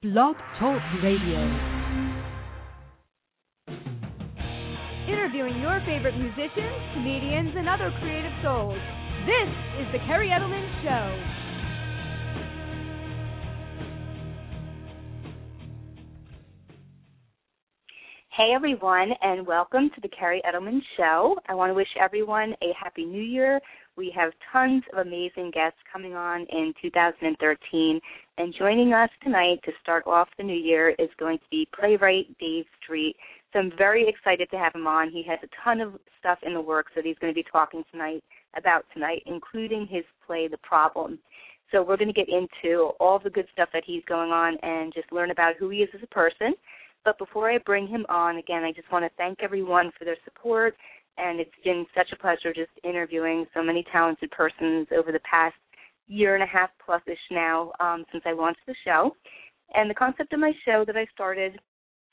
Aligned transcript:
Blog 0.00 0.36
Talk 0.60 0.80
Radio. 1.02 1.42
Interviewing 5.10 5.58
your 5.58 5.82
favorite 5.86 6.14
musicians, 6.16 6.78
comedians, 6.94 7.50
and 7.58 7.68
other 7.68 7.90
creative 7.98 8.30
souls. 8.44 8.78
This 9.26 9.50
is 9.82 9.90
The 9.90 9.98
Kerri 10.06 10.30
Edelman 10.30 10.70
Show. 10.86 11.37
Hey 18.38 18.52
everyone, 18.54 19.10
and 19.20 19.44
welcome 19.44 19.90
to 19.96 20.00
the 20.00 20.08
Kerri 20.08 20.40
Edelman 20.46 20.78
Show. 20.96 21.34
I 21.48 21.56
want 21.56 21.70
to 21.70 21.74
wish 21.74 21.88
everyone 22.00 22.54
a 22.62 22.72
happy 22.80 23.04
new 23.04 23.20
year. 23.20 23.60
We 23.96 24.14
have 24.14 24.30
tons 24.52 24.84
of 24.92 25.04
amazing 25.04 25.50
guests 25.52 25.80
coming 25.92 26.14
on 26.14 26.42
in 26.42 26.72
2013, 26.80 28.00
and 28.38 28.54
joining 28.56 28.92
us 28.92 29.10
tonight 29.24 29.58
to 29.64 29.72
start 29.82 30.04
off 30.06 30.28
the 30.38 30.44
new 30.44 30.54
year 30.54 30.90
is 31.00 31.08
going 31.18 31.38
to 31.38 31.44
be 31.50 31.66
playwright 31.76 32.26
Dave 32.38 32.66
Street. 32.80 33.16
So 33.52 33.58
I'm 33.58 33.72
very 33.76 34.08
excited 34.08 34.48
to 34.52 34.56
have 34.56 34.72
him 34.72 34.86
on. 34.86 35.10
He 35.10 35.24
has 35.28 35.40
a 35.42 35.48
ton 35.64 35.80
of 35.80 35.94
stuff 36.20 36.38
in 36.44 36.54
the 36.54 36.60
works 36.60 36.92
that 36.94 37.04
he's 37.04 37.18
going 37.18 37.34
to 37.34 37.42
be 37.42 37.46
talking 37.50 37.82
tonight 37.90 38.22
about 38.56 38.84
tonight, 38.94 39.24
including 39.26 39.88
his 39.90 40.04
play 40.24 40.46
The 40.46 40.58
Problem. 40.58 41.18
So 41.72 41.82
we're 41.82 41.96
going 41.96 42.06
to 42.06 42.14
get 42.14 42.28
into 42.28 42.92
all 43.00 43.18
the 43.18 43.30
good 43.30 43.48
stuff 43.52 43.70
that 43.72 43.82
he's 43.84 44.04
going 44.08 44.30
on 44.30 44.56
and 44.62 44.94
just 44.94 45.10
learn 45.12 45.32
about 45.32 45.56
who 45.58 45.70
he 45.70 45.78
is 45.78 45.90
as 45.92 46.04
a 46.04 46.14
person. 46.14 46.54
But 47.04 47.18
before 47.18 47.50
I 47.50 47.58
bring 47.58 47.86
him 47.86 48.04
on, 48.08 48.36
again, 48.36 48.64
I 48.64 48.72
just 48.72 48.90
want 48.92 49.04
to 49.04 49.10
thank 49.16 49.38
everyone 49.42 49.90
for 49.98 50.04
their 50.04 50.16
support. 50.24 50.76
And 51.16 51.40
it's 51.40 51.50
been 51.64 51.86
such 51.96 52.08
a 52.12 52.16
pleasure 52.16 52.52
just 52.54 52.70
interviewing 52.84 53.46
so 53.54 53.62
many 53.62 53.84
talented 53.90 54.30
persons 54.30 54.86
over 54.96 55.10
the 55.10 55.20
past 55.20 55.56
year 56.06 56.34
and 56.34 56.44
a 56.44 56.46
half 56.46 56.70
plus 56.84 57.02
ish 57.06 57.18
now 57.30 57.72
um, 57.80 58.04
since 58.12 58.22
I 58.26 58.32
launched 58.32 58.60
the 58.66 58.74
show. 58.84 59.14
And 59.74 59.90
the 59.90 59.94
concept 59.94 60.32
of 60.32 60.40
my 60.40 60.52
show 60.64 60.84
that 60.86 60.96
I 60.96 61.06
started 61.12 61.58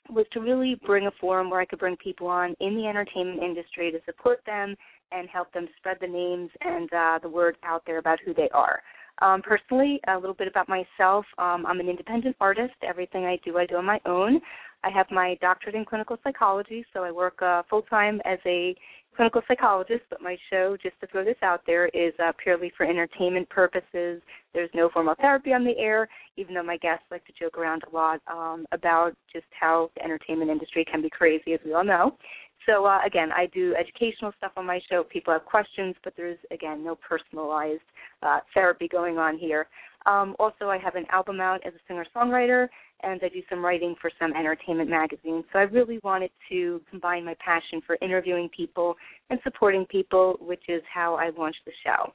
was 0.09 0.26
to 0.34 0.40
really 0.40 0.79
bring 0.85 1.07
a 1.07 1.12
forum 1.20 1.49
where 1.49 1.62
I 1.62 1.65
could 1.65 1.79
bring 1.79 1.98
people 1.98 2.27
on 2.27 2.55
in 2.59 2.76
the 2.76 2.85
entertainment 2.87 3.41
industry 3.41 3.91
to 3.91 3.99
support 4.05 4.40
them 4.46 4.76
and 5.12 5.29
help 5.29 5.52
them 5.54 5.68
spread 5.77 5.98
the 6.02 6.07
names 6.07 6.49
and 6.62 6.91
uh, 6.93 7.20
the 7.21 7.29
word 7.29 7.57
out 7.63 7.84
there 7.85 7.98
about 7.98 8.20
who 8.26 8.34
they 8.34 8.49
are. 8.54 8.81
Um, 9.21 9.41
personally, 9.41 9.99
a 10.07 10.15
little 10.15 10.34
bit 10.34 10.48
about 10.48 10.68
myself. 10.68 11.26
Um, 11.37 11.65
I'm 11.65 11.79
an 11.79 11.87
independent 11.87 12.35
artist. 12.41 12.74
Everything 12.87 13.26
I 13.26 13.40
do, 13.46 13.57
I 13.57 13.65
do 13.65 13.77
on 13.77 13.85
my 13.85 13.99
own. 14.05 14.41
I 14.85 14.89
have 14.89 15.07
my 15.09 15.35
doctorate 15.41 15.75
in 15.75 15.83
clinical 15.83 16.17
psychology, 16.23 16.85
so 16.93 17.03
I 17.03 17.11
work 17.11 17.41
uh, 17.41 17.63
full 17.69 17.81
time 17.81 18.21
as 18.23 18.37
a 18.45 18.75
clinical 19.15 19.41
psychologist, 19.47 20.03
but 20.09 20.21
my 20.21 20.37
show, 20.49 20.77
just 20.81 20.99
to 20.99 21.07
throw 21.07 21.23
this 21.23 21.37
out 21.41 21.61
there, 21.65 21.87
is 21.87 22.13
uh, 22.23 22.31
purely 22.41 22.71
for 22.77 22.85
entertainment 22.85 23.49
purposes. 23.49 24.21
There's 24.53 24.69
no 24.75 24.89
formal 24.93 25.15
therapy 25.19 25.53
on 25.53 25.63
the 25.63 25.77
air, 25.77 26.07
even 26.37 26.53
though 26.53 26.63
my 26.63 26.77
guests 26.77 27.05
like 27.09 27.25
to 27.25 27.33
joke 27.39 27.57
around 27.57 27.83
a 27.83 27.95
lot 27.95 28.21
um, 28.27 28.65
about 28.71 29.13
just 29.33 29.45
how 29.59 29.89
the 29.95 30.03
entertainment 30.03 30.51
industry 30.51 30.85
can 30.89 31.01
be 31.01 31.09
crazy, 31.09 31.53
as 31.53 31.59
we 31.65 31.73
all 31.73 31.83
know. 31.83 32.17
So 32.65 32.85
uh, 32.85 32.99
again, 33.05 33.29
I 33.31 33.47
do 33.47 33.75
educational 33.75 34.33
stuff 34.37 34.51
on 34.57 34.65
my 34.65 34.79
show. 34.89 35.03
People 35.03 35.33
have 35.33 35.45
questions, 35.45 35.95
but 36.03 36.13
there's 36.17 36.39
again 36.51 36.83
no 36.83 36.95
personalized 36.95 37.81
uh, 38.23 38.39
therapy 38.53 38.87
going 38.87 39.17
on 39.17 39.37
here. 39.37 39.67
Um, 40.05 40.35
also, 40.39 40.70
I 40.70 40.77
have 40.77 40.95
an 40.95 41.05
album 41.11 41.41
out 41.41 41.65
as 41.65 41.73
a 41.73 41.79
singer-songwriter, 41.87 42.67
and 43.01 43.20
I 43.23 43.29
do 43.29 43.41
some 43.49 43.63
writing 43.63 43.95
for 43.99 44.12
some 44.20 44.34
entertainment 44.34 44.89
magazines. 44.89 45.43
So 45.51 45.59
I 45.59 45.63
really 45.63 45.99
wanted 46.03 46.31
to 46.49 46.81
combine 46.89 47.25
my 47.25 47.35
passion 47.43 47.81
for 47.85 47.97
interviewing 48.01 48.49
people 48.55 48.95
and 49.29 49.39
supporting 49.43 49.85
people, 49.85 50.37
which 50.39 50.63
is 50.67 50.81
how 50.91 51.15
I 51.15 51.31
launched 51.37 51.62
the 51.65 51.71
show. 51.84 52.13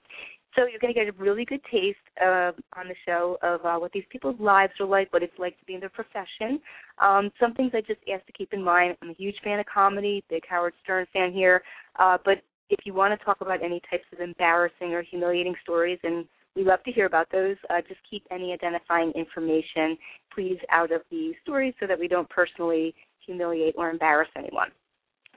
So 0.56 0.66
you're 0.66 0.80
going 0.80 0.92
to 0.92 0.98
get 0.98 1.08
a 1.08 1.22
really 1.22 1.44
good 1.44 1.60
taste 1.70 1.98
uh, 2.20 2.50
on 2.76 2.88
the 2.88 2.94
show 3.06 3.38
of 3.42 3.64
uh, 3.64 3.78
what 3.78 3.92
these 3.92 4.04
people's 4.10 4.40
lives 4.40 4.72
are 4.80 4.86
like, 4.86 5.12
what 5.12 5.22
it's 5.22 5.38
like 5.38 5.58
to 5.60 5.64
be 5.64 5.74
in 5.74 5.80
their 5.80 5.90
profession. 5.90 6.60
Um, 6.98 7.30
some 7.38 7.54
things 7.54 7.70
I 7.72 7.82
just 7.82 8.00
ask 8.12 8.26
to 8.26 8.32
keep 8.32 8.52
in 8.52 8.62
mind. 8.62 8.96
I'm 9.00 9.10
a 9.10 9.14
huge 9.14 9.36
fan 9.44 9.60
of 9.60 9.66
comedy, 9.66 10.24
big 10.28 10.42
Howard 10.48 10.74
Stern 10.82 11.06
fan 11.12 11.32
here. 11.32 11.62
Uh, 12.00 12.18
but 12.24 12.42
if 12.68 12.80
you 12.84 12.94
want 12.94 13.16
to 13.16 13.24
talk 13.24 13.40
about 13.42 13.62
any 13.62 13.80
types 13.88 14.04
of 14.12 14.20
embarrassing 14.20 14.92
or 14.92 15.02
humiliating 15.02 15.54
stories, 15.62 16.00
and 16.02 16.24
we 16.56 16.64
love 16.64 16.82
to 16.84 16.92
hear 16.92 17.06
about 17.06 17.28
those, 17.30 17.56
uh, 17.70 17.80
just 17.86 18.00
keep 18.08 18.24
any 18.30 18.52
identifying 18.52 19.12
information, 19.12 19.96
please, 20.34 20.58
out 20.70 20.90
of 20.90 21.02
the 21.10 21.32
stories 21.42 21.74
so 21.80 21.86
that 21.86 21.98
we 21.98 22.08
don't 22.08 22.28
personally 22.28 22.94
humiliate 23.24 23.74
or 23.76 23.90
embarrass 23.90 24.28
anyone. 24.36 24.70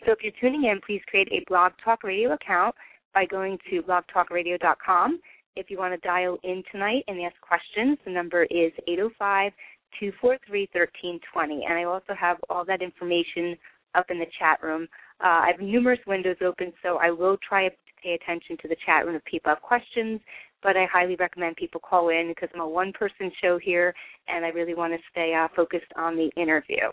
So 0.05 0.11
if 0.11 0.19
you're 0.21 0.33
tuning 0.41 0.69
in, 0.69 0.81
please 0.85 1.01
create 1.07 1.29
a 1.31 1.43
Blog 1.47 1.73
Talk 1.83 2.03
Radio 2.03 2.33
account 2.33 2.75
by 3.13 3.25
going 3.25 3.57
to 3.69 3.81
blogtalkradio.com. 3.83 5.19
If 5.55 5.69
you 5.69 5.77
want 5.77 5.93
to 5.93 6.07
dial 6.07 6.37
in 6.43 6.63
tonight 6.71 7.03
and 7.07 7.21
ask 7.21 7.35
questions, 7.41 7.97
the 8.05 8.11
number 8.11 8.43
is 8.43 8.71
805 8.87 9.51
243 9.99 10.69
1320. 10.73 11.65
And 11.65 11.77
I 11.77 11.83
also 11.83 12.13
have 12.19 12.37
all 12.49 12.65
that 12.65 12.81
information 12.81 13.55
up 13.95 14.07
in 14.09 14.17
the 14.17 14.25
chat 14.39 14.61
room. 14.63 14.87
Uh, 15.23 15.45
I 15.45 15.51
have 15.51 15.61
numerous 15.61 15.99
windows 16.07 16.37
open, 16.43 16.73
so 16.81 16.97
I 16.97 17.11
will 17.11 17.37
try 17.47 17.69
to 17.69 17.75
pay 18.01 18.13
attention 18.13 18.57
to 18.61 18.67
the 18.67 18.75
chat 18.85 19.05
room 19.05 19.15
if 19.15 19.23
people 19.25 19.49
have 19.51 19.61
questions. 19.61 20.19
But 20.63 20.77
I 20.77 20.85
highly 20.91 21.15
recommend 21.15 21.57
people 21.57 21.81
call 21.81 22.09
in 22.09 22.29
because 22.29 22.49
I'm 22.53 22.61
a 22.61 22.67
one 22.67 22.93
person 22.93 23.31
show 23.41 23.59
here 23.59 23.93
and 24.27 24.45
I 24.45 24.49
really 24.49 24.73
want 24.73 24.93
to 24.93 24.99
stay 25.11 25.33
uh, 25.33 25.49
focused 25.55 25.91
on 25.97 26.15
the 26.15 26.29
interview. 26.41 26.89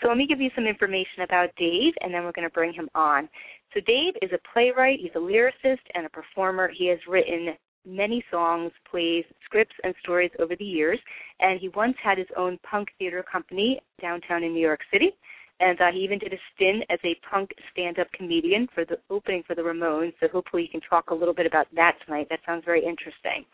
So 0.00 0.08
let 0.08 0.16
me 0.16 0.26
give 0.26 0.40
you 0.40 0.50
some 0.54 0.66
information 0.66 1.22
about 1.24 1.50
Dave 1.56 1.92
and 2.00 2.14
then 2.14 2.24
we're 2.24 2.32
going 2.32 2.48
to 2.48 2.54
bring 2.54 2.72
him 2.72 2.88
on. 2.94 3.28
So 3.74 3.80
Dave 3.86 4.14
is 4.22 4.30
a 4.32 4.38
playwright, 4.52 4.98
he's 5.00 5.10
a 5.14 5.18
lyricist 5.18 5.84
and 5.94 6.06
a 6.06 6.08
performer. 6.08 6.70
He 6.76 6.86
has 6.88 6.98
written 7.08 7.54
many 7.86 8.24
songs, 8.30 8.72
plays, 8.90 9.24
scripts, 9.44 9.74
and 9.84 9.94
stories 10.00 10.30
over 10.38 10.54
the 10.56 10.64
years, 10.64 10.98
and 11.40 11.58
he 11.60 11.68
once 11.70 11.96
had 12.02 12.18
his 12.18 12.26
own 12.36 12.58
punk 12.68 12.88
theater 12.98 13.24
company 13.30 13.80
downtown 14.00 14.42
in 14.42 14.52
New 14.52 14.60
York 14.60 14.80
City. 14.92 15.10
And 15.60 15.80
uh, 15.80 15.92
he 15.92 16.00
even 16.00 16.18
did 16.18 16.32
a 16.32 16.38
stint 16.54 16.84
as 16.90 16.98
a 17.04 17.16
punk 17.30 17.50
stand-up 17.72 18.10
comedian 18.12 18.66
for 18.74 18.84
the 18.84 18.96
opening 19.10 19.42
for 19.46 19.54
the 19.54 19.62
Ramones. 19.62 20.14
So 20.18 20.26
hopefully 20.32 20.62
you 20.62 20.68
can 20.68 20.80
talk 20.88 21.10
a 21.10 21.14
little 21.14 21.34
bit 21.34 21.46
about 21.46 21.66
that 21.76 21.96
tonight. 22.04 22.28
That 22.30 22.40
sounds 22.46 22.64
very 22.64 22.82
interesting. 22.84 23.44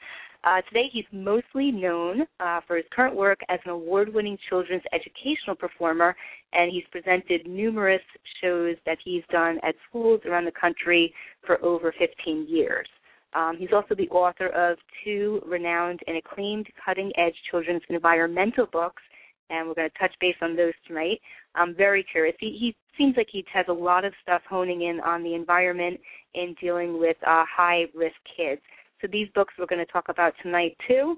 Uh, 0.44 0.62
today 0.68 0.84
he's 0.92 1.04
mostly 1.10 1.72
known 1.72 2.22
uh, 2.38 2.60
for 2.66 2.76
his 2.76 2.84
current 2.94 3.16
work 3.16 3.40
as 3.48 3.58
an 3.64 3.72
award-winning 3.72 4.38
children's 4.48 4.84
educational 4.92 5.56
performer, 5.58 6.14
and 6.52 6.70
he's 6.70 6.84
presented 6.92 7.44
numerous 7.48 8.02
shows 8.40 8.76
that 8.86 8.98
he's 9.04 9.24
done 9.32 9.58
at 9.64 9.74
schools 9.88 10.20
around 10.24 10.44
the 10.44 10.52
country 10.52 11.12
for 11.44 11.62
over 11.64 11.92
15 11.98 12.46
years. 12.48 12.86
Um, 13.34 13.56
he's 13.58 13.72
also 13.74 13.96
the 13.96 14.08
author 14.10 14.48
of 14.48 14.78
two 15.04 15.42
renowned 15.44 16.00
and 16.06 16.16
acclaimed 16.16 16.68
cutting-edge 16.84 17.34
children's 17.50 17.82
environmental 17.88 18.66
books, 18.66 19.02
and 19.50 19.68
we're 19.68 19.74
going 19.74 19.90
to 19.90 19.98
touch 19.98 20.14
base 20.20 20.36
on 20.42 20.56
those 20.56 20.72
tonight. 20.86 21.20
I'm 21.54 21.74
very 21.74 22.04
curious. 22.04 22.36
He, 22.40 22.56
he 22.58 22.76
seems 22.98 23.16
like 23.16 23.28
he 23.30 23.44
has 23.52 23.66
a 23.68 23.72
lot 23.72 24.04
of 24.04 24.12
stuff 24.22 24.42
honing 24.48 24.82
in 24.82 25.00
on 25.00 25.22
the 25.22 25.34
environment 25.34 26.00
and 26.34 26.56
dealing 26.56 26.98
with 26.98 27.16
uh, 27.26 27.44
high 27.44 27.84
risk 27.94 28.16
kids. 28.36 28.60
So 29.00 29.08
these 29.10 29.28
books 29.34 29.54
we're 29.58 29.66
going 29.66 29.84
to 29.84 29.92
talk 29.92 30.08
about 30.08 30.34
tonight 30.42 30.76
too. 30.88 31.16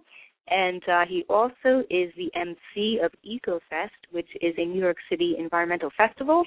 And 0.50 0.82
uh, 0.88 1.04
he 1.06 1.24
also 1.28 1.84
is 1.90 2.12
the 2.16 2.30
MC 2.34 3.00
of 3.04 3.12
EcoFest, 3.26 3.90
which 4.10 4.28
is 4.40 4.54
a 4.56 4.64
New 4.64 4.80
York 4.80 4.96
City 5.10 5.36
environmental 5.38 5.90
festival. 5.96 6.44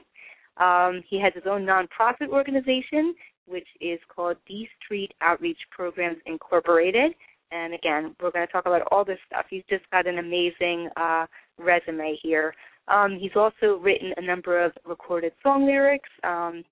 Um, 0.57 1.03
he 1.07 1.19
has 1.19 1.33
his 1.33 1.43
own 1.49 1.65
nonprofit 1.65 2.29
organization, 2.29 3.13
which 3.45 3.67
is 3.79 3.99
called 4.13 4.37
D 4.47 4.67
Street 4.83 5.11
Outreach 5.21 5.59
Programs 5.71 6.17
Incorporated. 6.25 7.13
And 7.51 7.73
again, 7.73 8.15
we're 8.21 8.31
going 8.31 8.45
to 8.45 8.51
talk 8.51 8.65
about 8.65 8.87
all 8.91 9.05
this 9.05 9.19
stuff. 9.27 9.45
He's 9.49 9.63
just 9.69 9.89
got 9.91 10.07
an 10.07 10.19
amazing 10.19 10.89
uh, 10.95 11.25
resume 11.61 12.17
here. 12.21 12.53
Um, 12.87 13.17
he's 13.19 13.35
also 13.35 13.79
written 13.81 14.13
a 14.17 14.21
number 14.21 14.63
of 14.63 14.71
recorded 14.85 15.33
song 15.43 15.65
lyrics 15.65 16.09
um, 16.23 16.63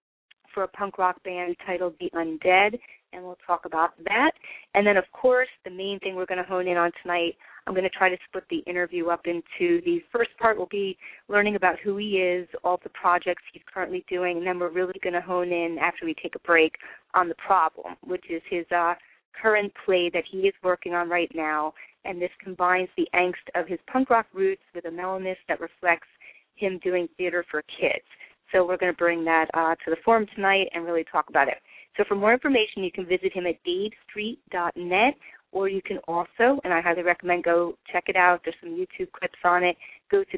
for 0.53 0.63
a 0.63 0.67
punk 0.67 0.97
rock 0.97 1.21
band 1.23 1.55
titled 1.65 1.93
The 1.99 2.09
Undead, 2.15 2.79
and 3.13 3.23
we'll 3.23 3.37
talk 3.45 3.65
about 3.65 3.91
that. 4.05 4.31
And 4.73 4.85
then, 4.85 4.97
of 4.97 5.05
course, 5.13 5.47
the 5.63 5.71
main 5.71 5.99
thing 5.99 6.15
we're 6.15 6.25
going 6.25 6.43
to 6.43 6.49
hone 6.49 6.67
in 6.67 6.77
on 6.77 6.91
tonight, 7.01 7.35
I'm 7.65 7.73
going 7.73 7.83
to 7.83 7.89
try 7.89 8.09
to 8.09 8.17
split 8.27 8.43
the 8.49 8.59
interview 8.69 9.07
up 9.07 9.21
into 9.25 9.81
the 9.85 9.99
first 10.11 10.31
part 10.39 10.57
will 10.57 10.67
be 10.67 10.97
learning 11.27 11.55
about 11.55 11.79
who 11.83 11.97
he 11.97 12.17
is, 12.17 12.47
all 12.63 12.79
the 12.83 12.89
projects 12.89 13.43
he's 13.53 13.61
currently 13.71 14.03
doing, 14.09 14.37
and 14.37 14.47
then 14.47 14.59
we're 14.59 14.71
really 14.71 14.99
going 15.03 15.13
to 15.13 15.21
hone 15.21 15.51
in 15.51 15.77
after 15.79 16.05
we 16.05 16.15
take 16.15 16.35
a 16.35 16.39
break 16.39 16.73
on 17.13 17.29
the 17.29 17.35
problem, 17.35 17.95
which 18.03 18.25
is 18.29 18.41
his 18.49 18.65
uh, 18.75 18.93
current 19.39 19.71
play 19.85 20.09
that 20.13 20.23
he 20.29 20.39
is 20.39 20.53
working 20.63 20.93
on 20.93 21.09
right 21.09 21.31
now, 21.33 21.73
and 22.05 22.21
this 22.21 22.31
combines 22.43 22.89
the 22.97 23.07
angst 23.13 23.35
of 23.55 23.67
his 23.67 23.79
punk 23.91 24.09
rock 24.09 24.27
roots 24.33 24.61
with 24.73 24.85
a 24.85 24.91
mellowness 24.91 25.37
that 25.47 25.59
reflects 25.59 26.07
him 26.55 26.79
doing 26.83 27.07
theater 27.17 27.45
for 27.49 27.61
kids. 27.79 28.05
So 28.51 28.65
we're 28.65 28.77
going 28.77 28.91
to 28.91 28.97
bring 28.97 29.23
that 29.25 29.45
uh, 29.53 29.75
to 29.75 29.89
the 29.91 29.97
forum 30.03 30.25
tonight 30.35 30.69
and 30.73 30.83
really 30.85 31.05
talk 31.11 31.29
about 31.29 31.47
it. 31.47 31.57
So 31.97 32.03
for 32.07 32.15
more 32.15 32.33
information, 32.33 32.83
you 32.83 32.91
can 32.91 33.05
visit 33.05 33.31
him 33.33 33.45
at 33.45 33.55
davestreet.net, 33.63 35.13
or 35.51 35.67
you 35.67 35.81
can 35.81 35.97
also, 36.07 36.59
and 36.63 36.71
I 36.73 36.79
highly 36.81 37.03
recommend 37.03 37.43
go 37.43 37.75
check 37.91 38.05
it 38.07 38.15
out. 38.15 38.41
There's 38.43 38.55
some 38.61 38.71
YouTube 38.71 39.11
clips 39.11 39.39
on 39.43 39.63
it. 39.63 39.75
Go 40.09 40.23
to 40.23 40.37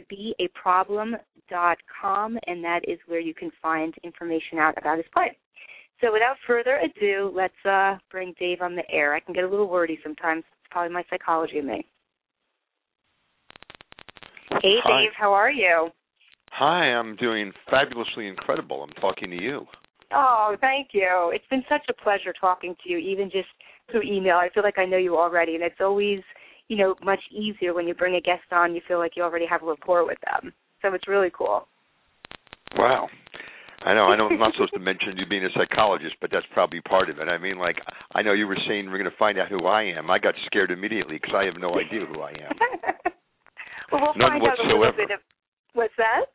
beaproblem.com, 0.65 2.39
and 2.47 2.63
that 2.63 2.81
is 2.87 2.99
where 3.07 3.19
you 3.19 3.33
can 3.33 3.51
find 3.61 3.93
information 4.03 4.57
out 4.57 4.77
about 4.77 4.97
his 4.97 5.05
play. 5.13 5.37
So 6.01 6.11
without 6.11 6.35
further 6.47 6.79
ado, 6.83 7.31
let's 7.35 7.53
uh, 7.63 7.97
bring 8.09 8.33
Dave 8.39 8.61
on 8.61 8.75
the 8.75 8.83
air. 8.91 9.13
I 9.13 9.19
can 9.19 9.35
get 9.35 9.43
a 9.43 9.47
little 9.47 9.69
wordy 9.69 9.99
sometimes. 10.03 10.39
It's 10.39 10.71
probably 10.71 10.93
my 10.93 11.03
psychology 11.09 11.59
in 11.59 11.67
me. 11.67 11.85
Hey, 14.61 14.77
Hi. 14.83 15.03
Dave. 15.03 15.11
How 15.17 15.31
are 15.31 15.51
you? 15.51 15.89
Hi, 16.51 16.93
I'm 16.93 17.15
doing 17.15 17.53
fabulously 17.69 18.27
incredible. 18.27 18.83
I'm 18.83 19.01
talking 19.01 19.29
to 19.29 19.41
you. 19.41 19.65
Oh, 20.13 20.57
thank 20.59 20.89
you. 20.91 21.31
It's 21.33 21.45
been 21.49 21.63
such 21.69 21.83
a 21.89 22.03
pleasure 22.03 22.33
talking 22.39 22.75
to 22.83 22.89
you, 22.89 22.97
even 22.97 23.29
just 23.29 23.47
through 23.89 24.01
email. 24.03 24.35
I 24.35 24.49
feel 24.53 24.63
like 24.63 24.77
I 24.77 24.85
know 24.85 24.97
you 24.97 25.17
already, 25.17 25.55
and 25.55 25.63
it's 25.63 25.79
always, 25.79 26.19
you 26.67 26.77
know, 26.77 26.95
much 27.03 27.21
easier 27.31 27.73
when 27.73 27.87
you 27.87 27.93
bring 27.93 28.15
a 28.15 28.21
guest 28.21 28.51
on. 28.51 28.75
You 28.75 28.81
feel 28.87 28.97
like 28.97 29.13
you 29.15 29.23
already 29.23 29.45
have 29.45 29.63
a 29.63 29.67
rapport 29.67 30.05
with 30.05 30.17
them. 30.25 30.51
So 30.81 30.93
it's 30.93 31.07
really 31.07 31.31
cool. 31.35 31.67
Wow. 32.75 33.07
I 33.85 33.93
know. 33.93 34.05
I 34.05 34.15
know. 34.17 34.27
I'm 34.29 34.37
not 34.39 34.53
supposed 34.53 34.73
to 34.73 34.79
mention 34.79 35.17
you 35.17 35.25
being 35.25 35.43
a 35.45 35.49
psychologist, 35.57 36.15
but 36.21 36.29
that's 36.31 36.45
probably 36.53 36.81
part 36.81 37.09
of 37.09 37.17
it. 37.19 37.27
I 37.27 37.37
mean, 37.37 37.57
like, 37.57 37.77
I 38.13 38.21
know 38.21 38.33
you 38.33 38.47
were 38.47 38.57
saying 38.67 38.85
we're 38.91 38.99
going 38.99 39.09
to 39.09 39.17
find 39.17 39.39
out 39.39 39.49
who 39.49 39.65
I 39.65 39.83
am. 39.83 40.09
I 40.11 40.19
got 40.19 40.35
scared 40.45 40.71
immediately 40.71 41.17
because 41.21 41.33
I 41.35 41.45
have 41.45 41.55
no 41.59 41.73
idea 41.79 42.05
who 42.05 42.21
I 42.21 42.29
am. 42.31 42.53
well, 43.91 44.01
we'll 44.01 44.13
None 44.15 44.39
find 44.39 44.43
out 44.43 44.59
a 44.59 44.63
little 44.63 44.79
whatsoever. 44.79 44.97
bit 44.97 45.11
of 45.15 45.19
what's 45.73 45.93
that? 45.97 46.25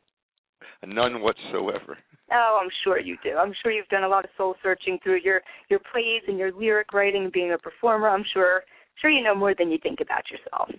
None 0.85 1.21
whatsoever. 1.21 1.97
Oh, 2.31 2.59
I'm 2.61 2.69
sure 2.83 2.99
you 2.99 3.15
do. 3.23 3.37
I'm 3.37 3.53
sure 3.63 3.71
you've 3.71 3.87
done 3.87 4.03
a 4.03 4.07
lot 4.09 4.25
of 4.25 4.31
soul 4.37 4.55
searching 4.61 4.99
through 5.01 5.19
your 5.23 5.41
your 5.69 5.79
plays 5.91 6.23
and 6.27 6.37
your 6.37 6.51
lyric 6.51 6.91
writing 6.93 7.23
and 7.23 7.31
being 7.31 7.53
a 7.53 7.57
performer. 7.57 8.09
I'm 8.09 8.25
sure 8.33 8.63
sure 9.01 9.09
you 9.09 9.23
know 9.23 9.33
more 9.35 9.55
than 9.57 9.71
you 9.71 9.77
think 9.81 9.99
about 10.01 10.23
yourself. 10.29 10.69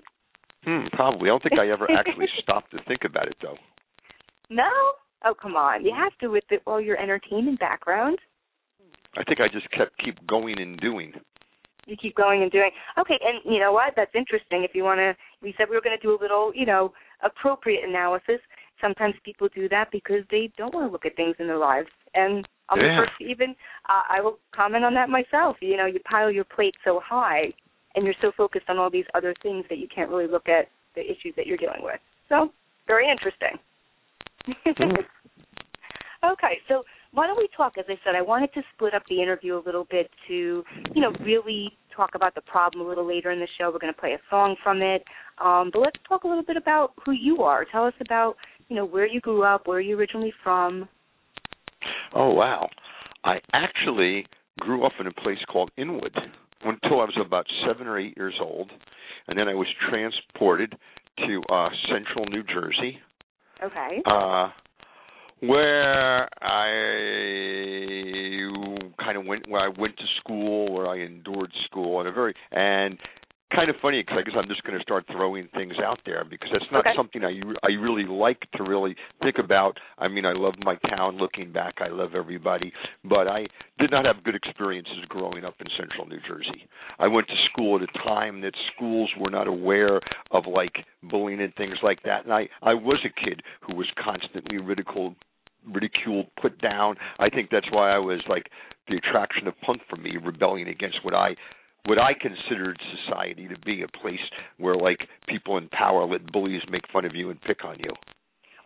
Hmm, 0.65 0.87
probably. 0.93 1.29
I 1.29 1.33
don't 1.33 1.43
think 1.43 1.59
I 1.59 1.71
ever 1.71 1.89
actually 1.91 2.27
stopped 2.43 2.73
to 2.73 2.79
think 2.87 3.01
about 3.05 3.29
it, 3.29 3.37
though. 3.41 3.57
No? 4.51 4.65
Oh, 5.25 5.35
come 5.35 5.57
on. 5.57 5.85
You 5.85 5.93
have 5.95 6.17
to 6.21 6.29
with 6.29 6.45
it 6.51 6.63
all 6.67 6.81
your 6.81 6.99
entertainment 7.01 7.59
background. 7.59 8.19
I 9.17 9.25
think 9.25 9.41
I 9.41 9.49
just 9.49 9.71
kept 9.71 9.97
keep 9.99 10.25
going 10.27 10.61
and 10.61 10.79
doing. 10.79 11.13
You 11.87 11.97
keep 11.97 12.15
going 12.15 12.43
and 12.43 12.53
doing. 12.53 12.71
Okay, 12.99 13.19
and 13.23 13.41
you 13.51 13.59
know 13.59 13.73
what? 13.73 13.95
That's 13.97 14.15
interesting. 14.15 14.63
If 14.63 14.75
you 14.75 14.85
want 14.85 14.99
to, 14.99 15.17
we 15.43 15.55
said 15.57 15.67
we 15.69 15.75
were 15.75 15.83
going 15.83 15.97
to 15.99 16.03
do 16.03 16.15
a 16.15 16.21
little, 16.21 16.53
you 16.55 16.67
know, 16.67 16.93
appropriate 17.23 17.89
analysis. 17.89 18.41
Sometimes 18.81 19.15
people 19.25 19.49
do 19.55 19.69
that 19.71 19.91
because 19.91 20.23
they 20.31 20.53
don't 20.57 20.73
want 20.75 20.87
to 20.87 20.93
look 20.93 21.07
at 21.07 21.17
things 21.17 21.35
in 21.39 21.47
their 21.47 21.59
lives. 21.59 21.89
And 22.15 22.47
I'm 22.69 22.79
the 22.79 22.85
Yeah. 22.85 22.99
first 22.99 23.19
to 23.19 23.25
even, 23.25 23.57
uh, 23.89 24.03
I 24.09 24.21
will 24.21 24.39
comment 24.53 24.85
on 24.85 24.95
that 24.95 25.09
myself. 25.09 25.57
You 25.61 25.77
know, 25.79 25.87
you 25.87 25.99
pile 26.01 26.31
your 26.31 26.45
plate 26.45 26.77
so 26.85 27.01
high 27.01 27.53
and 27.97 28.05
you're 28.05 28.15
so 28.21 28.31
focused 28.33 28.69
on 28.69 28.79
all 28.79 28.91
these 28.91 29.07
other 29.15 29.35
things 29.43 29.67
that 29.69 29.79
you 29.79 29.89
can't 29.89 30.11
really 30.11 30.29
look 30.29 30.49
at 30.49 30.69
the 30.95 31.11
issues 31.11 31.35
that 31.37 31.47
you're 31.47 31.57
dealing 31.57 31.83
with. 31.83 32.01
So, 32.29 32.53
very 32.87 33.09
interesting. 33.09 33.59
okay, 36.25 36.59
so 36.69 36.85
why 37.13 37.27
don't 37.27 37.39
we 37.39 37.49
talk? 37.57 37.75
As 37.79 37.85
I 37.89 37.95
said, 38.05 38.15
I 38.15 38.23
wanted 38.23 38.53
to 38.55 38.63
split 38.75 38.95
up 38.95 39.03
the 39.09 39.23
interview 39.23 39.57
a 39.57 39.63
little 39.65 39.87
bit 39.91 40.11
to, 40.29 40.63
you 40.95 41.01
know, 41.01 41.13
really 41.25 41.73
talk 41.95 42.11
about 42.15 42.35
the 42.35 42.41
problem 42.43 42.85
a 42.85 42.89
little 42.89 43.07
later 43.07 43.31
in 43.31 43.41
the 43.41 43.49
show. 43.59 43.71
We're 43.73 43.79
going 43.79 43.93
to 43.93 44.01
play 44.01 44.13
a 44.13 44.21
song 44.31 44.57
from 44.63 44.83
it, 44.83 45.03
um, 45.43 45.71
but 45.73 45.81
let's 45.81 45.99
talk 46.09 46.25
a 46.25 46.29
little 46.29 46.45
bit 46.45 46.57
about 46.57 46.93
who 47.05 47.13
you 47.13 47.43
are. 47.43 47.65
Tell 47.71 47.85
us 47.85 47.95
about, 48.01 48.37
you 48.69 48.77
know, 48.77 48.85
where 48.85 49.07
you 49.07 49.21
grew 49.21 49.43
up, 49.43 49.67
where 49.67 49.81
you're 49.81 49.99
originally 49.99 50.33
from. 50.43 50.89
Oh 52.15 52.33
wow! 52.33 52.69
I 53.25 53.37
actually 53.53 54.27
grew 54.59 54.85
up 54.85 54.93
in 55.01 55.07
a 55.07 55.13
place 55.13 55.39
called 55.51 55.71
Inwood 55.77 56.15
until 56.65 57.01
I 57.01 57.05
was 57.05 57.19
about 57.25 57.47
seven 57.67 57.87
or 57.87 57.99
eight 57.99 58.17
years 58.17 58.35
old, 58.41 58.71
and 59.29 59.39
then 59.39 59.49
I 59.49 59.55
was 59.55 59.69
transported 59.89 60.75
to 61.19 61.43
uh 61.53 61.69
Central 61.93 62.27
New 62.27 62.43
Jersey, 62.43 62.99
Okay. 63.63 64.03
uh, 64.07 64.51
where 65.41 66.29
I 66.43 66.69
kind 69.03 69.17
of 69.17 69.25
went 69.25 69.49
where 69.49 69.63
I 69.63 69.69
went 69.69 69.97
to 69.97 70.05
school, 70.21 70.73
where 70.73 70.89
I 70.89 71.01
endured 71.01 71.53
school, 71.65 72.01
and 72.01 72.09
a 72.09 72.13
very 72.13 72.35
and 72.53 72.99
kind 73.55 73.71
of 73.71 73.77
funny 73.81 74.03
because 74.03 74.19
I 74.19 74.23
guess 74.23 74.35
I'm 74.37 74.49
just 74.49 74.63
going 74.65 74.77
to 74.79 74.83
start 74.83 75.05
throwing 75.11 75.49
things 75.55 75.75
out 75.85 76.01
there 76.05 76.25
because 76.29 76.51
that's 76.53 76.71
not 76.71 76.87
Okay. 76.87 76.97
something 76.97 77.25
I 77.25 77.41
I 77.63 77.73
really 77.81 78.05
like 78.05 78.41
to 78.57 78.63
really 78.63 78.95
think 79.23 79.37
about. 79.39 79.79
I 79.99 80.09
mean, 80.09 80.27
I 80.27 80.33
love 80.33 80.55
my 80.65 80.77
town. 80.89 81.17
Looking 81.19 81.53
back, 81.53 81.77
I 81.81 81.89
love 81.89 82.15
everybody, 82.15 82.73
but 83.05 83.27
I 83.29 83.47
did 83.79 83.91
not 83.91 84.05
have 84.05 84.23
good 84.25 84.35
experiences 84.35 85.05
growing 85.09 85.45
up 85.45 85.55
in 85.61 85.67
Central 85.79 86.07
New 86.07 86.21
Jersey. 86.27 86.69
I 86.99 87.09
went 87.09 87.27
to 87.29 87.35
school 87.51 87.77
at 87.77 87.83
a 87.83 87.99
time 88.05 88.41
that 88.43 88.55
schools 88.75 89.11
were 89.19 89.31
not 89.31 89.47
aware 89.47 90.01
of 90.31 90.45
like 90.47 90.85
bullying 91.03 91.41
and 91.41 91.55
things 91.55 91.79
like 91.83 92.03
that, 92.05 92.25
and 92.25 92.33
I 92.33 92.49
I 92.63 92.75
was 92.75 93.05
a 93.05 93.25
kid 93.25 93.43
who 93.61 93.75
was 93.75 93.87
constantly 94.03 94.59
ridiculed 94.59 95.17
ridiculed, 95.67 96.27
put 96.41 96.61
down. 96.61 96.97
I 97.19 97.29
think 97.29 97.51
that's 97.51 97.71
why 97.71 97.91
I 97.95 97.99
was 97.99 98.21
like 98.29 98.49
the 98.89 98.97
attraction 98.97 99.47
of 99.47 99.55
punk 99.61 99.83
for 99.89 99.97
me, 99.97 100.17
rebelling 100.17 100.69
against 100.69 101.05
what 101.05 101.15
I 101.15 101.35
what 101.87 101.99
I 101.99 102.13
considered 102.15 102.79
society 103.07 103.49
to 103.49 103.59
be 103.61 103.83
a 103.83 103.99
place 103.99 104.21
where 104.59 104.77
like 104.77 104.99
people 105.29 105.57
in 105.59 105.69
power 105.71 106.05
let 106.07 106.31
bullies 106.33 106.63
make 106.71 106.83
fun 106.93 107.05
of 107.05 107.15
you 107.15 107.31
and 107.31 107.41
pick 107.43 107.65
on 107.65 107.77
you. 107.79 107.93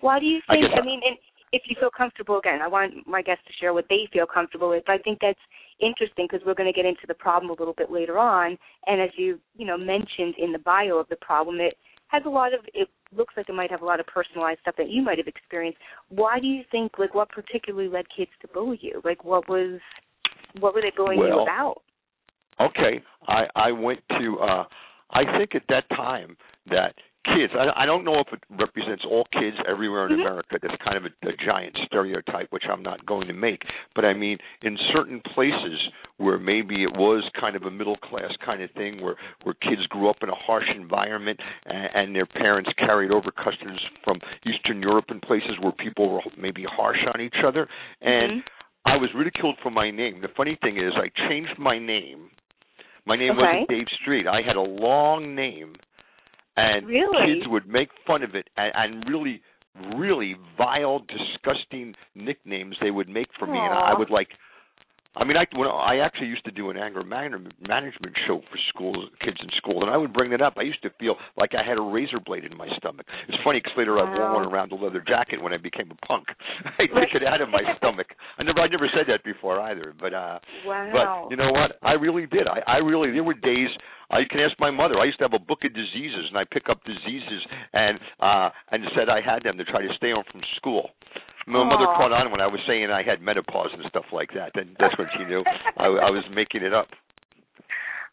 Why 0.00 0.19
do 0.19 0.26
you 0.26 0.41
think? 0.50 0.64
I, 0.75 0.81
I- 0.81 0.85
mean, 0.85 1.00
and 1.06 1.17
if 1.53 1.62
you 1.69 1.76
feel 1.79 1.91
comfortable, 1.97 2.38
again, 2.38 2.61
I 2.62 2.67
want 2.69 3.06
my 3.06 3.20
guests 3.23 3.44
to 3.47 3.53
share 3.61 3.75
what 3.75 3.85
they 3.91 4.09
feel 4.12 4.25
comfortable 4.26 4.70
with. 4.70 4.85
I 4.88 4.97
think 4.99 5.19
that's 5.20 5.38
interesting 5.81 6.26
because 6.31 6.44
we're 6.47 6.55
going 6.55 6.73
to 6.73 6.76
get 6.76 6.87
into 6.87 7.06
the 7.06 7.14
problem 7.14 7.50
a 7.50 7.55
little 7.61 7.75
bit 7.76 7.93
later 7.93 8.19
on. 8.19 8.56
And 8.87 9.00
as 9.00 9.11
you, 9.17 9.38
you 9.56 9.67
know, 9.67 9.76
mentioned 9.76 10.35
in 10.38 10.50
the 10.53 10.59
bio 10.59 10.97
of 10.97 11.09
the 11.11 11.17
problem, 11.17 11.61
it 11.61 11.76
has 12.09 12.23
a 12.26 12.31
lot 12.31 12.55
of. 12.55 12.61
It 12.75 12.88
looks 13.14 13.35
like 13.37 13.49
it 13.50 13.55
might 13.55 13.70
have 13.70 13.82
a 13.82 13.85
lot 13.85 14.00
of 14.00 14.06
personalized 14.06 14.61
stuff 14.62 14.75
that 14.79 14.88
you 14.88 15.03
might 15.03 15.19
have 15.19 15.26
experienced. 15.29 15.79
Why 16.09 16.41
do 16.41 16.47
you 16.47 16.62
think? 16.70 16.93
Like, 16.99 17.14
what 17.14 17.29
particularly 17.29 17.88
led 17.88 18.06
kids 18.17 18.31
to 18.41 18.49
bully 18.49 18.79
you? 18.81 19.03
Like, 19.05 19.23
what 19.25 19.49
was, 19.49 19.79
what 20.59 20.75
were 20.75 20.81
they 20.81 20.93
bullying 20.97 21.20
you 21.20 21.41
about? 21.43 21.82
Okay, 22.62 23.03
I 23.29 23.47
I 23.55 23.73
went 23.73 24.00
to 24.19 24.38
uh 24.41 24.64
I 25.11 25.25
think 25.38 25.55
at 25.55 25.62
that 25.69 25.88
time 25.91 26.37
that 26.70 26.94
kids 27.25 27.53
I 27.56 27.82
I 27.82 27.87
don't 27.87 28.05
know 28.05 28.19
if 28.20 28.29
it 28.32 28.43
represents 28.50 29.05
all 29.09 29.25
kids 29.32 29.56
everywhere 29.69 30.06
in 30.06 30.12
Mhm. 30.19 30.23
America. 30.23 30.59
That's 30.61 30.81
kind 30.82 30.97
of 30.97 31.05
a, 31.06 31.29
a 31.29 31.32
giant 31.44 31.76
stereotype 31.87 32.49
which 32.50 32.64
I'm 32.69 32.82
not 32.82 33.05
going 33.06 33.26
to 33.29 33.32
make. 33.35 33.62
But 33.94 34.05
I 34.05 34.12
mean 34.14 34.38
in 34.62 34.76
certain 34.93 35.20
places 35.35 35.79
where 36.19 36.38
maybe 36.38 36.82
it 36.82 36.93
was 36.94 37.23
kind 37.38 37.55
of 37.56 37.62
a 37.64 37.70
middle 37.70 37.97
class 38.09 38.32
kind 38.44 38.61
of 38.62 38.70
thing 38.73 39.00
where 39.03 39.17
where 39.44 39.55
kids 39.55 39.85
grew 39.88 40.09
up 40.11 40.17
in 40.23 40.29
a 40.29 40.35
harsh 40.35 40.69
environment 40.75 41.38
and, 41.67 41.88
and 41.94 42.17
their 42.17 42.26
parents 42.26 42.70
carried 42.79 43.11
over 43.12 43.31
customs 43.31 43.81
from 44.05 44.20
Eastern 44.47 44.82
Europe 44.82 45.06
and 45.09 45.20
places 45.23 45.55
where 45.61 45.73
people 45.73 46.11
were 46.12 46.23
maybe 46.37 46.64
harsh 46.64 47.03
on 47.14 47.20
each 47.20 47.41
other 47.47 47.69
and 48.00 48.32
Mhm. 48.32 48.43
I 48.85 48.97
was 48.97 49.11
ridiculed 49.14 49.56
for 49.62 49.70
my 49.70 49.93
name. 49.93 50.20
The 50.23 50.29
funny 50.37 50.56
thing 50.56 50.76
is, 50.76 50.93
I 50.97 51.09
changed 51.29 51.56
my 51.56 51.79
name. 51.79 52.31
My 53.04 53.16
name 53.16 53.32
Okay. 53.32 53.43
wasn't 53.43 53.69
Dave 53.69 53.88
Street. 54.00 54.26
I 54.26 54.43
had 54.43 54.56
a 54.56 54.60
long 54.60 55.34
name, 55.34 55.75
and 56.56 56.87
Really? 56.87 57.34
kids 57.34 57.49
would 57.49 57.66
make 57.66 57.88
fun 58.06 58.22
of 58.22 58.34
it 58.34 58.49
and, 58.56 58.72
and 58.75 59.08
really, 59.08 59.43
really 59.96 60.37
vile, 60.56 61.00
disgusting 61.00 61.94
nicknames 62.14 62.76
they 62.80 62.90
would 62.90 63.09
make 63.09 63.32
for 63.38 63.47
me, 63.47 63.59
and 63.59 63.73
I 63.73 63.94
would 63.94 64.11
like. 64.11 64.28
I 65.14 65.25
mean, 65.25 65.37
I 65.37 65.45
when 65.57 65.69
I 65.69 65.99
actually 65.99 66.28
used 66.28 66.45
to 66.47 66.50
do 66.50 66.71
an 66.71 66.76
anger 66.76 67.02
man- 67.04 67.52
management 67.61 68.16
show 68.26 68.40
for 68.50 68.59
schools, 68.71 68.97
kids 69.21 69.37
in 69.42 69.50
school, 69.59 69.83
and 69.83 69.90
I 69.90 69.97
would 69.97 70.12
bring 70.12 70.33
it 70.33 70.40
up. 70.40 70.54
I 70.57 70.62
used 70.62 70.83
to 70.83 70.90
feel 70.99 71.16
like 71.37 71.50
I 71.54 71.62
had 71.69 71.76
a 71.76 71.83
razor 71.83 72.19
blade 72.19 72.45
in 72.45 72.57
my 72.57 72.69
stomach. 72.78 73.04
It's 73.28 73.37
funny 73.45 73.61
because 73.61 73.76
later 73.76 73.99
I 73.99 74.04
wore 74.04 74.33
one 74.35 74.47
around 74.47 74.71
the 74.71 74.76
leather 74.76 75.04
jacket 75.07 75.42
when 75.42 75.52
I 75.52 75.59
became 75.59 75.90
a 75.90 76.07
punk. 76.07 76.28
I 76.78 76.87
took 76.87 77.12
it 77.14 77.25
out 77.25 77.42
of 77.42 77.50
my 77.50 77.61
stomach. 77.76 78.07
I 78.38 78.42
never, 78.42 78.61
I 78.61 78.69
never 78.69 78.88
said 78.97 79.04
that 79.09 79.23
before 79.23 79.61
either. 79.61 79.92
But, 79.99 80.14
uh, 80.14 80.38
Wow. 80.66 81.26
but 81.28 81.31
you 81.31 81.37
know 81.37 81.52
what? 81.52 81.76
I 81.83 81.92
really 81.92 82.26
did. 82.26 82.47
I, 82.49 82.61
I 82.66 82.76
really. 82.78 83.11
There 83.12 83.25
were 83.25 83.35
days. 83.35 83.69
I 84.11 84.23
can 84.28 84.40
ask 84.40 84.59
my 84.61 84.71
mother. 84.71 84.99
I 84.99 85.04
used 85.04 85.19
to 85.19 85.25
have 85.25 85.33
a 85.35 85.38
book 85.38 85.61
of 85.64 85.73
diseases, 85.75 86.26
and 86.28 86.37
I 86.38 86.45
pick 86.45 86.69
up 86.69 86.85
diseases 86.85 87.40
and 87.73 87.99
uh 88.21 88.50
and 88.71 88.85
said 88.95 89.09
I 89.09 89.21
had 89.25 89.42
them 89.42 89.57
to 89.59 89.64
try 89.64 89.81
to 89.81 89.88
stay 89.97 90.12
home 90.12 90.25
from 90.31 90.42
school. 90.57 90.90
My 91.46 91.64
mother 91.64 91.87
caught 91.96 92.12
on 92.12 92.30
when 92.30 92.40
I 92.40 92.46
was 92.46 92.61
saying 92.66 92.90
I 92.90 93.02
had 93.02 93.20
menopause 93.20 93.70
and 93.72 93.82
stuff 93.88 94.04
like 94.12 94.30
that. 94.34 94.52
Then 94.54 94.76
that's 94.78 94.96
when 94.99 95.08
she 95.16 95.25
knew 95.25 95.42
I, 95.76 95.87
I 95.87 96.11
was 96.11 96.25
making 96.34 96.62
it 96.62 96.72
up. 96.72 96.88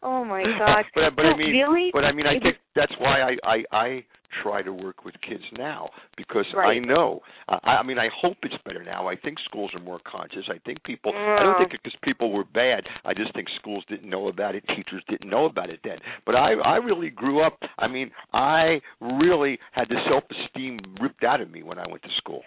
Oh 0.01 0.23
my 0.23 0.43
gosh. 0.59 0.85
but 0.95 1.15
but 1.15 1.23
So 1.23 1.27
I 1.29 1.37
mean, 1.37 1.51
really? 1.51 1.89
but 1.93 2.03
I 2.05 2.11
mean, 2.11 2.25
I 2.25 2.39
think 2.39 2.55
that's 2.75 2.93
why 2.99 3.21
I 3.21 3.35
I 3.43 3.63
I 3.71 4.03
try 4.43 4.61
to 4.61 4.71
work 4.71 5.03
with 5.05 5.15
kids 5.27 5.43
now 5.57 5.89
because 6.15 6.45
I 6.55 6.79
know. 6.79 7.21
I, 7.49 7.81
I 7.81 7.83
mean, 7.83 7.97
I 7.97 8.09
hope 8.21 8.37
it's 8.43 8.53
better 8.63 8.83
now. 8.83 9.07
I 9.07 9.15
think 9.15 9.37
schools 9.43 9.71
are 9.73 9.79
more 9.81 9.99
conscious. 10.09 10.45
I 10.49 10.59
think 10.65 10.83
people. 10.83 11.11
I 11.15 11.43
don't 11.43 11.57
think 11.57 11.71
because 11.71 11.95
people 12.03 12.31
were 12.31 12.43
bad. 12.43 12.83
I 13.05 13.13
just 13.13 13.33
think 13.33 13.47
schools 13.59 13.83
didn't 13.89 14.09
know 14.09 14.27
about 14.27 14.55
it. 14.55 14.63
Teachers 14.69 15.03
didn't 15.09 15.29
know 15.29 15.45
about 15.45 15.69
it 15.69 15.79
then. 15.83 15.97
But 16.25 16.35
I 16.35 16.53
I 16.53 16.75
really 16.77 17.09
grew 17.09 17.41
up. 17.43 17.59
I 17.77 17.87
mean, 17.87 18.11
I 18.33 18.81
really 19.01 19.59
had 19.71 19.89
the 19.89 19.95
self 20.09 20.23
esteem 20.45 20.79
ripped 21.01 21.23
out 21.23 21.41
of 21.41 21.49
me 21.51 21.63
when 21.63 21.79
I 21.79 21.87
went 21.89 22.03
to 22.03 22.09
school. 22.17 22.43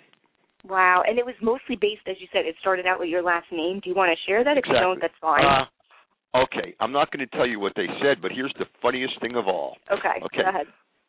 Wow, 0.65 1.03
and 1.07 1.19
it 1.19 1.27
was 1.27 1.35
mostly 1.43 1.77
based, 1.77 2.07
as 2.09 2.17
you 2.21 2.29
said, 2.33 2.47
it 2.47 2.55
started 2.61 2.87
out 2.87 3.01
with 3.01 3.09
your 3.09 3.23
last 3.23 3.47
name. 3.51 3.81
Do 3.83 3.91
you 3.91 3.97
want 3.97 4.17
to 4.17 4.31
share 4.31 4.45
that? 4.45 4.57
If 4.57 4.65
you 4.69 4.75
don't, 4.75 5.01
that's 5.01 5.15
fine. 5.21 5.45
Uh, 5.45 6.45
okay, 6.45 6.75
I'm 6.79 6.93
not 6.93 7.11
going 7.11 7.27
to 7.27 7.37
tell 7.37 7.47
you 7.47 7.59
what 7.59 7.73
they 7.75 7.87
said, 8.01 8.23
but 8.23 8.31
here's 8.33 8.55
the 8.59 8.67
funniest 8.81 9.21
thing 9.21 9.35
of 9.35 9.49
all. 9.49 9.77
okay, 9.91 10.23
okay. 10.25 10.43
go 10.43 10.49
ahead. 10.49 10.67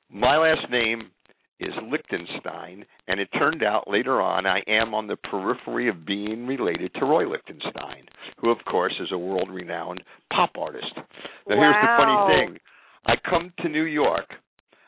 My 0.10 0.38
last 0.38 0.70
name 0.72 1.12
is 1.60 1.74
Lichtenstein, 1.90 2.86
and 3.08 3.20
it 3.20 3.30
turned 3.38 3.64
out 3.64 3.88
later 3.88 4.22
on 4.22 4.46
I 4.46 4.62
am 4.68 4.94
on 4.94 5.08
the 5.08 5.16
periphery 5.16 5.88
of 5.88 6.06
being 6.06 6.48
related 6.48 6.94
to 6.96 7.06
Roy 7.06 7.30
Lichtenstein, 7.30 8.06
who, 8.40 8.50
of 8.50 8.58
course, 8.70 8.94
is 9.00 9.10
a 9.12 9.18
world 9.18 9.50
renowned 9.52 10.02
pop 10.32 10.52
artist. 10.58 10.94
Now, 10.96 11.56
here's 11.56 11.76
the 11.82 11.96
funny 11.98 12.48
thing 12.48 12.60
I 13.06 13.14
come 13.30 13.54
to 13.60 13.70
New 13.70 13.84
York. 13.84 14.26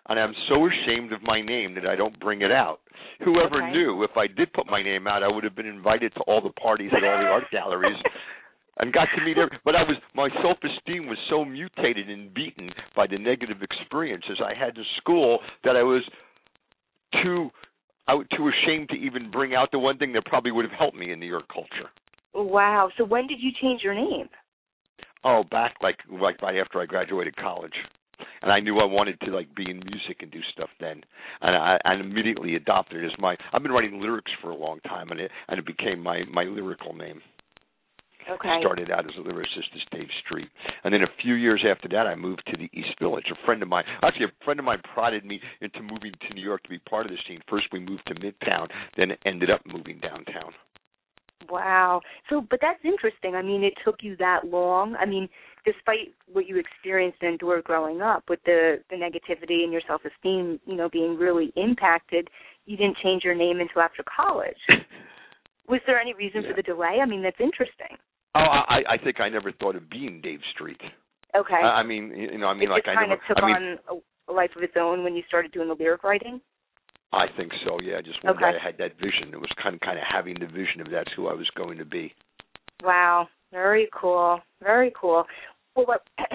And 0.08 0.20
I'm 0.20 0.34
so 0.50 0.68
ashamed 0.68 1.14
of 1.14 1.24
my 1.24 1.42
name 1.42 1.76
that 1.76 1.86
I 1.86 1.96
don't 1.96 2.20
bring 2.20 2.42
it 2.42 2.52
out. 2.52 2.82
Whoever 3.24 3.62
Okay. 3.62 3.72
knew 3.72 4.04
if 4.04 4.16
I 4.18 4.28
did 4.28 4.52
put 4.54 4.68
my 4.68 4.84
name 4.84 5.08
out, 5.08 5.24
I 5.24 5.28
would 5.28 5.44
have 5.44 5.56
been 5.56 5.66
invited 5.66 6.14
to 6.16 6.22
all 6.22 6.42
the 6.42 6.52
parties 6.52 6.92
at 6.96 7.04
all 7.04 7.18
the 7.18 7.28
art 7.28 7.46
galleries 7.52 7.98
and 8.78 8.94
got 8.94 9.08
to 9.16 9.24
meet 9.24 9.38
every. 9.38 9.58
But 9.64 9.76
I 9.76 9.84
was 9.84 9.98
my 10.14 10.30
self 10.42 10.58
esteem 10.64 11.08
was 11.08 11.18
so 11.30 11.46
mutated 11.46 12.10
and 12.10 12.34
beaten 12.34 12.70
by 12.96 13.08
the 13.08 13.18
negative 13.18 13.62
experiences 13.62 14.42
I 14.44 14.54
had 14.54 14.78
in 14.78 14.84
school 14.98 15.40
that 15.64 15.76
I 15.76 15.84
was 15.84 16.04
too 17.24 17.50
I 18.08 18.14
was 18.14 18.28
too 18.36 18.50
ashamed 18.50 18.90
to 18.90 18.96
even 18.96 19.32
bring 19.32 19.56
out 19.56 19.72
the 19.72 19.80
one 19.80 19.98
thing 19.98 20.14
that 20.14 20.26
probably 20.26 20.52
would 20.52 20.66
have 20.66 20.78
helped 20.78 20.98
me 20.98 21.12
in 21.12 21.20
New 21.20 21.26
York 21.26 21.48
culture. 21.52 21.90
Wow. 22.34 22.92
So 22.98 23.06
when 23.06 23.28
did 23.28 23.40
you 23.40 23.52
change 23.62 23.82
your 23.82 23.96
name? 23.96 24.30
Oh, 25.24 25.44
back 25.50 25.76
like 25.82 25.98
like 26.10 26.42
right 26.42 26.58
after 26.58 26.80
I 26.82 26.86
graduated 26.86 27.36
college, 27.38 27.74
and 28.42 28.52
I 28.52 28.60
knew 28.60 28.80
I 28.80 28.86
wanted 28.86 29.20
to 29.22 29.32
like 29.32 29.54
be 29.56 29.70
in 29.70 29.78
music 29.86 30.18
and 30.22 30.32
do 30.32 30.40
stuff 30.54 30.70
then, 30.80 31.04
and 31.42 31.56
I 31.56 31.78
and 31.86 32.02
immediately 32.02 32.56
adopted 32.56 33.04
it 33.04 33.06
as 33.06 33.18
my. 33.20 33.36
I've 33.54 33.64
been 33.64 33.72
writing 33.72 34.02
lyrics 34.02 34.32
for 34.42 34.50
a 34.50 34.56
long 34.56 34.80
time, 34.82 35.12
and 35.12 35.20
it 35.20 35.32
and 35.48 35.60
it 35.60 35.66
became 35.66 36.02
my 36.02 36.24
my 36.32 36.44
lyrical 36.44 36.94
name. 36.94 37.22
Okay. 38.28 38.58
Started 38.60 38.90
out 38.90 39.06
as 39.06 39.12
a 39.20 39.22
lyricist 39.22 39.70
as 39.76 39.82
Dave 39.92 40.08
Street, 40.26 40.50
and 40.84 40.92
then 40.92 41.04
a 41.04 41.22
few 41.22 41.36
years 41.36 41.64
after 41.70 41.88
that, 41.90 42.08
I 42.08 42.16
moved 42.16 42.42
to 42.48 42.58
the 42.58 42.70
East 42.74 42.98
Village. 43.00 43.26
A 43.32 43.46
friend 43.46 43.62
of 43.62 43.70
mine, 43.70 43.84
actually 44.02 44.26
a 44.26 44.44
friend 44.44 44.60
of 44.60 44.66
mine, 44.66 44.82
prodded 44.96 45.24
me 45.26 45.40
into 45.62 45.84
moving 45.84 46.12
to 46.28 46.34
New 46.34 46.42
York 46.42 46.64
to 46.64 46.70
be 46.70 46.80
part 46.80 47.06
of 47.06 47.12
the 47.12 47.18
scene. 47.28 47.40
First, 47.48 47.68
we 47.72 47.80
moved 47.80 48.02
to 48.08 48.16
Midtown, 48.16 48.68
then 48.98 49.12
ended 49.26 49.52
up 49.52 49.62
moving 49.68 50.00
downtown. 50.00 50.54
Wow. 51.50 52.02
So, 52.30 52.46
but 52.50 52.60
that's 52.62 52.80
interesting. 52.84 53.36
I 53.36 53.42
mean, 53.42 53.64
it 53.64 53.74
took 53.84 53.98
you 54.02 54.16
that 54.18 54.46
long. 54.48 54.96
I 55.00 55.06
mean, 55.06 55.30
despite 55.66 56.14
what 56.32 56.48
you 56.48 56.58
experienced 56.58 57.20
and 57.22 57.32
endured 57.34 57.64
growing 57.64 58.02
up 58.02 58.24
with 58.30 58.40
the 58.46 58.78
the 58.90 58.96
negativity 58.96 59.64
and 59.64 59.72
your 59.72 59.82
self-esteem, 59.88 60.60
you 60.66 60.76
know, 60.76 60.90
being 60.90 61.18
really 61.18 61.52
impacted, 61.56 62.30
you 62.66 62.78
didn't 62.78 62.98
change 63.04 63.24
your 63.24 63.36
name 63.36 63.60
until 63.60 63.82
after 63.82 64.04
college. 64.04 64.58
Was 65.68 65.82
there 65.88 66.00
any 66.00 66.14
reason 66.14 66.44
Yeah. 66.44 66.50
for 66.50 66.56
the 66.56 66.62
delay? 66.64 67.00
I 67.02 67.06
mean, 67.06 67.24
that's 67.24 67.40
interesting. 67.40 67.98
Oh, 68.36 68.40
I, 68.40 68.82
I 68.90 68.98
think 69.04 69.20
I 69.20 69.30
never 69.30 69.52
thought 69.52 69.76
of 69.76 69.90
being 69.90 70.22
Dave 70.22 70.42
Street. 70.54 70.80
Okay. 71.36 71.54
I, 71.56 71.80
I 71.80 71.84
mean, 71.84 72.12
you 72.16 72.38
know, 72.38 72.48
I 72.48 72.54
mean, 72.54 72.70
it 72.70 72.72
like 72.72 72.84
I 72.88 72.96
kind 72.96 73.10
never. 73.10 73.22
of 73.22 73.28
took 73.28 73.38
I 73.44 73.46
mean, 73.48 73.78
on 73.90 74.02
a 74.28 74.34
life 74.34 74.52
of 74.56 74.64
its 74.64 74.74
own 74.80 75.04
when 75.04 75.16
you 75.16 75.24
started 75.28 75.52
doing 75.52 75.68
the 75.68 75.76
lyric 75.76 76.04
writing. 76.04 76.42
I 77.14 77.26
think 77.38 77.52
so. 77.66 77.78
Yeah, 77.82 77.98
I 77.98 78.02
just 78.02 78.24
one 78.24 78.36
Okay. 78.36 78.52
day 78.52 78.58
I 78.62 78.66
had 78.66 78.78
that 78.80 78.98
vision. 79.00 79.34
It 79.34 79.40
was 79.40 79.52
kind 79.62 79.76
of 79.76 79.82
kind 79.82 79.98
of 79.98 80.04
having 80.06 80.36
the 80.40 80.48
vision 80.48 80.82
of 80.82 80.90
that's 80.92 81.12
who 81.16 81.28
I 81.28 81.34
was 81.34 81.50
going 81.56 81.78
to 81.78 81.86
be. 81.86 82.14
Wow, 82.84 83.30
very 83.52 83.88
cool, 83.94 84.40
very 84.62 84.92
cool. 85.00 85.26
Well, 85.76 85.86
what, 85.86 86.08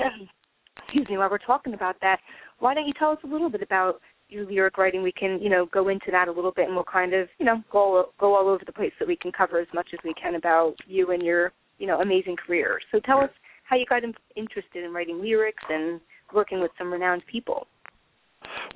excuse 0.85 1.09
me, 1.09 1.19
while 1.19 1.31
we're 1.31 1.39
talking 1.39 1.75
about 1.75 1.97
that, 2.01 2.19
why 2.59 2.75
don't 2.75 2.87
you 2.87 2.95
tell 2.99 3.11
us 3.11 3.19
a 3.25 3.27
little 3.27 3.51
bit 3.51 3.63
about 3.63 4.01
your 4.29 4.47
lyric 4.47 4.79
writing? 4.79 5.03
We 5.03 5.13
can, 5.13 5.41
you 5.41 5.51
know, 5.51 5.67
go 5.67 5.89
into 5.89 6.11
that 6.11 6.29
a 6.29 6.33
little 6.33 6.53
bit, 6.53 6.67
and 6.67 6.75
we'll 6.75 6.85
kind 6.85 7.15
of, 7.15 7.29
you 7.39 7.45
know, 7.45 7.63
go 7.71 8.11
go 8.19 8.35
all 8.37 8.49
over 8.49 8.65
the 8.65 8.73
place 8.73 8.93
so 8.99 9.05
we 9.07 9.17
can 9.17 9.33
cover 9.33 9.61
as 9.61 9.69
much 9.75 9.89
as 9.93 9.99
we 10.05 10.15
can 10.15 10.37
about 10.37 10.77
you 10.87 11.11
and 11.13 11.23
your, 11.23 11.53
you 11.79 11.87
know, 11.87 12.01
amazing 12.01 12.37
career. 12.37 12.81
So 12.91 13.01
tell 13.01 13.19
us 13.19 13.31
how 13.65 13.77
you 13.77 13.87
got 13.87 14.03
in, 14.03 14.15
interested 14.37 14.85
in 14.85 14.93
writing 14.93 15.21
lyrics 15.21 15.63
and 15.69 16.01
working 16.35 16.61
with 16.61 16.71
some 16.79 16.93
renowned 16.93 17.23
people. 17.31 17.67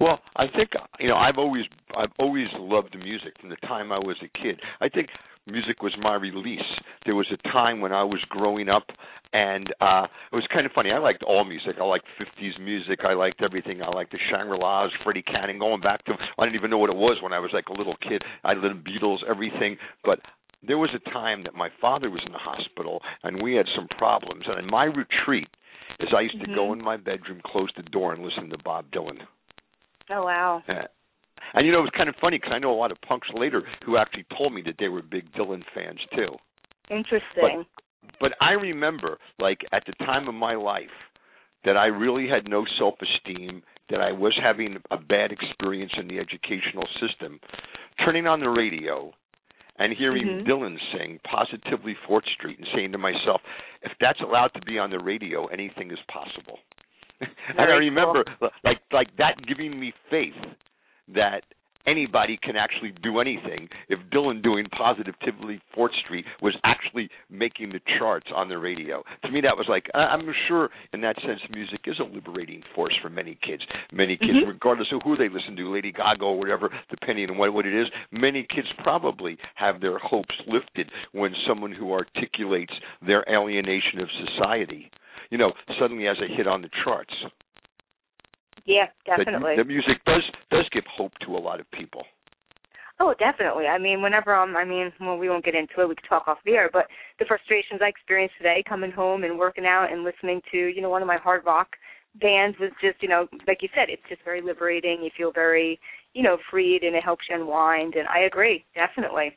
Well, 0.00 0.20
I 0.36 0.46
think 0.46 0.70
you 0.98 1.08
know 1.08 1.16
I've 1.16 1.38
always 1.38 1.64
I've 1.96 2.12
always 2.18 2.48
loved 2.58 2.96
music 2.98 3.34
from 3.40 3.50
the 3.50 3.56
time 3.56 3.92
I 3.92 3.98
was 3.98 4.16
a 4.22 4.38
kid. 4.38 4.60
I 4.80 4.88
think 4.88 5.08
music 5.46 5.82
was 5.82 5.92
my 6.00 6.14
release. 6.14 6.60
There 7.04 7.14
was 7.14 7.26
a 7.32 7.36
time 7.48 7.80
when 7.80 7.92
I 7.92 8.02
was 8.02 8.20
growing 8.28 8.68
up 8.68 8.84
and 9.32 9.72
uh 9.80 10.06
it 10.32 10.34
was 10.34 10.46
kind 10.52 10.66
of 10.66 10.72
funny. 10.72 10.90
I 10.90 10.98
liked 10.98 11.22
all 11.22 11.44
music. 11.44 11.76
I 11.80 11.84
liked 11.84 12.06
50s 12.20 12.58
music. 12.60 13.00
I 13.04 13.14
liked 13.14 13.42
everything. 13.42 13.82
I 13.82 13.88
liked 13.88 14.12
the 14.12 14.18
Shangri-Las, 14.30 14.90
Freddie 15.04 15.22
Cannon, 15.22 15.58
going 15.58 15.80
back 15.80 16.04
to 16.06 16.12
I 16.38 16.44
didn't 16.44 16.56
even 16.56 16.70
know 16.70 16.78
what 16.78 16.90
it 16.90 16.96
was 16.96 17.18
when 17.22 17.32
I 17.32 17.38
was 17.38 17.50
like 17.52 17.68
a 17.68 17.72
little 17.72 17.96
kid. 17.96 18.22
I 18.42 18.54
lived 18.54 18.86
Beatles, 18.86 19.18
everything, 19.28 19.76
but 20.04 20.20
there 20.66 20.78
was 20.78 20.90
a 20.94 21.10
time 21.10 21.44
that 21.44 21.54
my 21.54 21.68
father 21.80 22.10
was 22.10 22.22
in 22.26 22.32
the 22.32 22.38
hospital 22.38 23.02
and 23.22 23.42
we 23.42 23.54
had 23.54 23.66
some 23.76 23.86
problems 23.98 24.44
and 24.48 24.58
in 24.58 24.66
my 24.66 24.84
retreat 24.84 25.48
is 26.00 26.08
I 26.16 26.22
used 26.22 26.40
to 26.40 26.46
go 26.54 26.68
Mhm. 26.68 26.78
in 26.78 26.84
my 26.84 26.96
bedroom, 26.96 27.40
close 27.44 27.70
the 27.76 27.82
door 27.82 28.12
and 28.14 28.24
listen 28.24 28.48
to 28.50 28.58
Bob 28.58 28.90
Dylan. 28.90 29.20
Oh 30.10 30.24
wow. 30.24 30.62
Yeah. 30.68 30.86
And 31.54 31.66
you 31.66 31.72
know, 31.72 31.78
it 31.78 31.82
was 31.82 31.92
kind 31.96 32.08
of 32.08 32.16
funny 32.20 32.38
because 32.38 32.52
I 32.52 32.58
know 32.58 32.72
a 32.72 32.76
lot 32.76 32.90
of 32.90 33.00
punks 33.06 33.28
later 33.34 33.62
who 33.84 33.96
actually 33.96 34.24
told 34.36 34.52
me 34.52 34.62
that 34.62 34.76
they 34.78 34.88
were 34.88 35.02
big 35.02 35.32
Dylan 35.32 35.62
fans 35.74 36.00
too. 36.14 36.36
Interesting. 36.90 37.64
But 38.20 38.32
I 38.40 38.52
remember, 38.52 39.18
like 39.38 39.60
at 39.72 39.84
the 39.86 39.94
time 40.04 40.28
of 40.28 40.34
my 40.34 40.54
life, 40.54 40.92
that 41.64 41.76
I 41.76 41.86
really 41.86 42.28
had 42.28 42.48
no 42.48 42.64
self-esteem, 42.78 43.62
that 43.88 44.00
I 44.00 44.12
was 44.12 44.38
having 44.42 44.76
a 44.90 44.98
bad 44.98 45.32
experience 45.32 45.92
in 45.98 46.08
the 46.08 46.18
educational 46.18 46.86
system. 47.00 47.40
Turning 48.04 48.26
on 48.26 48.40
the 48.40 48.50
radio 48.50 49.12
and 49.78 49.92
hearing 49.92 50.26
Mhm. 50.26 50.46
Dylan 50.46 50.78
sing 50.92 51.18
"Positively 51.24 51.94
Fourth 52.06 52.26
Street" 52.26 52.58
and 52.58 52.68
saying 52.74 52.92
to 52.92 52.98
myself, 52.98 53.42
"If 53.82 53.96
that's 53.98 54.20
allowed 54.20 54.52
to 54.54 54.60
be 54.60 54.78
on 54.78 54.90
the 54.90 54.98
radio, 54.98 55.46
anything 55.46 55.90
is 55.90 56.00
possible." 56.02 56.60
And 57.48 57.60
I 57.60 57.74
remember, 57.74 58.24
like, 58.62 58.80
like 58.92 59.16
that 59.18 59.34
giving 59.46 59.78
me 59.78 59.92
faith 60.10 60.34
that 61.14 61.42
anybody 61.86 62.38
can 62.42 62.56
actually 62.56 62.92
do 63.02 63.20
anything 63.20 63.68
if 63.90 63.98
Dylan 64.10 64.42
doing 64.42 64.64
Positively 64.74 65.60
Fourth 65.74 65.92
Street 66.02 66.24
was 66.40 66.54
actually 66.64 67.10
making 67.28 67.72
the 67.72 67.80
charts 67.98 68.28
on 68.34 68.48
the 68.48 68.56
radio. 68.56 69.02
To 69.24 69.30
me, 69.30 69.42
that 69.42 69.56
was 69.56 69.66
like 69.68 69.90
I'm 69.94 70.32
sure 70.48 70.70
in 70.94 71.02
that 71.02 71.16
sense, 71.20 71.40
music 71.50 71.80
is 71.86 71.96
a 72.00 72.04
liberating 72.04 72.62
force 72.74 72.94
for 73.02 73.10
many 73.10 73.36
kids. 73.42 73.62
Many 73.92 74.16
kids, 74.16 74.32
Mhm. 74.32 74.46
regardless 74.46 74.90
of 74.92 75.02
who 75.02 75.16
they 75.16 75.28
listen 75.28 75.56
to, 75.56 75.70
Lady 75.70 75.92
Gaga 75.92 76.24
or 76.24 76.38
whatever, 76.38 76.70
depending 76.88 77.28
on 77.30 77.36
what 77.36 77.52
what 77.52 77.66
it 77.66 77.74
is, 77.74 77.88
many 78.10 78.44
kids 78.44 78.68
probably 78.78 79.36
have 79.56 79.80
their 79.80 79.98
hopes 79.98 80.34
lifted 80.46 80.90
when 81.12 81.34
someone 81.46 81.72
who 81.72 81.92
articulates 81.92 82.72
their 83.02 83.24
alienation 83.28 84.00
of 84.00 84.10
society, 84.10 84.90
you 85.34 85.38
know, 85.38 85.52
suddenly 85.80 86.06
as 86.06 86.16
a 86.22 86.32
hit 86.32 86.46
on 86.46 86.62
the 86.62 86.70
charts 86.84 87.12
yeah, 88.66 88.86
definitely. 89.04 89.56
the 89.56 89.64
music 89.64 90.02
does 90.06 90.22
does 90.50 90.68
give 90.72 90.84
hope 90.90 91.12
to 91.26 91.36
a 91.36 91.38
lot 91.38 91.60
of 91.60 91.70
people. 91.70 92.02
Oh, 93.00 93.12
definitely. 93.18 93.66
I 93.66 93.76
mean, 93.76 94.00
whenever 94.00 94.32
I'm, 94.32 94.56
I 94.56 94.64
mean, 94.64 94.92
well, 95.00 95.18
we 95.18 95.28
won't 95.28 95.44
get 95.44 95.56
into 95.56 95.80
it. 95.80 95.88
We 95.88 95.96
could 95.96 96.08
talk 96.08 96.28
off 96.28 96.38
the 96.44 96.52
air, 96.52 96.70
but 96.72 96.86
the 97.18 97.24
frustrations 97.24 97.80
I 97.82 97.88
experienced 97.88 98.36
today, 98.38 98.62
coming 98.68 98.92
home 98.92 99.24
and 99.24 99.36
working 99.36 99.66
out 99.66 99.92
and 99.92 100.04
listening 100.04 100.40
to, 100.52 100.58
you 100.58 100.80
know, 100.80 100.90
one 100.90 101.02
of 101.02 101.08
my 101.08 101.18
hard 101.18 101.44
rock 101.44 101.68
bands 102.20 102.56
was 102.60 102.70
just, 102.80 103.02
you 103.02 103.08
know, 103.08 103.26
like 103.48 103.58
you 103.62 103.68
said, 103.74 103.90
it's 103.90 104.08
just 104.08 104.22
very 104.24 104.40
liberating. 104.40 105.02
You 105.02 105.10
feel 105.16 105.32
very, 105.32 105.80
you 106.12 106.22
know, 106.22 106.38
freed, 106.50 106.84
and 106.84 106.94
it 106.94 107.02
helps 107.02 107.24
you 107.28 107.34
unwind. 107.34 107.96
And 107.96 108.06
I 108.06 108.20
agree, 108.20 108.64
definitely. 108.76 109.36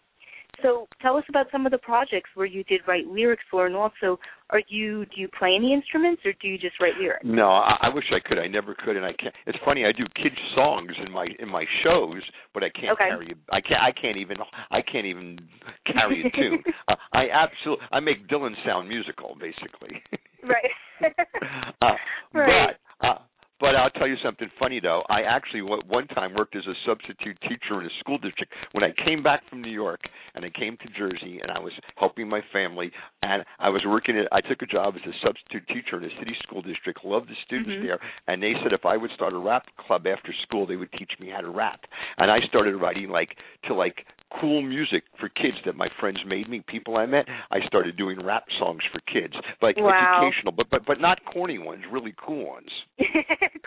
So, 0.62 0.88
tell 1.02 1.18
us 1.18 1.24
about 1.30 1.48
some 1.52 1.66
of 1.66 1.72
the 1.72 1.78
projects 1.78 2.30
where 2.36 2.46
you 2.46 2.64
did 2.64 2.82
write 2.88 3.06
lyrics 3.08 3.44
for, 3.52 3.66
and 3.68 3.76
also, 3.76 4.20
are 4.50 4.62
you 4.70 5.06
do 5.06 5.22
you 5.22 5.28
play 5.38 5.54
any 5.56 5.74
instruments 5.74 6.22
or 6.26 6.34
do 6.42 6.48
you 6.48 6.58
just 6.58 6.80
write 6.80 6.94
lyrics? 7.00 7.22
No, 7.24 7.50
I, 7.50 7.78
I 7.84 7.90
wish 7.94 8.06
I 8.12 8.20
could. 8.28 8.40
I 8.40 8.48
never 8.48 8.74
could, 8.76 8.96
and 8.96 9.06
I 9.06 9.14
can't. 9.14 9.34
It's 9.46 9.58
funny. 9.66 9.86
I 9.86 9.92
do 9.92 10.06
kids 10.16 10.36
songs 10.56 10.92
in 11.06 11.12
my 11.12 11.28
in 11.40 11.50
my 11.50 11.66
shows, 11.84 12.22
but 12.54 12.64
I 12.64 12.70
can't 12.70 12.94
Okay. 12.94 13.10
carry. 13.10 13.36
I 13.52 13.62
can't. 13.62 13.82
I 13.82 13.92
can't 13.92 14.18
even. 14.18 14.38
I 14.72 14.82
can't 14.82 15.06
even 15.06 15.40
carry 15.94 16.26
a 16.26 16.32
tune. 16.36 16.64
uh, 16.88 16.96
I 17.14 17.26
absolutely. 17.32 17.86
I 17.92 18.00
make 18.00 18.28
Dylan 18.28 18.54
sound 18.66 18.88
musical, 18.90 19.36
basically. 19.40 20.02
Right. 20.44 20.72
uh, 21.82 21.92
Right. 22.34 22.76
But 23.02 23.08
uh, 23.08 23.18
but 23.60 23.76
I'll 23.76 23.90
tell 23.90 24.08
you 24.08 24.16
something 24.24 24.50
funny 24.60 24.80
though. 24.80 25.04
I 25.10 25.22
actually 25.22 25.62
one 25.62 26.08
time 26.08 26.34
worked 26.36 26.56
as 26.56 26.64
a 26.68 26.74
substitute 26.86 27.38
teacher 27.42 27.80
in 27.82 27.86
a 27.88 27.90
school 28.00 28.18
district 28.18 28.54
when 28.72 28.84
I 28.84 28.94
came 29.04 29.24
back 29.24 29.42
from 29.50 29.62
New 29.62 29.72
York 29.72 30.02
and 30.36 30.46
I 30.46 30.50
came 30.50 30.78
to 30.78 30.88
Jersey 30.98 31.40
and 31.42 31.52
I 31.52 31.60
was 31.60 31.74
helping 31.96 32.30
my 32.30 32.42
family 32.54 32.92
and 33.24 33.44
I 33.60 33.70
was 33.70 33.82
working 33.86 34.18
at 34.18 34.28
I 34.32 34.42
took 34.42 34.62
a 34.62 34.66
job 34.66 34.96
as 34.96 35.02
a 35.08 35.16
substitute 35.26 35.68
teacher 35.68 35.98
in 35.98 36.04
a 36.04 36.20
city 36.20 36.36
school 36.44 36.62
district. 36.62 37.04
Loved 37.04 37.30
the 37.30 37.36
students 37.46 37.72
Mhm. 37.72 37.84
there 37.84 38.00
and 38.28 38.42
they 38.42 38.54
said 38.62 38.74
if 38.74 38.86
I 38.86 38.98
would 38.98 39.12
start 39.12 39.34
a 39.34 39.38
rap 39.38 39.66
club 39.78 40.08
after 40.08 40.34
school 40.44 40.66
they 40.66 40.76
would 40.76 40.92
teach 40.94 41.12
me 41.20 41.30
how 41.30 41.42
to 41.42 41.50
rap. 41.50 41.86
And 42.18 42.30
I 42.32 42.40
started 42.42 42.76
writing 42.76 43.10
like 43.10 43.38
to 43.68 43.74
like 43.74 44.06
cool 44.42 44.62
music 44.62 45.04
for 45.20 45.30
kids 45.30 45.58
that 45.66 45.76
my 45.76 45.88
friends 46.00 46.20
made 46.28 46.50
me, 46.50 46.62
people 46.68 46.98
I 46.98 47.06
met. 47.06 47.26
I 47.52 47.60
started 47.68 47.98
doing 47.98 48.24
rap 48.24 48.46
songs 48.60 48.82
for 48.92 49.00
kids, 49.12 49.34
like 49.62 49.78
Wow. 49.78 49.92
educational, 50.20 50.52
but 50.52 50.70
but 50.70 50.86
but 50.86 51.00
not 51.00 51.20
corny 51.26 51.58
ones, 51.58 51.84
really 51.92 52.14
cool 52.18 52.46
ones 52.46 52.70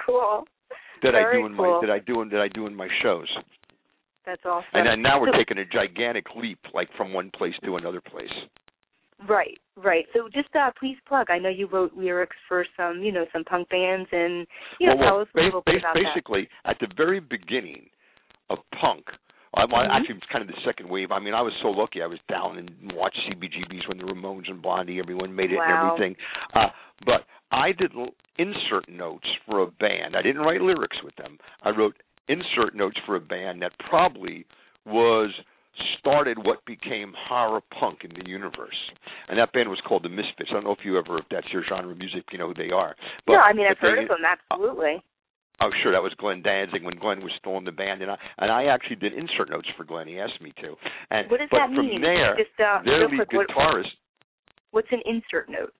cool. 0.06 0.46
that 1.02 1.14
I 1.14 1.32
do 1.32 1.46
in 1.46 1.56
cool. 1.56 1.80
my 1.80 1.86
that 1.86 1.90
I 1.92 1.98
do 1.98 2.20
in 2.22 2.28
that 2.30 2.40
I 2.40 2.48
do 2.48 2.66
in 2.66 2.74
my 2.74 2.88
shows. 3.02 3.28
That's 4.26 4.44
awesome. 4.44 4.66
And 4.74 4.86
then 4.86 5.02
now 5.02 5.20
we're 5.20 5.32
taking 5.32 5.58
a 5.58 5.64
gigantic 5.64 6.26
leap, 6.36 6.58
like 6.74 6.88
from 6.96 7.12
one 7.12 7.30
place 7.30 7.54
to 7.64 7.76
another 7.76 8.00
place. 8.00 8.28
Right, 9.28 9.58
right. 9.76 10.06
So 10.14 10.28
just 10.32 10.54
uh 10.54 10.70
please 10.78 10.96
plug. 11.06 11.30
I 11.30 11.38
know 11.38 11.48
you 11.48 11.66
wrote 11.66 11.94
lyrics 11.94 12.36
for 12.48 12.64
some, 12.76 13.00
you 13.02 13.12
know, 13.12 13.24
some 13.32 13.44
punk 13.44 13.68
bands 13.68 14.08
and 14.12 14.46
you 14.78 14.86
know, 14.86 14.96
well, 14.96 15.04
tell 15.04 15.12
well, 15.14 15.22
us 15.22 15.28
a 15.36 15.40
little 15.40 15.62
bit 15.66 15.76
about 15.80 15.94
basically, 15.94 16.48
at 16.64 16.76
the 16.80 16.88
very 16.96 17.20
beginning 17.20 17.88
of 18.48 18.58
punk, 18.80 19.04
I, 19.54 19.64
well, 19.64 19.82
Mhm. 19.82 19.90
actually, 19.90 20.20
kind 20.30 20.42
of 20.48 20.54
the 20.54 20.60
second 20.64 20.88
wave. 20.88 21.10
I 21.10 21.18
mean, 21.18 21.34
I 21.34 21.42
was 21.42 21.52
so 21.60 21.70
lucky. 21.70 22.02
I 22.02 22.06
was 22.06 22.20
down 22.28 22.56
and 22.56 22.92
watched 22.92 23.18
CBGBs 23.26 23.88
when 23.88 23.98
the 23.98 24.04
Ramones 24.04 24.48
and 24.48 24.62
Blondie, 24.62 25.00
everyone 25.00 25.34
made 25.34 25.50
it 25.52 25.56
Wow. 25.56 25.64
and 25.64 25.90
everything. 25.90 26.16
Uh, 26.54 26.68
but 27.04 27.24
I 27.50 27.72
did 27.72 27.92
insert 28.38 28.88
notes 28.88 29.26
for 29.46 29.58
a 29.60 29.66
band. 29.66 30.14
I 30.16 30.22
didn't 30.22 30.42
write 30.42 30.60
lyrics 30.60 31.02
with 31.02 31.16
them. 31.16 31.38
I 31.62 31.70
wrote 31.70 31.96
insert 32.28 32.74
notes 32.76 32.98
for 33.04 33.16
a 33.16 33.20
band 33.20 33.62
that 33.62 33.76
probably 33.78 34.46
was 34.86 35.30
started 35.98 36.38
what 36.44 36.64
became 36.64 37.12
horror 37.14 37.60
punk 37.70 38.04
in 38.04 38.10
the 38.14 38.28
universe. 38.28 38.90
And 39.28 39.38
that 39.38 39.52
band 39.52 39.68
was 39.68 39.80
called 39.80 40.02
the 40.04 40.08
Misfits. 40.08 40.50
I 40.50 40.54
don't 40.54 40.64
know 40.64 40.72
if 40.72 40.84
you 40.84 40.96
ever, 40.98 41.18
if 41.18 41.28
that's 41.28 41.50
your 41.52 41.62
genre 41.64 41.90
of 41.92 41.98
music, 41.98 42.24
you 42.32 42.38
know 42.38 42.48
who 42.48 42.54
they 42.54 42.70
are. 42.70 42.94
But, 43.26 43.32
no, 43.34 43.40
I 43.40 43.52
mean 43.52 43.66
I've 43.66 43.78
heard 43.78 43.98
they- 43.98 44.02
of 44.02 44.08
them 44.08 44.24
absolutely. 44.24 45.02
Oh, 45.62 45.70
sure, 45.82 45.92
that 45.92 46.02
was 46.02 46.14
Glenn 46.16 46.40
Danzig 46.42 46.82
when 46.82 46.96
Glenn 46.98 47.20
was 47.20 47.32
still 47.38 47.58
in 47.58 47.64
the 47.64 47.72
band, 47.72 48.00
and 48.02 48.10
I 48.10 48.16
and 48.38 48.50
I 48.50 48.64
actually 48.66 48.96
did 48.96 49.12
insert 49.12 49.50
notes 49.50 49.68
for 49.76 49.84
Glenn. 49.84 50.08
He 50.08 50.18
asked 50.18 50.40
me 50.40 50.52
to. 50.62 50.74
And 51.10 51.30
what 51.30 51.38
does 51.40 51.48
but 51.50 51.58
that 51.58 51.66
from 51.74 51.86
mean? 51.86 52.00
there, 52.00 52.34
Just 52.36 52.58
uh, 52.58 52.80
their 52.84 53.08
lead 53.08 53.28
quick, 53.28 53.32
what- 53.32 53.48
guitarist, 53.48 53.92
what's 54.70 54.88
an 54.90 55.02
insert 55.04 55.48
note? 55.50 55.72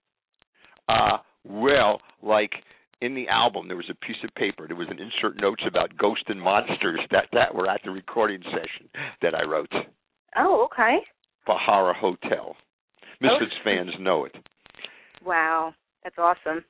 uh, 0.89 1.19
well, 1.45 2.01
like 2.23 2.53
in 3.01 3.15
the 3.15 3.27
album, 3.29 3.69
there 3.69 3.77
was 3.79 3.89
a 3.91 3.95
piece 4.07 4.21
of 4.23 4.35
paper. 4.35 4.67
There 4.69 4.77
was 4.77 4.89
an 4.91 4.99
insert 5.01 5.41
notes 5.41 5.63
about 5.67 5.97
ghosts 5.97 6.25
and 6.29 6.41
monsters 6.41 7.01
that 7.11 7.29
that 7.33 7.55
were 7.55 7.67
at 7.69 7.81
the 7.83 7.91
recording 7.91 8.43
session 8.45 8.91
that 9.23 9.35
I 9.35 9.45
wrote 9.45 9.73
Oh, 10.37 10.69
okay. 10.71 10.99
Bahara 11.49 11.95
Hotel. 11.97 12.55
Misfits 13.23 13.55
Oh. 13.61 13.65
fans 13.65 13.91
know 13.99 14.27
it. 14.27 14.35
Wow, 15.25 15.75
that's 16.05 16.19
awesome. 16.19 16.65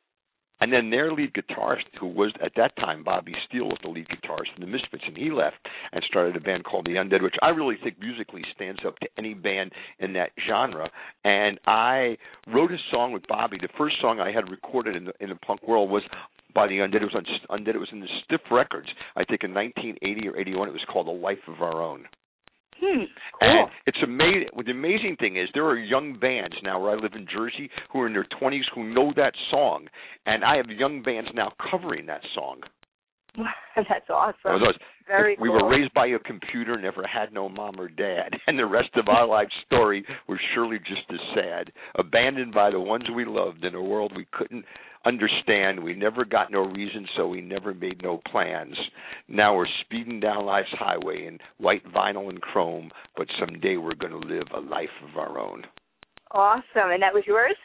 And 0.60 0.72
then 0.72 0.90
their 0.90 1.12
lead 1.12 1.32
guitarist, 1.32 1.84
who 1.98 2.06
was 2.06 2.32
at 2.44 2.52
that 2.56 2.76
time 2.76 3.02
Bobby 3.02 3.34
Steele, 3.48 3.66
was 3.66 3.78
the 3.82 3.88
lead 3.88 4.08
guitarist 4.08 4.54
in 4.56 4.60
the 4.60 4.66
Misfits, 4.66 5.04
and 5.06 5.16
he 5.16 5.30
left 5.30 5.56
and 5.92 6.02
started 6.04 6.36
a 6.36 6.40
band 6.40 6.64
called 6.64 6.86
the 6.86 6.92
Undead, 6.96 7.22
which 7.22 7.36
I 7.42 7.48
really 7.48 7.76
think 7.82 7.98
musically 8.00 8.42
stands 8.54 8.80
up 8.86 8.98
to 8.98 9.08
any 9.16 9.34
band 9.34 9.72
in 9.98 10.12
that 10.14 10.30
genre. 10.46 10.90
And 11.24 11.58
I 11.66 12.16
wrote 12.46 12.72
a 12.72 12.78
song 12.90 13.12
with 13.12 13.26
Bobby. 13.26 13.58
The 13.60 13.68
first 13.78 13.96
song 14.00 14.20
I 14.20 14.32
had 14.32 14.50
recorded 14.50 14.96
in 14.96 15.04
the 15.04 15.12
in 15.20 15.30
the 15.30 15.36
punk 15.36 15.66
world 15.66 15.90
was 15.90 16.02
by 16.54 16.66
the 16.66 16.78
Undead. 16.78 17.02
It 17.02 17.10
was 17.12 17.14
on 17.14 17.58
Undead. 17.58 17.74
It 17.74 17.78
was 17.78 17.88
in 17.92 18.00
the 18.00 18.08
Stiff 18.24 18.40
Records. 18.50 18.88
I 19.16 19.24
think 19.24 19.44
in 19.44 19.54
1980 19.54 20.28
or 20.28 20.38
81. 20.38 20.68
It 20.68 20.72
was 20.72 20.84
called 20.92 21.08
A 21.08 21.10
Life 21.10 21.38
of 21.48 21.62
Our 21.62 21.82
Own. 21.82 22.06
Hmm. 22.80 23.04
And 23.40 23.70
it's 23.86 23.98
amazing. 24.02 24.48
Well, 24.54 24.64
the 24.64 24.72
amazing 24.72 25.16
thing 25.20 25.36
is 25.36 25.48
there 25.54 25.66
are 25.66 25.78
young 25.78 26.18
bands 26.18 26.56
now 26.62 26.80
where 26.80 26.92
I 26.92 26.94
live 26.94 27.12
in 27.14 27.26
Jersey 27.30 27.70
who 27.92 28.00
are 28.00 28.06
in 28.06 28.12
their 28.12 28.26
20s 28.40 28.62
who 28.74 28.84
know 28.84 29.12
that 29.16 29.34
song, 29.50 29.86
and 30.26 30.44
I 30.44 30.56
have 30.56 30.66
young 30.70 31.02
bands 31.02 31.30
now 31.34 31.52
covering 31.70 32.06
that 32.06 32.22
song. 32.34 32.60
that's 33.76 34.10
awesome. 34.10 34.34
It 35.10 35.14
was 35.14 35.18
us. 35.18 35.22
Very 35.22 35.36
we 35.40 35.48
cool. 35.48 35.62
were 35.62 35.70
raised 35.70 35.94
by 35.94 36.06
a 36.06 36.18
computer, 36.18 36.80
never 36.80 37.06
had 37.06 37.32
no 37.32 37.48
mom 37.48 37.80
or 37.80 37.88
dad, 37.88 38.32
and 38.46 38.58
the 38.58 38.66
rest 38.66 38.90
of 38.94 39.08
our 39.08 39.26
life 39.26 39.48
story 39.66 40.04
was 40.28 40.38
surely 40.54 40.78
just 40.78 41.02
as 41.10 41.20
sad. 41.34 41.72
Abandoned 41.96 42.54
by 42.54 42.70
the 42.70 42.80
ones 42.80 43.04
we 43.14 43.24
loved 43.24 43.64
in 43.64 43.74
a 43.74 43.82
world 43.82 44.12
we 44.16 44.26
couldn't 44.32 44.64
understand. 45.04 45.82
We 45.82 45.94
never 45.94 46.24
got 46.24 46.52
no 46.52 46.60
reason, 46.60 47.06
so 47.16 47.26
we 47.26 47.40
never 47.40 47.74
made 47.74 48.02
no 48.02 48.20
plans. 48.30 48.76
Now 49.28 49.56
we're 49.56 49.66
speeding 49.84 50.20
down 50.20 50.44
life's 50.44 50.68
highway 50.72 51.26
in 51.26 51.38
white 51.58 51.84
vinyl 51.92 52.28
and 52.28 52.40
chrome, 52.40 52.90
but 53.16 53.26
someday 53.38 53.76
we're 53.76 53.94
going 53.94 54.12
to 54.12 54.18
live 54.18 54.46
a 54.54 54.60
life 54.60 54.88
of 55.10 55.18
our 55.18 55.38
own. 55.38 55.64
Awesome. 56.32 56.90
And 56.92 57.02
that 57.02 57.14
was 57.14 57.24
yours? 57.26 57.56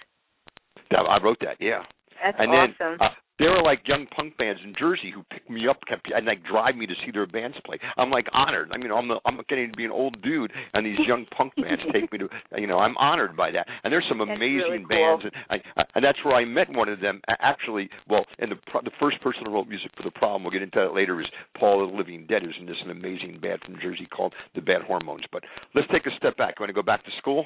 That, 0.91 0.99
I 0.99 1.23
wrote 1.23 1.37
that, 1.41 1.57
yeah. 1.59 1.83
That's 2.23 2.37
and 2.39 2.51
awesome. 2.51 2.75
then 2.79 2.97
uh, 3.01 3.09
there 3.39 3.51
are 3.51 3.63
like 3.63 3.87
young 3.87 4.07
punk 4.15 4.37
bands 4.37 4.61
in 4.63 4.73
Jersey 4.79 5.11
who 5.13 5.23
pick 5.31 5.49
me 5.49 5.67
up 5.67 5.77
kept, 5.87 6.09
and 6.13 6.25
like 6.25 6.43
drive 6.45 6.75
me 6.75 6.87
to 6.87 6.93
see 7.05 7.11
their 7.11 7.27
bands 7.27 7.57
play. 7.65 7.77
I'm 7.97 8.09
like 8.09 8.27
honored. 8.33 8.69
I 8.73 8.77
mean, 8.77 8.91
I'm 8.91 9.07
the, 9.07 9.19
I'm 9.25 9.39
getting 9.49 9.71
to 9.71 9.77
be 9.77 9.85
an 9.85 9.91
old 9.91 10.21
dude, 10.21 10.51
and 10.73 10.85
these 10.85 10.99
young 11.07 11.25
punk 11.37 11.53
bands 11.55 11.83
take 11.91 12.11
me 12.11 12.17
to. 12.19 12.29
You 12.57 12.67
know, 12.67 12.79
I'm 12.79 12.95
honored 12.97 13.35
by 13.35 13.51
that. 13.51 13.67
And 13.83 13.91
there's 13.91 14.05
some 14.07 14.19
That's 14.19 14.31
amazing 14.31 14.85
really 14.85 14.85
cool. 14.89 15.19
bands, 15.19 15.23
and 15.25 15.33
I, 15.49 15.81
I, 15.81 15.83
and 15.95 16.03
that's 16.03 16.17
where 16.23 16.35
I 16.35 16.45
met 16.45 16.69
one 16.69 16.89
of 16.89 16.99
them. 17.01 17.21
Actually, 17.27 17.89
well, 18.09 18.25
and 18.39 18.51
the 18.51 18.57
the 18.83 18.91
first 18.99 19.21
person 19.21 19.43
who 19.45 19.51
wrote 19.53 19.67
music 19.67 19.91
for 19.97 20.03
the 20.03 20.11
problem, 20.11 20.43
we'll 20.43 20.51
get 20.51 20.61
into 20.63 20.79
that 20.79 20.93
later, 20.93 21.19
is 21.19 21.27
Paul 21.59 21.85
the 21.85 21.93
Living 21.95 22.25
Dead, 22.27 22.41
who's 22.41 22.55
in 22.59 22.65
this 22.65 22.77
an 22.83 22.91
amazing 22.91 23.39
band 23.41 23.59
from 23.65 23.75
Jersey 23.81 24.07
called 24.07 24.33
the 24.55 24.61
Bad 24.61 24.81
Hormones. 24.83 25.23
But 25.31 25.43
let's 25.73 25.87
take 25.91 26.05
a 26.05 26.15
step 26.17 26.37
back. 26.37 26.55
You 26.57 26.63
Want 26.63 26.69
to 26.69 26.73
go 26.73 26.83
back 26.83 27.03
to 27.05 27.11
school? 27.17 27.45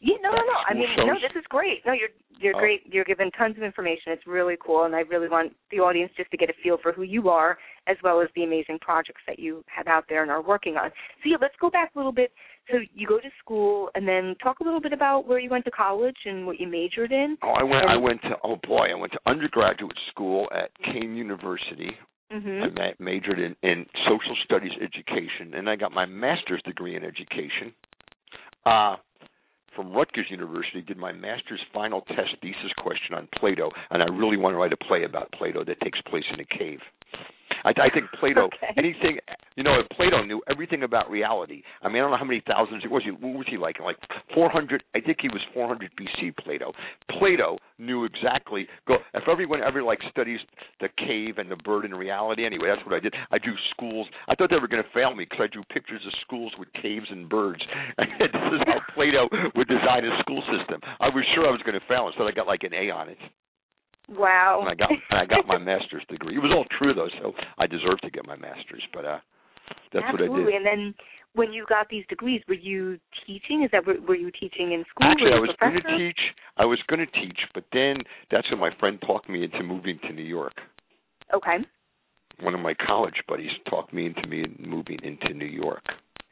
Yeah, 0.00 0.16
no, 0.22 0.30
no, 0.30 0.36
no. 0.36 0.56
I 0.68 0.74
mean, 0.74 0.88
no, 0.98 1.14
this 1.14 1.32
is 1.38 1.44
great. 1.48 1.84
No, 1.86 1.92
you're 1.92 2.10
you're 2.38 2.56
Oh. 2.56 2.58
great. 2.58 2.82
You're 2.86 3.04
giving 3.04 3.30
tons 3.30 3.56
of 3.56 3.62
information. 3.62 4.12
It's 4.12 4.26
really 4.26 4.56
cool, 4.60 4.84
and 4.84 4.94
I 4.94 5.00
really 5.00 5.28
want 5.28 5.54
the 5.70 5.78
audience 5.80 6.10
just 6.16 6.30
to 6.32 6.36
get 6.36 6.50
a 6.50 6.52
feel 6.62 6.76
for 6.82 6.92
who 6.92 7.02
you 7.02 7.28
are, 7.30 7.56
as 7.86 7.96
well 8.02 8.20
as 8.20 8.28
the 8.34 8.42
amazing 8.44 8.78
projects 8.80 9.22
that 9.26 9.38
you 9.38 9.64
have 9.68 9.86
out 9.86 10.04
there 10.08 10.22
and 10.22 10.30
are 10.30 10.42
working 10.42 10.76
on. 10.76 10.90
So 11.22 11.30
yeah, 11.30 11.36
let's 11.40 11.54
go 11.60 11.70
back 11.70 11.92
a 11.94 11.98
little 11.98 12.12
bit. 12.12 12.32
So 12.70 12.78
you 12.92 13.06
go 13.06 13.18
to 13.18 13.28
school, 13.38 13.88
and 13.94 14.06
then 14.06 14.34
talk 14.42 14.60
a 14.60 14.64
little 14.64 14.80
bit 14.80 14.92
about 14.92 15.26
where 15.28 15.38
you 15.38 15.48
went 15.48 15.64
to 15.66 15.70
college 15.70 16.16
and 16.26 16.44
what 16.46 16.58
you 16.60 16.66
majored 16.66 17.12
in. 17.12 17.38
Oh, 17.42 17.50
I 17.52 17.62
went. 17.62 17.88
I 17.88 17.96
went 17.96 18.20
to. 18.22 18.36
Oh 18.42 18.56
boy, 18.66 18.88
I 18.90 18.94
went 18.94 19.12
to 19.12 19.20
undergraduate 19.26 19.96
school 20.10 20.48
at 20.52 20.70
Kean 20.84 21.14
University. 21.16 21.90
I 22.30 22.34
Mm-hmm. 22.34 22.74
ma- 22.74 22.98
majored 22.98 23.38
in, 23.38 23.54
in 23.62 23.86
social 24.08 24.34
studies 24.44 24.72
education, 24.82 25.54
and 25.54 25.70
I 25.70 25.76
got 25.76 25.92
my 25.92 26.04
master's 26.04 26.60
degree 26.62 26.96
in 26.96 27.04
education. 27.04 27.72
Uh, 28.66 28.96
from 29.74 29.92
Rutgers 29.92 30.26
University, 30.30 30.82
did 30.82 30.96
my 30.96 31.12
master's 31.12 31.60
final 31.72 32.02
test 32.02 32.36
thesis 32.40 32.72
question 32.78 33.14
on 33.14 33.28
Plato, 33.38 33.70
and 33.90 34.02
I 34.02 34.06
really 34.06 34.36
want 34.36 34.54
to 34.54 34.58
write 34.58 34.72
a 34.72 34.76
play 34.76 35.04
about 35.04 35.32
Plato 35.32 35.64
that 35.64 35.80
takes 35.80 36.00
place 36.02 36.24
in 36.32 36.40
a 36.40 36.44
cave. 36.44 36.80
I, 37.64 37.70
I 37.70 37.88
think 37.92 38.06
Plato, 38.20 38.44
Okay. 38.54 38.74
anything, 38.76 39.18
you 39.56 39.62
know, 39.62 39.82
Plato 39.96 40.22
knew 40.24 40.42
everything 40.50 40.82
about 40.82 41.10
reality. 41.10 41.62
I 41.82 41.88
mean, 41.88 41.96
I 41.96 42.00
don't 42.00 42.10
know 42.10 42.16
how 42.16 42.24
many 42.24 42.42
thousands. 42.46 42.82
Was 42.90 43.02
he? 43.04 43.10
What 43.10 43.34
was 43.38 43.46
he 43.48 43.56
like? 43.56 43.80
Like 43.80 43.96
400? 44.34 44.82
I 44.94 45.00
think 45.00 45.18
he 45.20 45.28
was 45.28 45.40
400 45.54 45.90
BC. 45.98 46.36
Plato. 46.42 46.72
Plato 47.18 47.58
knew 47.78 48.04
exactly. 48.04 48.66
Go 48.86 48.96
if 49.14 49.28
everyone 49.28 49.60
ever 49.62 49.82
like 49.82 49.98
studies 50.10 50.40
the 50.80 50.88
cave 50.98 51.38
and 51.38 51.50
the 51.50 51.56
bird 51.56 51.84
in 51.84 51.94
reality. 51.94 52.44
Anyway, 52.44 52.68
that's 52.68 52.84
what 52.86 52.94
I 52.94 53.00
did. 53.00 53.14
I 53.30 53.38
drew 53.38 53.54
schools. 53.70 54.06
I 54.28 54.34
thought 54.34 54.50
they 54.50 54.58
were 54.58 54.68
going 54.68 54.82
to 54.82 54.88
fail 54.92 55.14
me 55.14 55.24
because 55.24 55.40
I 55.44 55.52
drew 55.52 55.62
pictures 55.72 56.00
of 56.06 56.12
schools 56.22 56.52
with 56.58 56.68
caves 56.80 57.06
and 57.10 57.28
birds. 57.28 57.62
And 57.98 58.10
this 58.20 58.60
is 58.60 58.62
how 58.66 58.80
Plato 58.94 59.28
would 59.54 59.68
design 59.68 60.04
a 60.04 60.18
school 60.20 60.42
system. 60.50 60.80
I 61.00 61.08
was 61.08 61.24
sure 61.34 61.46
I 61.46 61.50
was 61.50 61.60
going 61.62 61.78
to 61.78 61.86
fail, 61.86 62.06
instead 62.08 62.26
I 62.26 62.32
got 62.32 62.46
like 62.46 62.62
an 62.64 62.74
A 62.74 62.90
on 62.90 63.08
it. 63.08 63.18
Wow. 64.08 64.60
And 64.62 64.70
I 64.70 64.74
got 64.74 64.90
and 64.90 65.20
I 65.20 65.24
got 65.24 65.46
my 65.46 65.58
master's 65.58 66.04
degree. 66.08 66.36
It 66.36 66.40
was 66.40 66.52
all 66.52 66.66
true 66.78 66.92
though, 66.94 67.08
so 67.22 67.32
I 67.58 67.66
deserved 67.66 68.02
to 68.02 68.10
get 68.10 68.26
my 68.26 68.36
master's. 68.36 68.82
But 68.92 69.04
uh, 69.04 69.18
that's 69.92 70.04
Absolutely. 70.06 70.28
what 70.28 70.40
I 70.40 70.44
did. 70.44 70.54
And 70.54 70.66
then 70.66 70.94
when 71.34 71.52
you 71.52 71.64
got 71.68 71.88
these 71.88 72.04
degrees, 72.08 72.42
were 72.46 72.54
you 72.54 72.98
teaching? 73.26 73.64
Is 73.64 73.70
that 73.72 73.86
were, 73.86 74.00
were 74.06 74.16
you 74.16 74.30
teaching 74.30 74.72
in 74.72 74.84
school? 74.90 75.10
Actually, 75.10 75.32
I 75.32 75.40
was 75.40 75.56
going 75.60 75.74
to 75.74 75.98
teach. 75.98 76.20
I 76.56 76.64
was 76.64 76.78
going 76.88 77.00
to 77.00 77.12
teach, 77.12 77.38
but 77.54 77.64
then 77.72 77.96
that's 78.30 78.48
when 78.50 78.60
my 78.60 78.70
friend 78.78 78.98
talked 79.06 79.28
me 79.28 79.44
into 79.44 79.62
moving 79.62 79.98
to 80.06 80.12
New 80.12 80.22
York. 80.22 80.54
Okay. 81.34 81.58
One 82.40 82.54
of 82.54 82.60
my 82.60 82.74
college 82.86 83.22
buddies 83.28 83.50
talked 83.68 83.92
me 83.92 84.06
into 84.06 84.26
me 84.26 84.44
moving 84.58 84.98
into 85.02 85.32
New 85.34 85.46
York. 85.46 85.84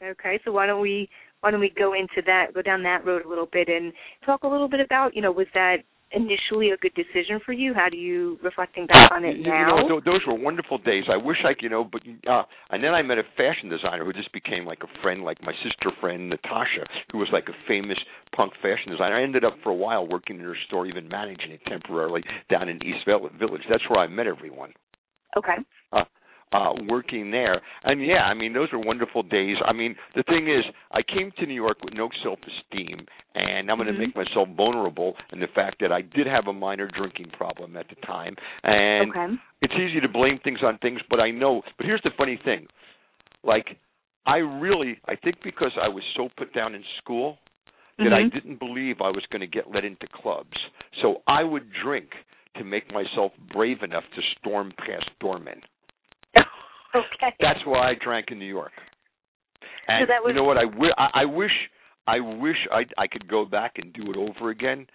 Okay, 0.03 0.41
so 0.45 0.51
why 0.51 0.67
don't 0.67 0.81
we 0.81 1.09
why 1.41 1.51
don't 1.51 1.61
we 1.61 1.73
go 1.77 1.93
into 1.93 2.23
that, 2.27 2.55
go 2.55 2.63
down 2.63 2.83
that 2.83 3.05
road 3.05 3.25
a 3.25 3.29
little 3.29 3.49
bit, 3.51 3.69
and 3.69 3.93
talk 4.27 4.43
a 4.43 4.49
little 4.49 4.69
bit 4.69 4.81
about, 4.81 5.15
you 5.15 5.23
know, 5.23 5.33
was 5.33 5.47
that 5.55 5.79
initially 6.15 6.71
a 6.71 6.77
good 6.77 6.95
decision 6.95 7.41
for 7.45 7.53
you? 7.53 7.75
How 7.75 7.89
do 7.89 7.97
you 7.97 8.39
reflecting 8.43 8.87
back 8.87 9.11
on 9.13 9.25
it 9.25 9.37
you, 9.37 9.43
now? 9.45 9.83
You 9.83 9.89
know, 9.89 10.01
th- 10.01 10.05
those 10.05 10.21
were 10.27 10.35
wonderful 10.35 10.79
days. 10.79 11.05
I 11.11 11.17
wish 11.17 11.39
I, 11.45 11.55
could, 11.55 11.63
you 11.63 11.69
know, 11.69 11.85
but 11.85 12.03
uh, 12.29 12.43
and 12.71 12.83
then 12.83 12.93
I 12.93 13.03
met 13.03 13.19
a 13.19 13.25
fashion 13.37 13.69
designer 13.69 14.05
who 14.05 14.13
just 14.13 14.33
became 14.33 14.65
like 14.65 14.81
a 14.83 15.03
friend, 15.03 15.23
like 15.23 15.43
my 15.43 15.53
sister 15.63 15.91
friend 16.01 16.31
Natasha, 16.31 16.87
who 17.11 17.19
was 17.19 17.29
like 17.33 17.49
a 17.49 17.57
famous 17.67 17.99
punk 18.35 18.53
fashion 18.63 18.91
designer. 18.91 19.17
I 19.17 19.23
ended 19.23 19.45
up 19.45 19.57
for 19.63 19.71
a 19.71 19.75
while 19.75 20.07
working 20.07 20.39
in 20.39 20.45
her 20.45 20.57
store, 20.67 20.87
even 20.87 21.09
managing 21.09 21.51
it 21.51 21.61
temporarily 21.67 22.23
down 22.51 22.69
in 22.69 22.77
East 22.85 23.07
Village. 23.07 23.63
That's 23.69 23.89
where 23.89 24.01
I 24.01 24.07
met 24.07 24.27
everyone. 24.27 24.73
okay. 25.37 25.57
uh 25.93 26.05
working 26.89 27.31
there 27.31 27.61
and 27.85 28.05
yeah 28.05 28.25
i 28.25 28.35
mean 28.35 28.53
those 28.53 28.69
were 28.73 28.79
wonderful 28.79 29.23
days 29.23 29.57
i 29.67 29.73
mean 29.73 29.95
the 30.15 30.23
thing 30.25 30.49
is 30.49 30.65
i 30.93 31.01
came 31.03 31.33
to 31.39 31.47
new 31.47 31.55
york 31.55 31.79
with 31.83 31.95
no 31.95 32.09
self 32.23 32.39
esteem 32.43 33.07
and 33.35 33.71
i'm 33.71 33.77
going 33.77 33.87
to 33.87 33.93
Mhm. 33.95 33.99
make 33.99 34.17
myself 34.17 34.49
vulnerable 34.57 35.17
in 35.33 35.41
the 35.41 35.47
fact 35.49 35.77
that 35.81 35.91
i 35.93 36.03
did 36.03 36.27
have 36.27 36.47
a 36.49 36.53
minor 36.53 36.89
drinking 36.89 37.31
problem 37.37 37.77
at 37.77 37.89
the 37.89 37.97
time 38.07 38.37
and 38.65 39.11
okay. 39.11 39.35
it's 39.63 39.75
easy 39.75 40.01
to 40.01 40.09
blame 40.09 40.39
things 40.45 40.63
on 40.63 40.79
things 40.79 41.01
but 41.09 41.21
i 41.21 41.31
know 41.31 41.63
but 41.77 41.87
here's 41.87 42.03
the 42.03 42.11
funny 42.17 42.39
thing 42.45 42.67
like 43.45 43.77
i 44.27 44.37
really 44.37 44.99
i 45.09 45.17
think 45.17 45.37
because 45.43 45.73
i 45.81 45.89
was 45.89 46.05
so 46.17 46.29
put 46.37 46.53
down 46.55 46.75
in 46.75 46.85
school 46.99 47.39
that 47.99 48.13
i 48.13 48.23
Mhm. 48.23 48.33
didn't 48.33 48.57
believe 48.59 49.01
i 49.01 49.11
was 49.11 49.25
going 49.31 49.41
to 49.41 49.47
get 49.47 49.71
let 49.71 49.85
into 49.85 50.07
clubs 50.09 50.57
so 51.01 51.23
i 51.27 51.43
would 51.43 51.73
drink 51.73 52.11
to 52.57 52.65
make 52.65 52.93
myself 52.93 53.33
brave 53.53 53.83
enough 53.83 54.05
to 54.15 54.21
storm 54.39 54.73
past 54.77 55.09
doormen 55.21 55.63
okay. 57.15 57.35
that's 57.41 57.61
why 57.65 57.91
I 57.91 57.95
drank 58.03 58.27
in 58.31 58.39
New 58.39 58.47
York. 58.47 58.73
And 59.89 60.09
that 60.09 60.23
was- 60.23 60.29
you 60.31 60.35
know 60.35 60.45
what? 60.45 60.59
I, 60.59 60.65
wi- 60.65 60.95
I, 60.97 61.23
I 61.23 61.25
wish 61.25 61.53
I 62.07 62.21
wish 62.21 62.57
I 62.71 62.83
I 62.99 63.07
could 63.07 63.29
go 63.29 63.45
back 63.45 63.73
and 63.77 63.93
do 63.93 64.11
it 64.11 64.17
over 64.17 64.51
again. 64.51 64.87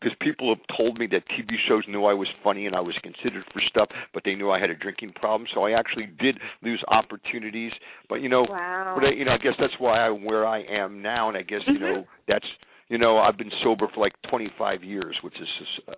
Because 0.00 0.16
people 0.22 0.48
have 0.48 0.64
told 0.78 0.98
me 0.98 1.06
that 1.08 1.28
TV 1.28 1.52
shows 1.68 1.82
knew 1.86 2.06
I 2.06 2.14
was 2.14 2.26
funny 2.42 2.64
and 2.64 2.74
I 2.74 2.80
was 2.80 2.96
considered 3.02 3.44
for 3.52 3.60
stuff, 3.68 3.88
but 4.14 4.22
they 4.24 4.34
knew 4.34 4.50
I 4.50 4.58
had 4.58 4.70
a 4.70 4.74
drinking 4.74 5.12
problem. 5.14 5.46
So 5.52 5.64
I 5.64 5.72
actually 5.78 6.06
did 6.18 6.38
lose 6.62 6.82
opportunities. 6.88 7.72
But 8.08 8.22
you 8.22 8.30
know, 8.30 8.46
wow. 8.48 8.94
but 8.98 9.04
I, 9.04 9.10
you 9.10 9.26
know, 9.26 9.32
I 9.32 9.36
guess 9.36 9.52
that's 9.60 9.74
why 9.78 9.98
I'm 10.06 10.24
where 10.24 10.46
I 10.46 10.60
am 10.62 11.02
now, 11.02 11.28
and 11.28 11.36
I 11.36 11.42
guess 11.42 11.60
you 11.66 11.74
Mhm. 11.74 11.80
know 11.80 12.06
that's 12.26 12.46
you 12.88 12.96
know 12.96 13.18
I've 13.18 13.36
been 13.36 13.52
sober 13.62 13.88
for 13.88 14.00
like 14.00 14.14
25 14.30 14.82
years, 14.82 15.16
which 15.22 15.38
is 15.38 15.48
just, 15.58 15.88
uh, 15.90 15.92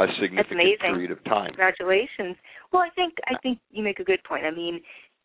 a 0.00 0.06
significant 0.20 0.80
period 0.80 1.10
of 1.10 1.22
time. 1.24 1.48
Congratulations. 1.48 2.36
Well, 2.72 2.82
I 2.82 2.90
think 2.94 3.14
I 3.26 3.38
think 3.42 3.58
you 3.70 3.82
make 3.82 4.00
a 4.00 4.04
good 4.04 4.22
point. 4.24 4.44
I 4.44 4.50
mean, 4.50 4.80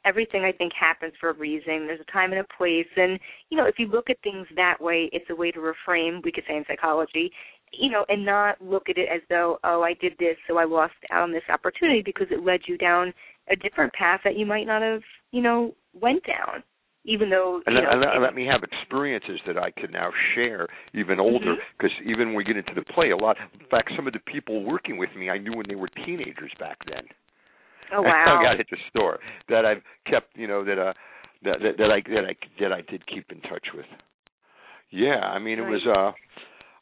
everything 0.05 0.43
I 0.43 0.51
think 0.51 0.73
happens 0.79 1.13
for 1.19 1.29
a 1.29 1.33
reason. 1.33 1.88
There's 1.88 1.99
a 1.99 2.11
time 2.11 2.31
and 2.31 2.41
a 2.41 2.57
place, 2.57 2.88
and 2.95 3.19
you 3.49 3.57
know, 3.57 3.65
if 3.65 3.75
you 3.77 3.88
look 3.88 4.09
at 4.09 4.17
things 4.23 4.47
that 4.55 4.79
way, 4.79 5.09
it's 5.13 5.29
a 5.29 5.35
way 5.35 5.51
to 5.51 5.59
reframe. 5.59 6.23
We 6.23 6.31
could 6.31 6.43
say 6.47 6.57
in 6.57 6.65
psychology, 6.67 7.31
you 7.71 7.91
know, 7.91 8.05
and 8.09 8.25
not 8.25 8.61
look 8.61 8.89
at 8.89 8.97
it 8.97 9.09
as 9.13 9.21
though, 9.29 9.57
oh, 9.63 9.81
I 9.81 9.93
did 9.93 10.13
this, 10.19 10.38
so 10.47 10.57
I 10.57 10.65
lost 10.65 10.93
out 11.11 11.23
on 11.23 11.31
this 11.31 11.43
opportunity 11.49 12.01
because 12.03 12.27
it 12.31 12.43
led 12.43 12.61
you 12.67 12.77
down 12.77 13.13
a 13.49 13.55
different 13.55 13.93
path 13.93 14.21
that 14.23 14.38
you 14.38 14.45
might 14.45 14.65
not 14.67 14.81
have, 14.81 15.01
you 15.31 15.41
know, 15.41 15.73
went 15.93 16.23
down 16.25 16.63
even 17.05 17.29
though 17.29 17.61
and, 17.65 17.75
know, 17.75 17.81
and, 17.89 18.03
and 18.03 18.23
let 18.23 18.35
me 18.35 18.45
have 18.45 18.61
experiences 18.63 19.39
that 19.47 19.57
I 19.57 19.71
can 19.71 19.91
now 19.91 20.09
share 20.33 20.67
even 20.93 21.19
older 21.19 21.55
because 21.77 21.91
mm-hmm. 22.01 22.09
even 22.09 22.27
when 22.29 22.35
we 22.35 22.43
get 22.43 22.57
into 22.57 22.73
the 22.75 22.83
play 22.93 23.11
a 23.11 23.17
lot 23.17 23.37
in 23.53 23.65
fact 23.69 23.91
some 23.95 24.07
of 24.07 24.13
the 24.13 24.19
people 24.19 24.63
working 24.63 24.97
with 24.97 25.09
me 25.17 25.29
I 25.29 25.37
knew 25.37 25.55
when 25.55 25.65
they 25.69 25.75
were 25.75 25.89
teenagers 26.05 26.51
back 26.59 26.77
then. 26.85 27.03
Oh 27.93 28.01
wow 28.01 28.39
I 28.39 28.43
got 28.43 28.59
at 28.59 28.65
the 28.69 28.77
store 28.89 29.19
that 29.49 29.65
I've 29.65 29.81
kept 30.09 30.35
you 30.35 30.47
know 30.47 30.65
that 30.65 30.79
uh 30.79 30.93
that 31.43 31.59
that, 31.61 31.77
that 31.77 31.91
I 31.91 32.01
that 32.09 32.25
I 32.25 32.33
that 32.59 32.71
I 32.73 32.81
did 32.91 33.05
keep 33.07 33.31
in 33.31 33.39
touch 33.41 33.67
with. 33.73 33.85
Yeah 34.91 35.21
I 35.21 35.39
mean 35.39 35.59
right. 35.59 35.67
it 35.67 35.71
was 35.71 35.85
uh 35.87 36.11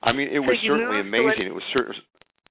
I 0.05 0.13
mean 0.13 0.29
it 0.29 0.39
so 0.39 0.47
was 0.47 0.57
certainly 0.65 1.01
amazing. 1.01 1.47
It 1.47 1.53
was 1.53 1.63
certainly 1.73 2.01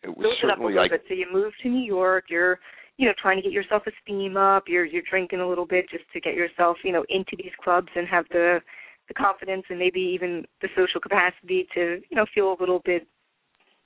it 0.04 0.16
was 0.16 0.36
certainly 0.42 0.74
like 0.74 0.90
so 1.08 1.14
you 1.14 1.26
moved 1.32 1.56
to 1.62 1.68
New 1.68 1.84
York 1.84 2.24
you're 2.28 2.58
you 3.02 3.08
know 3.08 3.14
trying 3.20 3.36
to 3.36 3.42
get 3.42 3.50
your 3.50 3.64
self 3.68 3.82
esteem 3.84 4.36
up 4.36 4.64
you're 4.68 4.84
you're 4.84 5.02
drinking 5.10 5.40
a 5.40 5.48
little 5.48 5.66
bit 5.66 5.90
just 5.90 6.04
to 6.12 6.20
get 6.20 6.34
yourself 6.34 6.76
you 6.84 6.92
know 6.92 7.04
into 7.08 7.32
these 7.36 7.50
clubs 7.62 7.88
and 7.96 8.06
have 8.06 8.24
the 8.30 8.60
the 9.08 9.14
confidence 9.14 9.64
and 9.70 9.78
maybe 9.78 9.98
even 9.98 10.44
the 10.60 10.68
social 10.76 11.00
capacity 11.00 11.66
to 11.74 12.00
you 12.08 12.16
know 12.16 12.24
feel 12.32 12.54
a 12.56 12.60
little 12.60 12.80
bit 12.84 13.04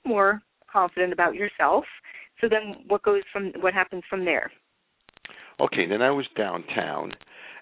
more 0.05 0.39
confident 0.71 1.11
about 1.11 1.33
yourself. 1.33 1.83
So 2.39 2.47
then 2.47 2.85
what 2.87 3.01
goes 3.01 3.23
from 3.33 3.51
what 3.61 3.73
happens 3.73 4.03
from 4.07 4.23
there? 4.23 4.51
Okay 5.59 5.87
then 5.89 6.03
i 6.03 6.11
was 6.11 6.27
downtown 6.37 7.11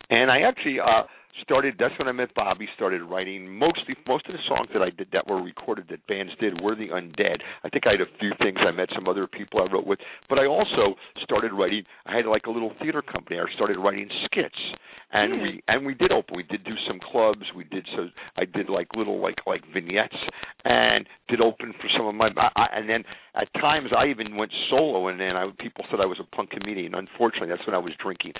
and 0.10 0.30
i 0.30 0.42
actually 0.42 0.82
uh 0.82 1.04
started 1.42 1.76
that's 1.80 1.98
when 1.98 2.08
I 2.08 2.12
met 2.12 2.34
Bobby, 2.36 2.68
started 2.76 3.02
writing 3.02 3.48
mostly 3.48 3.96
most 4.08 4.28
of 4.28 4.34
the 4.34 4.40
songs 4.48 4.70
that 4.74 4.82
I 4.82 4.90
did 4.90 5.08
that 5.14 5.28
were 5.28 5.42
recorded 5.42 5.86
that 5.90 6.06
bands 6.08 6.34
did 6.40 6.62
were 6.62 6.76
the 6.76 6.90
undead. 6.90 7.40
I 7.64 7.70
think 7.70 7.88
I 7.88 7.92
had 7.92 8.02
a 8.02 8.12
few 8.20 8.32
things 8.40 8.58
I 8.66 8.72
met 8.72 8.90
some 8.94 9.08
other 9.08 9.28
people 9.28 9.62
I 9.62 9.72
wrote 9.72 9.86
with, 9.86 10.00
but 10.30 10.40
I 10.40 10.46
also 10.46 10.96
started 11.24 11.52
writing 11.54 11.84
I 12.06 12.18
had 12.18 12.26
like 12.26 12.46
a 12.46 12.52
little 12.52 12.72
theater 12.82 13.02
company. 13.02 13.40
I 13.40 13.46
started 13.56 13.78
writing 13.78 14.10
skits. 14.26 14.56
And 15.12 15.34
mm. 15.34 15.44
we 15.44 15.64
and 15.68 15.86
we 15.86 15.94
did 15.94 16.12
open 16.12 16.36
we 16.36 16.44
did 16.44 16.64
do 16.64 16.74
some 16.88 17.00
clubs, 17.12 17.44
we 17.56 17.64
did 17.66 17.88
so 17.96 18.10
I 18.38 18.46
did 18.46 18.70
like 18.70 18.88
little 18.96 19.22
like 19.22 19.38
like 19.46 19.62
vignettes 19.74 20.16
and 20.64 21.06
did 21.30 21.42
open 21.42 21.74
for 21.80 21.88
some 21.96 22.08
of 22.08 22.16
my 22.16 22.30
I, 22.56 22.68
and 22.74 22.90
then 22.90 23.04
at 23.36 23.52
times 23.54 23.92
I 23.96 24.08
even 24.08 24.36
went 24.36 24.52
solo 24.70 25.08
and 25.08 25.20
then 25.20 25.36
I 25.36 25.50
people 25.60 25.86
said 25.90 26.00
I 26.00 26.06
was 26.06 26.20
a 26.20 26.36
punk 26.36 26.52
comedian. 26.52 26.96
Unfortunately 26.96 27.50
that's 27.50 27.66
when 27.68 27.76
I 27.76 27.80
was 27.80 27.94
drinking. 28.02 28.34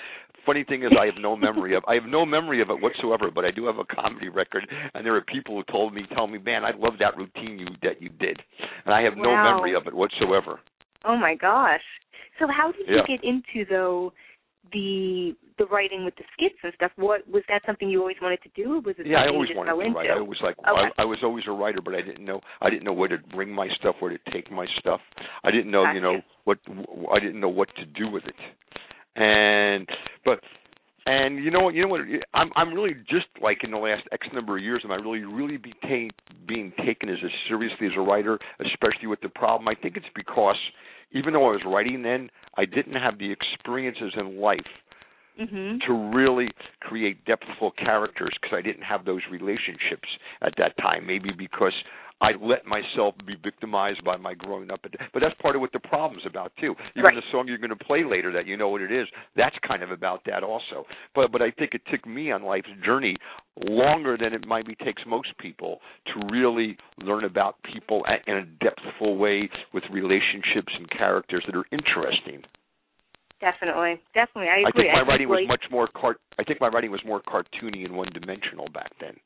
Funny 0.46 0.64
thing 0.64 0.84
is 0.84 0.92
I 0.98 1.06
have 1.06 1.20
no 1.20 1.36
memory 1.36 1.76
of 1.76 1.82
I 1.88 1.94
have 1.94 2.04
no 2.08 2.24
memory 2.24 2.62
of 2.62 2.70
it 2.70 2.80
whatsoever, 2.80 3.30
but 3.34 3.44
I 3.44 3.50
do 3.50 3.66
have 3.66 3.78
a 3.78 3.84
comedy 3.84 4.28
record, 4.28 4.66
and 4.94 5.04
there 5.04 5.16
are 5.16 5.22
people 5.22 5.56
who 5.56 5.72
told 5.72 5.92
me, 5.92 6.02
tell 6.14 6.28
me, 6.28 6.38
man, 6.38 6.64
I 6.64 6.70
love 6.78 6.94
that 7.00 7.16
routine 7.16 7.58
you 7.58 7.66
that 7.82 8.00
you 8.00 8.08
did, 8.08 8.40
and 8.84 8.94
I 8.94 9.02
have 9.02 9.14
wow. 9.16 9.24
no 9.24 9.52
memory 9.52 9.74
of 9.74 9.86
it 9.88 9.94
whatsoever. 9.94 10.60
Oh 11.04 11.16
my 11.16 11.34
gosh! 11.34 11.82
So 12.38 12.46
how 12.46 12.70
did 12.72 12.86
yeah. 12.88 13.02
you 13.06 13.18
get 13.18 13.24
into 13.26 13.68
though 13.68 14.12
the 14.72 15.34
the 15.58 15.64
writing 15.66 16.04
with 16.04 16.14
the 16.16 16.24
skits 16.32 16.58
and 16.62 16.72
stuff? 16.74 16.92
What 16.96 17.26
was 17.28 17.42
that 17.48 17.62
something 17.66 17.88
you 17.88 18.00
always 18.00 18.16
wanted 18.20 18.40
to 18.42 18.50
do? 18.54 18.74
Or 18.74 18.80
was 18.80 18.94
it 18.98 19.06
yeah, 19.06 19.24
I 19.24 19.28
always 19.28 19.50
wanted 19.54 19.72
to 19.72 19.80
into? 19.80 19.98
write. 19.98 20.10
I 20.10 20.20
was 20.20 20.38
like 20.42 20.58
okay. 20.58 20.90
I, 20.98 21.02
I 21.02 21.04
was 21.04 21.18
always 21.22 21.44
a 21.48 21.52
writer, 21.52 21.80
but 21.84 21.94
I 21.94 22.02
didn't 22.02 22.24
know 22.24 22.40
I 22.60 22.70
didn't 22.70 22.84
know 22.84 22.92
where 22.92 23.08
to 23.08 23.18
bring 23.34 23.50
my 23.50 23.68
stuff, 23.80 23.96
where 24.00 24.10
to 24.10 24.18
take 24.32 24.50
my 24.50 24.66
stuff. 24.78 25.00
I 25.44 25.50
didn't 25.50 25.70
know 25.70 25.84
gotcha. 25.84 25.94
you 25.94 26.02
know 26.02 26.20
what 26.44 26.58
I 27.12 27.18
didn't 27.20 27.40
know 27.40 27.48
what 27.48 27.68
to 27.76 27.86
do 27.86 28.10
with 28.10 28.24
it. 28.26 28.34
And 29.16 29.88
but 30.24 30.40
and 31.06 31.42
you 31.42 31.50
know 31.50 31.60
what? 31.60 31.74
You 31.74 31.82
know 31.82 31.88
what? 31.88 32.02
I'm 32.34 32.50
I'm 32.54 32.74
really 32.74 32.94
just 33.08 33.26
like 33.40 33.58
in 33.64 33.70
the 33.70 33.78
last 33.78 34.02
X 34.12 34.26
number 34.34 34.56
of 34.56 34.62
years, 34.62 34.82
am 34.84 34.92
I 34.92 34.96
really 34.96 35.24
really 35.24 35.56
be 35.56 35.72
ta- 35.82 36.14
being 36.46 36.72
taken 36.84 37.08
as, 37.08 37.18
as 37.24 37.30
seriously 37.48 37.86
as 37.86 37.92
a 37.96 38.00
writer, 38.00 38.38
especially 38.60 39.06
with 39.08 39.20
the 39.20 39.28
problem? 39.28 39.68
I 39.68 39.74
think 39.74 39.96
it's 39.96 40.06
because 40.14 40.56
even 41.12 41.32
though 41.32 41.48
I 41.48 41.52
was 41.52 41.62
writing 41.64 42.02
then, 42.02 42.28
I 42.56 42.64
didn't 42.64 42.94
have 42.94 43.18
the 43.18 43.30
experiences 43.32 44.12
in 44.18 44.40
life 44.40 44.60
mm-hmm. 45.40 45.78
to 45.86 46.16
really 46.16 46.48
create 46.80 47.24
depthful 47.24 47.70
characters 47.76 48.34
because 48.40 48.56
I 48.56 48.62
didn't 48.62 48.82
have 48.82 49.04
those 49.04 49.22
relationships 49.30 50.08
at 50.42 50.54
that 50.58 50.76
time. 50.78 51.06
Maybe 51.06 51.30
because 51.36 51.74
I 52.20 52.30
let 52.40 52.64
myself 52.64 53.14
be 53.26 53.34
victimized 53.42 54.02
by 54.04 54.16
my 54.16 54.32
growing 54.32 54.70
up. 54.70 54.80
But 54.82 55.20
that's 55.20 55.34
part 55.40 55.54
of 55.54 55.60
what 55.60 55.72
the 55.72 55.80
problem's 55.80 56.24
about 56.26 56.52
too. 56.58 56.74
Even 56.96 57.04
right. 57.04 57.14
the 57.14 57.22
song 57.30 57.46
you're 57.46 57.58
going 57.58 57.76
to 57.76 57.84
play 57.84 58.04
later, 58.04 58.32
that 58.32 58.46
you 58.46 58.56
know 58.56 58.70
what 58.70 58.80
it 58.80 58.90
is, 58.90 59.06
that's 59.36 59.56
kind 59.66 59.82
of 59.82 59.90
about 59.90 60.22
that 60.26 60.42
also. 60.42 60.84
But 61.14 61.30
but 61.30 61.42
I 61.42 61.50
think 61.50 61.74
it 61.74 61.82
took 61.90 62.06
me 62.06 62.32
on 62.32 62.42
life's 62.42 62.68
journey 62.84 63.16
longer 63.68 64.16
than 64.18 64.32
it 64.32 64.44
maybe 64.48 64.74
takes 64.76 65.02
most 65.06 65.28
people 65.38 65.80
to 66.06 66.26
really 66.32 66.78
learn 66.98 67.24
about 67.24 67.56
people 67.62 68.04
in 68.26 68.36
a 68.36 68.64
depthful 68.64 69.18
way 69.18 69.50
with 69.74 69.84
relationships 69.92 70.72
and 70.78 70.88
characters 70.90 71.44
that 71.46 71.54
are 71.54 71.66
interesting. 71.70 72.42
Definitely, 73.40 74.00
definitely, 74.14 74.48
I 74.48 74.66
agree. 74.66 74.88
I 74.88 74.92
think 74.92 74.92
my 74.94 75.00
I 75.00 75.06
writing 75.06 75.28
was 75.28 75.44
much 75.46 75.64
more 75.70 75.88
cart. 75.88 76.18
I 76.38 76.44
think 76.44 76.60
my 76.60 76.68
writing 76.68 76.90
was 76.90 77.02
more 77.04 77.20
cartoony 77.20 77.84
and 77.84 77.94
one 77.94 78.08
dimensional 78.14 78.68
back 78.72 78.92
then. 79.00 79.16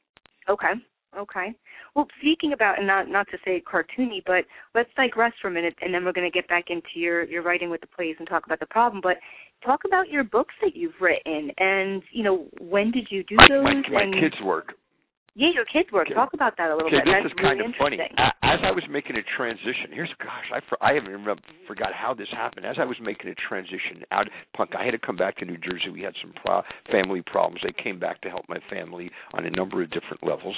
Okay. 0.49 0.73
Okay. 1.19 1.55
Well, 1.95 2.07
speaking 2.21 2.53
about 2.53 2.79
and 2.79 2.87
not 2.87 3.09
not 3.09 3.27
to 3.31 3.39
say 3.45 3.63
cartoony, 3.67 4.23
but 4.25 4.45
let's 4.75 4.91
digress 4.97 5.33
for 5.43 5.49
a 5.49 5.51
minute, 5.51 5.75
and 5.81 5.93
then 5.93 6.05
we're 6.05 6.13
going 6.13 6.31
to 6.31 6.37
get 6.37 6.49
back 6.49 6.67
into 6.69 6.87
your 6.95 7.25
your 7.25 7.43
writing 7.43 7.69
with 7.69 7.81
the 7.81 7.89
plays 7.89 8.15
and 8.19 8.29
talk 8.29 8.47
about 8.47 8.61
the 8.61 8.67
problem. 8.67 9.01
But 9.03 9.17
talk 9.65 9.81
about 9.85 10.09
your 10.09 10.23
books 10.23 10.55
that 10.63 10.77
you've 10.77 10.95
written, 11.01 11.51
and 11.59 12.03
you 12.13 12.23
know 12.23 12.47
when 12.61 12.93
did 12.93 13.09
you 13.11 13.25
do 13.25 13.37
those? 13.49 13.65
My, 13.65 13.83
my 13.91 14.03
and... 14.03 14.15
kids' 14.15 14.41
work. 14.45 14.75
Yeah, 15.35 15.49
your 15.55 15.65
kids' 15.65 15.93
work. 15.93 16.09
Okay. 16.09 16.15
Talk 16.15 16.35
about 16.35 16.57
that 16.59 16.71
a 16.71 16.75
little 16.75 16.91
okay, 16.91 16.99
bit. 16.99 17.23
This 17.23 17.31
That's 17.31 17.35
is 17.35 17.39
kind 17.41 17.61
of 17.61 17.71
funny. 17.79 17.99
As 18.43 18.59
I 18.67 18.73
was 18.73 18.83
making 18.91 19.15
a 19.15 19.23
transition, 19.37 19.95
here's 19.95 20.11
gosh, 20.19 20.51
I 20.53 20.59
for, 20.69 20.77
I 20.83 20.95
haven't 20.95 21.11
even 21.11 21.25
forgot 21.69 21.95
how 21.95 22.15
this 22.15 22.27
happened. 22.33 22.67
As 22.67 22.77
I 22.81 22.85
was 22.85 22.97
making 23.01 23.31
a 23.31 23.35
transition 23.49 24.03
out 24.11 24.27
punk, 24.57 24.71
I 24.77 24.85
had 24.85 24.91
to 24.91 24.99
come 24.99 25.17
back 25.17 25.37
to 25.39 25.45
New 25.45 25.57
Jersey. 25.57 25.89
We 25.93 26.03
had 26.03 26.15
some 26.21 26.35
pro- 26.43 26.63
family 26.91 27.23
problems. 27.23 27.63
I 27.63 27.71
came 27.81 28.01
back 28.01 28.21
to 28.23 28.29
help 28.29 28.47
my 28.49 28.59
family 28.69 29.11
on 29.33 29.47
a 29.47 29.51
number 29.51 29.83
of 29.83 29.91
different 29.91 30.27
levels. 30.27 30.57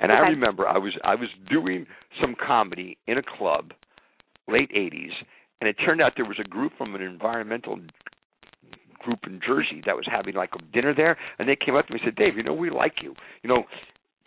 And 0.00 0.10
okay. 0.10 0.18
I 0.18 0.22
remember 0.28 0.66
I 0.66 0.78
was 0.78 0.98
I 1.04 1.14
was 1.14 1.28
doing 1.48 1.86
some 2.20 2.34
comedy 2.34 2.98
in 3.06 3.18
a 3.18 3.22
club, 3.22 3.70
late 4.48 4.70
'80s, 4.74 5.14
and 5.60 5.70
it 5.70 5.76
turned 5.84 6.02
out 6.02 6.14
there 6.16 6.26
was 6.26 6.40
a 6.44 6.48
group 6.48 6.72
from 6.76 6.96
an 6.96 7.02
environmental 7.02 7.78
group 8.98 9.20
in 9.28 9.40
Jersey 9.46 9.80
that 9.86 9.94
was 9.94 10.06
having 10.10 10.34
like 10.34 10.50
a 10.58 10.72
dinner 10.72 10.92
there, 10.92 11.16
and 11.38 11.48
they 11.48 11.56
came 11.56 11.76
up 11.76 11.86
to 11.86 11.94
me 11.94 12.00
and 12.02 12.08
said, 12.08 12.16
"Dave, 12.16 12.36
you 12.36 12.42
know 12.42 12.52
we 12.52 12.68
like 12.68 12.94
you. 13.00 13.14
You 13.44 13.48
know, 13.48 13.62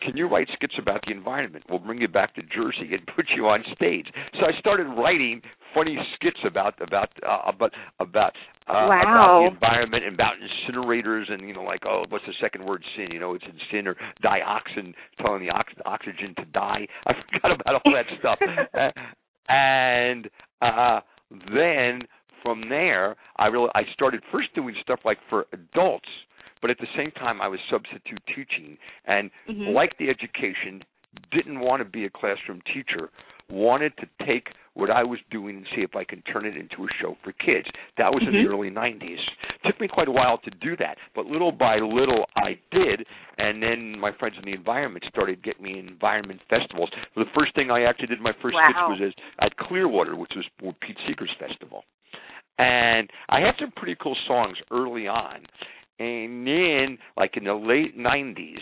can 0.04 0.16
you 0.16 0.28
write 0.28 0.48
skits 0.52 0.74
about 0.78 1.00
the 1.06 1.12
environment? 1.12 1.64
We'll 1.68 1.78
bring 1.78 2.00
you 2.00 2.08
back 2.08 2.34
to 2.34 2.42
Jersey 2.42 2.94
and 2.94 3.06
put 3.16 3.26
you 3.36 3.46
on 3.46 3.64
stage." 3.74 4.06
So 4.34 4.46
I 4.46 4.58
started 4.58 4.84
writing 4.84 5.42
funny 5.74 5.96
skits 6.14 6.40
about 6.46 6.74
about 6.80 7.10
uh, 7.26 7.38
about 7.46 7.72
about 8.00 8.32
uh, 8.68 8.86
wow. 8.88 9.02
about 9.02 9.40
the 9.40 9.54
environment 9.54 10.04
and 10.04 10.14
about 10.14 10.34
incinerators 10.36 11.32
and 11.32 11.46
you 11.46 11.54
know 11.54 11.62
like 11.62 11.84
oh 11.86 12.04
what's 12.08 12.24
the 12.26 12.34
second 12.40 12.64
word 12.64 12.84
sin 12.96 13.08
you 13.12 13.20
know 13.20 13.34
it's 13.34 13.44
in 13.44 13.58
sin 13.70 13.86
or 13.86 13.96
dioxin 14.24 14.94
telling 15.20 15.44
the 15.44 15.50
ox- 15.50 15.72
oxygen 15.84 16.34
to 16.36 16.44
die 16.46 16.86
I 17.06 17.12
forgot 17.32 17.60
about 17.60 17.82
all 17.84 17.92
that 17.92 18.06
stuff 18.18 18.38
uh, 18.74 18.90
and 19.50 20.28
uh 20.60 21.00
then 21.54 22.02
from 22.42 22.68
there 22.68 23.16
I 23.36 23.46
really 23.46 23.70
I 23.74 23.82
started 23.92 24.22
first 24.30 24.54
doing 24.54 24.74
stuff 24.82 25.00
like 25.04 25.18
for 25.28 25.46
adults 25.52 26.08
but 26.62 26.70
at 26.70 26.78
the 26.78 26.86
same 26.96 27.10
time 27.10 27.42
I 27.42 27.48
was 27.48 27.60
substitute 27.70 28.22
teaching 28.26 28.78
and 29.04 29.30
mm-hmm. 29.48 29.74
like 29.74 29.98
the 29.98 30.08
education 30.08 30.82
didn't 31.30 31.60
want 31.60 31.82
to 31.82 31.84
be 31.84 32.06
a 32.06 32.10
classroom 32.10 32.62
teacher 32.72 33.10
wanted 33.50 33.92
to 33.98 34.06
take 34.26 34.48
what 34.74 34.90
I 34.90 35.02
was 35.04 35.18
doing 35.30 35.56
and 35.56 35.66
see 35.76 35.82
if 35.82 35.94
I 35.94 36.04
can 36.04 36.22
turn 36.22 36.46
it 36.46 36.56
into 36.56 36.84
a 36.84 36.88
show 37.00 37.16
for 37.22 37.32
kids. 37.32 37.68
That 37.98 38.10
was 38.10 38.22
mm-hmm. 38.22 38.34
in 38.34 38.44
the 38.44 38.50
early 38.50 38.70
90s. 38.70 39.18
Took 39.66 39.78
me 39.80 39.88
quite 39.88 40.08
a 40.08 40.12
while 40.12 40.38
to 40.38 40.50
do 40.50 40.76
that, 40.78 40.96
but 41.14 41.26
little 41.26 41.52
by 41.52 41.76
little 41.76 42.24
I 42.36 42.58
did, 42.70 43.06
and 43.36 43.62
then 43.62 43.98
my 43.98 44.12
friends 44.18 44.36
in 44.38 44.44
the 44.50 44.56
environment 44.56 45.04
started 45.08 45.42
getting 45.44 45.62
me 45.62 45.78
environment 45.78 46.40
festivals. 46.48 46.90
The 47.14 47.26
first 47.36 47.54
thing 47.54 47.70
I 47.70 47.82
actually 47.82 48.08
did, 48.08 48.20
my 48.20 48.32
first 48.40 48.54
wow. 48.54 48.88
was 48.88 49.12
at 49.40 49.56
Clearwater, 49.56 50.16
which 50.16 50.32
was 50.34 50.46
Pete 50.80 50.96
Seeger's 51.06 51.34
festival. 51.38 51.84
And 52.58 53.10
I 53.28 53.40
had 53.40 53.54
some 53.58 53.72
pretty 53.76 53.96
cool 54.00 54.16
songs 54.26 54.56
early 54.70 55.08
on. 55.08 55.46
And 55.98 56.46
then, 56.46 56.98
like 57.16 57.36
in 57.36 57.44
the 57.44 57.54
late 57.54 57.96
'90s, 57.98 58.58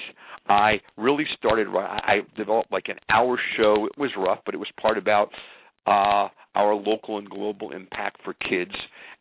I 0.49 0.81
really 0.97 1.25
started. 1.39 1.69
I 1.69 2.21
developed 2.37 2.73
like 2.73 2.89
an 2.89 2.99
hour 3.09 3.39
show. 3.57 3.87
It 3.87 3.99
was 3.99 4.11
rough, 4.17 4.41
but 4.45 4.55
it 4.55 4.59
was 4.59 4.69
part 4.81 4.99
about 4.99 5.31
uh, 5.87 6.29
our 6.55 6.75
local 6.75 7.19
and 7.19 7.29
global 7.29 7.73
impact 7.73 8.19
for 8.25 8.35
kids, 8.35 8.75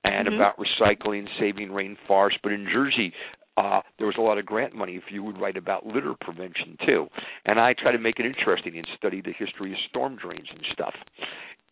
and 0.03 0.27
mm-hmm. 0.27 0.35
about 0.35 0.55
recycling, 0.57 1.27
saving 1.39 1.69
rainforests. 1.69 2.39
But 2.43 2.51
in 2.51 2.67
Jersey, 2.71 3.13
uh, 3.57 3.81
there 3.97 4.07
was 4.07 4.15
a 4.17 4.21
lot 4.21 4.37
of 4.37 4.45
grant 4.45 4.73
money 4.73 4.95
if 4.95 5.03
you 5.11 5.23
would 5.23 5.39
write 5.39 5.57
about 5.57 5.85
litter 5.85 6.13
prevention 6.19 6.77
too. 6.85 7.07
And 7.45 7.59
I 7.59 7.73
try 7.73 7.91
to 7.91 7.99
make 7.99 8.19
it 8.19 8.25
interesting 8.25 8.77
and 8.77 8.87
study 8.97 9.21
the 9.21 9.33
history 9.37 9.73
of 9.73 9.77
storm 9.89 10.17
drains 10.21 10.47
and 10.49 10.63
stuff. 10.71 10.93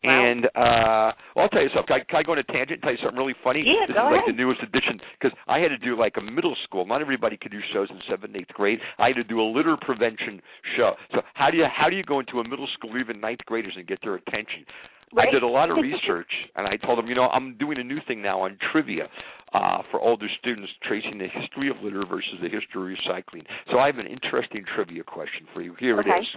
Wow. 0.03 0.13
And 0.13 0.45
uh 0.53 1.11
well, 1.35 1.43
I'll 1.45 1.49
tell 1.49 1.63
you 1.63 1.69
something. 1.73 1.87
Can 1.87 2.01
I, 2.01 2.03
can 2.05 2.17
I 2.19 2.23
go 2.23 2.31
on 2.33 2.39
a 2.39 2.43
tangent 2.43 2.79
and 2.79 2.81
tell 2.83 2.91
you 2.91 2.99
something 3.01 3.17
really 3.17 3.35
funny? 3.43 3.63
Yeah, 3.65 3.87
this 3.87 3.95
go 3.97 4.07
is 4.07 4.21
like 4.21 4.25
the 4.27 4.37
newest 4.37 4.61
edition 4.61 5.01
because 5.19 5.35
I 5.47 5.59
had 5.59 5.69
to 5.69 5.77
do 5.77 5.97
like 5.97 6.13
a 6.17 6.21
middle 6.21 6.55
school. 6.63 6.85
Not 6.85 7.01
everybody 7.01 7.37
could 7.37 7.51
do 7.51 7.59
shows 7.73 7.89
in 7.89 7.99
seventh, 8.09 8.35
eighth 8.35 8.53
grade. 8.53 8.79
I 8.99 9.07
had 9.07 9.15
to 9.17 9.23
do 9.23 9.41
a 9.41 9.47
litter 9.47 9.75
prevention 9.79 10.41
show. 10.77 10.93
So 11.13 11.21
how 11.33 11.49
do 11.49 11.57
you 11.57 11.65
how 11.65 11.89
do 11.89 11.95
you 11.95 12.03
go 12.03 12.19
into 12.19 12.39
a 12.39 12.47
middle 12.47 12.67
school, 12.77 12.91
or 12.93 12.99
even 12.99 13.19
ninth 13.19 13.41
graders, 13.45 13.73
and 13.75 13.87
get 13.87 13.99
their 14.03 14.15
attention? 14.15 14.65
Right. 15.13 15.29
I 15.29 15.31
did 15.31 15.41
a 15.43 15.47
lot 15.47 15.71
of 15.71 15.77
research, 15.81 16.31
and 16.55 16.67
I 16.67 16.75
told 16.77 16.99
them, 16.99 17.07
you 17.07 17.15
know, 17.15 17.29
I'm 17.29 17.57
doing 17.57 17.79
a 17.79 17.83
new 17.83 17.99
thing 18.07 18.21
now 18.21 18.41
on 18.41 18.57
trivia 18.71 19.07
uh, 19.53 19.81
for 19.89 20.01
older 20.01 20.27
students, 20.39 20.69
tracing 20.87 21.17
the 21.17 21.27
history 21.27 21.69
of 21.69 21.77
litter 21.81 22.03
versus 22.05 22.35
the 22.41 22.49
history 22.49 22.93
of 22.93 22.99
recycling. 22.99 23.45
So 23.71 23.79
I 23.79 23.87
have 23.87 23.97
an 23.97 24.07
interesting 24.07 24.63
trivia 24.75 25.03
question 25.03 25.47
for 25.53 25.61
you. 25.61 25.75
Here 25.79 25.97
Okay. 25.99 26.09
it 26.09 26.19
is. 26.21 26.27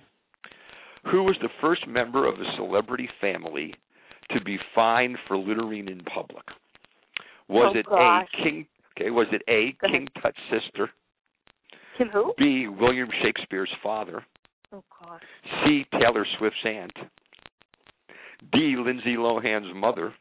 Who 1.10 1.22
was 1.24 1.36
the 1.40 1.48
first 1.60 1.86
member 1.86 2.26
of 2.26 2.34
a 2.34 2.44
celebrity 2.56 3.08
family 3.20 3.74
to 4.32 4.40
be 4.42 4.58
fined 4.74 5.16
for 5.26 5.36
littering 5.36 5.88
in 5.88 6.00
public? 6.04 6.44
Was 7.48 7.72
Oh, 7.74 7.78
it 7.78 7.86
gosh. 7.86 8.28
A. 8.38 8.42
King? 8.42 8.66
Okay, 8.98 9.10
was 9.10 9.26
it 9.32 9.42
A. 9.48 9.72
Go 9.80 9.86
ahead. 9.88 9.92
King 10.00 10.08
Tut's 10.22 10.38
sister? 10.50 10.90
Tim 11.98 12.08
who? 12.08 12.34
B. 12.38 12.66
William 12.68 13.08
Shakespeare's 13.22 13.70
father? 13.82 14.24
Oh 14.72 14.84
gosh. 15.02 15.22
C. 15.64 15.84
Taylor 15.98 16.26
Swift's 16.38 16.58
aunt? 16.64 16.92
D. 18.52 18.76
Lindsay 18.78 19.16
Lohan's 19.16 19.74
mother? 19.74 20.14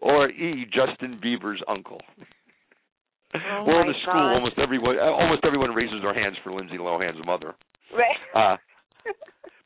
Or 0.00 0.28
E. 0.28 0.66
Justin 0.72 1.18
Bieber's 1.24 1.62
uncle? 1.68 2.00
Oh 3.34 3.64
well, 3.66 3.80
in 3.82 3.86
the 3.86 3.94
school, 4.02 4.12
gosh. 4.12 4.34
almost 4.34 4.58
everyone 4.58 4.98
almost 4.98 5.42
everyone 5.44 5.70
raises 5.70 6.02
their 6.02 6.12
hands 6.14 6.36
for 6.42 6.52
Lindsay 6.52 6.78
Lohan's 6.78 7.24
mother. 7.24 7.54
Right. 7.96 8.16
Uh, 8.34 8.56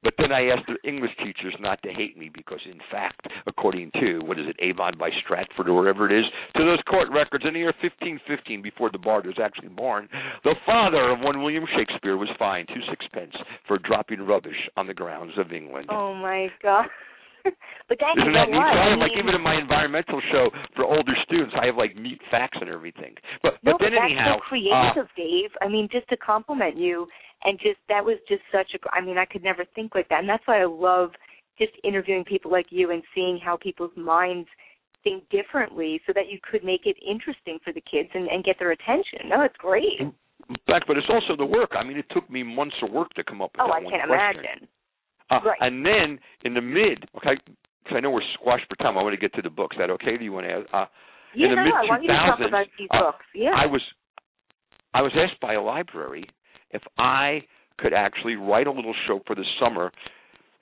but 0.03 0.15
then 0.19 0.33
I 0.33 0.49
asked 0.49 0.69
the 0.69 0.89
English 0.89 1.13
teachers 1.19 1.55
not 1.61 1.83
to 1.83 1.93
hate 1.93 2.17
me 2.19 2.31
because, 2.33 2.61
in 2.67 2.81
fact, 2.91 3.27
according 3.47 3.91
to 4.01 4.21
what 4.21 4.39
is 4.39 4.47
it, 4.49 4.57
Avon 4.61 4.95
by 4.99 5.11
Stratford 5.25 5.69
or 5.69 5.75
wherever 5.75 6.11
it 6.11 6.19
is, 6.19 6.25
to 6.57 6.65
those 6.65 6.81
court 6.89 7.09
records 7.11 7.45
in 7.47 7.55
the 7.55 7.61
year 7.61 7.73
1515, 7.83 8.63
before 8.63 8.91
the 8.91 8.99
bard 8.99 9.27
was 9.27 9.39
actually 9.43 9.69
born, 9.69 10.09
the 10.45 10.55
father 10.67 11.11
of 11.11 11.21
one 11.21 11.43
William 11.43 11.65
Shakespeare 11.77 12.17
was 12.17 12.29
fined 12.39 12.69
two 12.69 12.83
sixpence 12.91 13.35
for 13.67 13.79
dropping 13.79 14.21
rubbish 14.21 14.69
on 14.77 14.87
the 14.87 14.95
grounds 14.95 15.33
of 15.39 15.53
England. 15.53 15.89
Oh 15.91 16.15
my 16.15 16.49
god. 16.63 16.87
But 17.45 17.99
that 18.01 18.17
you 18.17 18.23
Isn't 18.23 18.33
that 18.33 18.49
neat? 18.49 18.57
So 18.57 18.65
I 18.65 18.87
I 18.87 18.91
have, 18.91 18.99
like 18.99 19.17
even 19.17 19.35
in 19.35 19.45
my 19.45 19.61
environmental 19.61 20.21
show 20.33 20.51
for 20.75 20.85
older 20.85 21.13
students, 21.25 21.55
I 21.61 21.67
have 21.67 21.77
like 21.77 21.97
neat 21.97 22.21
facts 22.31 22.59
and 22.61 22.71
everything. 22.71 23.15
But 23.43 23.61
no, 23.63 23.77
but 23.77 23.85
then 23.85 23.95
that's 23.95 24.11
anyhow, 24.11 24.41
so 24.41 24.49
creative, 24.49 25.09
Dave. 25.17 25.53
I 25.61 25.69
mean, 25.69 25.89
just 25.93 26.09
to 26.09 26.17
compliment 26.17 26.77
you, 26.77 27.07
and 27.45 27.59
just 27.61 27.79
that 27.89 28.05
was 28.05 28.17
just 28.29 28.43
such 28.51 28.73
a. 28.75 28.79
I 28.93 29.01
mean, 29.01 29.19
I 29.19 29.25
could 29.25 29.45
never 29.45 29.65
think 29.75 29.95
like 29.95 30.09
that, 30.09 30.21
and 30.21 30.29
that's 30.29 30.47
why 30.47 30.63
I 30.63 30.67
love 30.67 31.11
just 31.59 31.73
interviewing 31.85 32.25
people 32.25 32.51
like 32.51 32.67
you 32.71 32.91
and 32.91 33.03
seeing 33.15 33.39
how 33.39 33.57
people's 33.57 33.95
minds 33.97 34.49
think 35.05 35.29
differently, 35.29 36.01
so 36.07 36.13
that 36.15 36.29
you 36.33 36.39
could 36.51 36.65
make 36.65 36.87
it 36.87 36.97
interesting 37.07 37.59
for 37.63 37.73
the 37.73 37.83
kids 37.83 38.09
and, 38.15 38.27
and 38.29 38.43
get 38.43 38.57
their 38.59 38.73
attention. 38.73 39.29
No, 39.29 39.43
it's 39.43 39.57
great. 39.59 40.01
In 40.01 40.57
fact, 40.67 40.87
but 40.89 40.97
it's 40.97 41.07
also 41.09 41.37
the 41.37 41.45
work. 41.45 41.73
I 41.79 41.85
mean, 41.85 41.99
it 41.99 42.07
took 42.11 42.29
me 42.31 42.43
months 42.43 42.77
of 42.83 42.91
work 42.91 43.13
to 43.15 43.25
come 43.25 43.41
up 43.41 43.53
with 43.53 43.61
Oh, 43.61 43.69
that 43.69 43.81
I 43.81 43.85
one 43.85 43.93
can't 43.93 44.09
question. 44.09 44.41
imagine. 44.41 44.69
Uh, 45.31 45.41
Right. 45.45 45.59
And 45.61 45.85
then 45.85 46.19
in 46.45 46.55
the 46.55 46.61
mid, 46.61 47.05
okay, 47.17 47.37
because 47.83 47.97
I 47.97 48.01
know 48.01 48.11
we're 48.11 48.23
squashed 48.35 48.67
for 48.69 48.77
time. 48.77 48.99
I 48.99 49.03
want 49.03 49.15
to 49.15 49.21
get 49.21 49.35
to 49.35 49.43
the 49.43 49.51
books. 49.51 49.77
Is 49.77 49.81
that 49.81 49.91
okay? 49.91 50.17
Do 50.17 50.25
you 50.25 50.33
want 50.33 50.47
to? 50.47 50.53
ask? 50.53 50.67
Uh, 50.73 50.87
Yeah, 51.35 51.47
in 51.47 51.51
the 51.51 51.57
no, 51.57 51.65
mid 51.65 51.75
I 51.75 51.85
want 51.89 52.03
you 52.03 52.09
to 52.09 52.15
talk 52.15 52.41
about 52.47 52.67
these 52.79 52.89
uh, 52.93 53.01
books. 53.01 53.27
Yeah. 53.35 53.53
I 53.57 53.67
was 53.67 53.83
I 54.95 55.03
was 55.03 55.13
asked 55.17 55.41
by 55.41 55.55
a 55.55 55.61
library 55.63 56.25
if 56.71 56.83
I 56.99 57.43
could 57.79 57.93
actually 57.93 58.37
write 58.37 58.67
a 58.67 58.71
little 58.71 58.95
show 59.07 59.21
for 59.27 59.35
the 59.35 59.45
summer. 59.61 59.91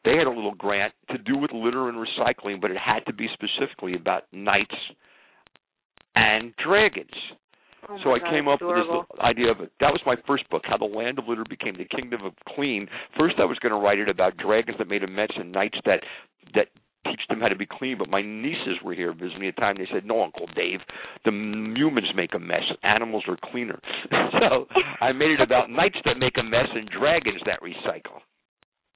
They 0.05 0.16
had 0.16 0.27
a 0.27 0.31
little 0.31 0.55
grant 0.55 0.94
to 1.11 1.18
do 1.18 1.37
with 1.37 1.53
litter 1.53 1.88
and 1.88 1.98
recycling, 1.98 2.61
but 2.61 2.70
it 2.70 2.79
had 2.79 3.01
to 3.07 3.12
be 3.12 3.29
specifically 3.35 3.94
about 3.94 4.25
knights 4.33 4.75
and 6.14 6.55
dragons. 6.57 7.11
Oh 7.88 7.99
So 8.05 8.14
I 8.14 8.18
God, 8.18 8.31
came 8.31 8.49
up 8.49 8.61
with 8.61 8.77
this 8.77 8.87
little 8.87 9.07
idea 9.21 9.51
of 9.51 9.61
it. 9.61 9.73
That 9.81 9.90
was 9.90 10.01
my 10.07 10.16
first 10.27 10.49
book, 10.51 10.62
How 10.64 10.77
the 10.77 10.85
Land 10.85 11.18
of 11.18 11.27
Litter 11.27 11.45
Became 11.49 11.77
the 11.77 11.85
Kingdom 11.85 12.25
of 12.25 12.33
Clean. 12.55 12.87
First, 13.18 13.37
I 13.38 13.45
was 13.45 13.59
going 13.59 13.73
to 13.73 13.79
write 13.79 13.99
it 13.99 14.09
about 14.09 14.37
dragons 14.37 14.79
that 14.79 14.88
made 14.88 15.03
a 15.03 15.09
mess 15.09 15.31
and 15.37 15.51
knights 15.53 15.79
that 15.85 16.01
that 16.55 16.68
teach 17.05 17.21
them 17.29 17.40
how 17.40 17.49
to 17.49 17.57
be 17.57 17.66
clean. 17.66 17.99
But 17.99 18.09
my 18.09 18.23
nieces 18.23 18.79
were 18.85 18.95
here 18.95 19.12
visiting 19.12 19.47
at 19.49 19.57
the 19.57 19.61
time. 19.61 19.77
They 19.79 19.88
said, 19.92 20.05
"No, 20.05 20.23
Uncle 20.23 20.47
Dave, 20.55 20.81
the 21.25 21.33
humans 21.33 22.09
make 22.14 22.35
a 22.35 22.38
mess. 22.38 22.62
Animals 22.83 23.25
are 23.29 23.37
cleaner." 23.51 23.81
so 24.40 24.66
I 25.01 25.12
made 25.12 25.31
it 25.31 25.40
about 25.40 25.71
knights 25.71 25.99
that 26.05 26.18
make 26.18 26.38
a 26.38 26.42
mess 26.42 26.68
and 26.75 26.88
dragons 26.88 27.40
that 27.47 27.61
recycle. 27.61 28.21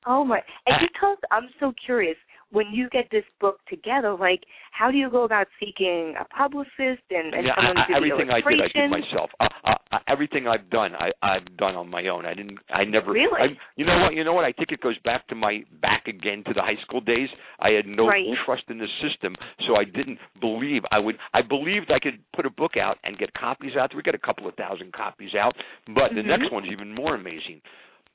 Oh 0.06 0.24
my! 0.24 0.40
And 0.66 0.76
Uh, 0.76 0.78
because 0.80 1.18
I'm 1.32 1.48
so 1.58 1.72
curious, 1.84 2.16
when 2.56 2.72
you 2.72 2.88
get 2.88 3.04
this 3.12 3.24
book 3.38 3.58
together, 3.68 4.16
like, 4.18 4.40
how 4.72 4.90
do 4.90 4.96
you 4.96 5.10
go 5.10 5.24
about 5.24 5.46
seeking 5.60 6.14
a 6.18 6.24
publicist 6.24 7.04
and, 7.10 7.34
and 7.34 7.44
yeah, 7.44 7.52
someone 7.54 7.76
I, 7.76 7.86
to 7.86 7.96
everything 7.96 8.30
I 8.30 8.40
did, 8.40 8.60
I 8.60 8.68
did 8.72 8.90
myself. 8.90 9.30
Uh, 9.38 9.48
uh, 9.64 9.74
uh, 9.92 9.98
everything 10.08 10.48
I've 10.48 10.70
done, 10.70 10.92
I, 10.96 11.12
I've 11.20 11.56
done 11.58 11.76
on 11.76 11.90
my 11.90 12.06
own. 12.08 12.24
I 12.24 12.32
didn't. 12.32 12.58
I 12.72 12.84
never. 12.84 13.12
Really? 13.12 13.38
I, 13.38 13.46
you 13.76 13.84
know 13.84 13.98
what? 14.00 14.14
You 14.14 14.24
know 14.24 14.32
what? 14.32 14.46
I 14.46 14.52
think 14.52 14.72
it 14.72 14.80
goes 14.80 14.96
back 15.04 15.28
to 15.28 15.34
my 15.34 15.64
back 15.82 16.06
again 16.06 16.44
to 16.46 16.54
the 16.54 16.62
high 16.62 16.80
school 16.82 17.02
days. 17.02 17.28
I 17.60 17.70
had 17.70 17.86
no 17.86 18.08
Right. 18.08 18.24
trust 18.46 18.64
in 18.68 18.78
the 18.78 18.88
system, 19.04 19.36
so 19.66 19.76
I 19.76 19.84
didn't 19.84 20.18
believe 20.40 20.82
I 20.90 20.98
would. 20.98 21.18
I 21.34 21.42
believed 21.42 21.90
I 21.90 21.98
could 21.98 22.18
put 22.34 22.46
a 22.46 22.50
book 22.50 22.76
out 22.80 22.96
and 23.04 23.18
get 23.18 23.34
copies 23.34 23.76
out. 23.78 23.94
We 23.94 24.02
got 24.02 24.14
a 24.14 24.18
couple 24.18 24.48
of 24.48 24.54
thousand 24.54 24.94
copies 24.94 25.34
out, 25.34 25.54
but 25.94 26.14
the 26.14 26.22
Mhm. 26.22 26.26
next 26.26 26.50
one's 26.50 26.68
even 26.72 26.94
more 26.94 27.14
amazing. 27.14 27.60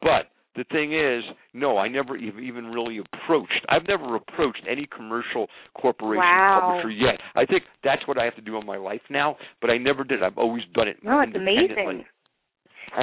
But 0.02 0.30
the 0.56 0.66
thing 0.66 0.92
is, 0.94 1.24
no, 1.54 1.78
I 1.78 1.88
never 1.88 2.18
even 2.18 2.66
really 2.72 3.00
approached. 3.00 3.66
I've 3.70 3.88
never 3.88 4.16
approached 4.16 4.64
any 4.70 4.86
commercial 4.86 5.48
corporation 5.74 6.20
Wow. 6.20 6.60
publisher 6.76 6.90
yet. 6.90 7.20
I 7.36 7.46
think 7.46 7.64
that's 7.84 8.06
what 8.08 8.18
I 8.18 8.26
have 8.26 8.36
to 8.36 8.42
do 8.42 8.58
in 8.58 8.66
my 8.66 8.76
life 8.78 9.02
now, 9.10 9.38
but 9.62 9.70
I 9.70 9.78
never 9.78 10.04
did. 10.04 10.22
I've 10.24 10.38
always 10.38 10.64
done 10.74 10.88
it. 10.90 10.98
No, 11.04 11.22
it's 11.22 11.34
amazing. 11.36 11.76
And, 11.88 12.06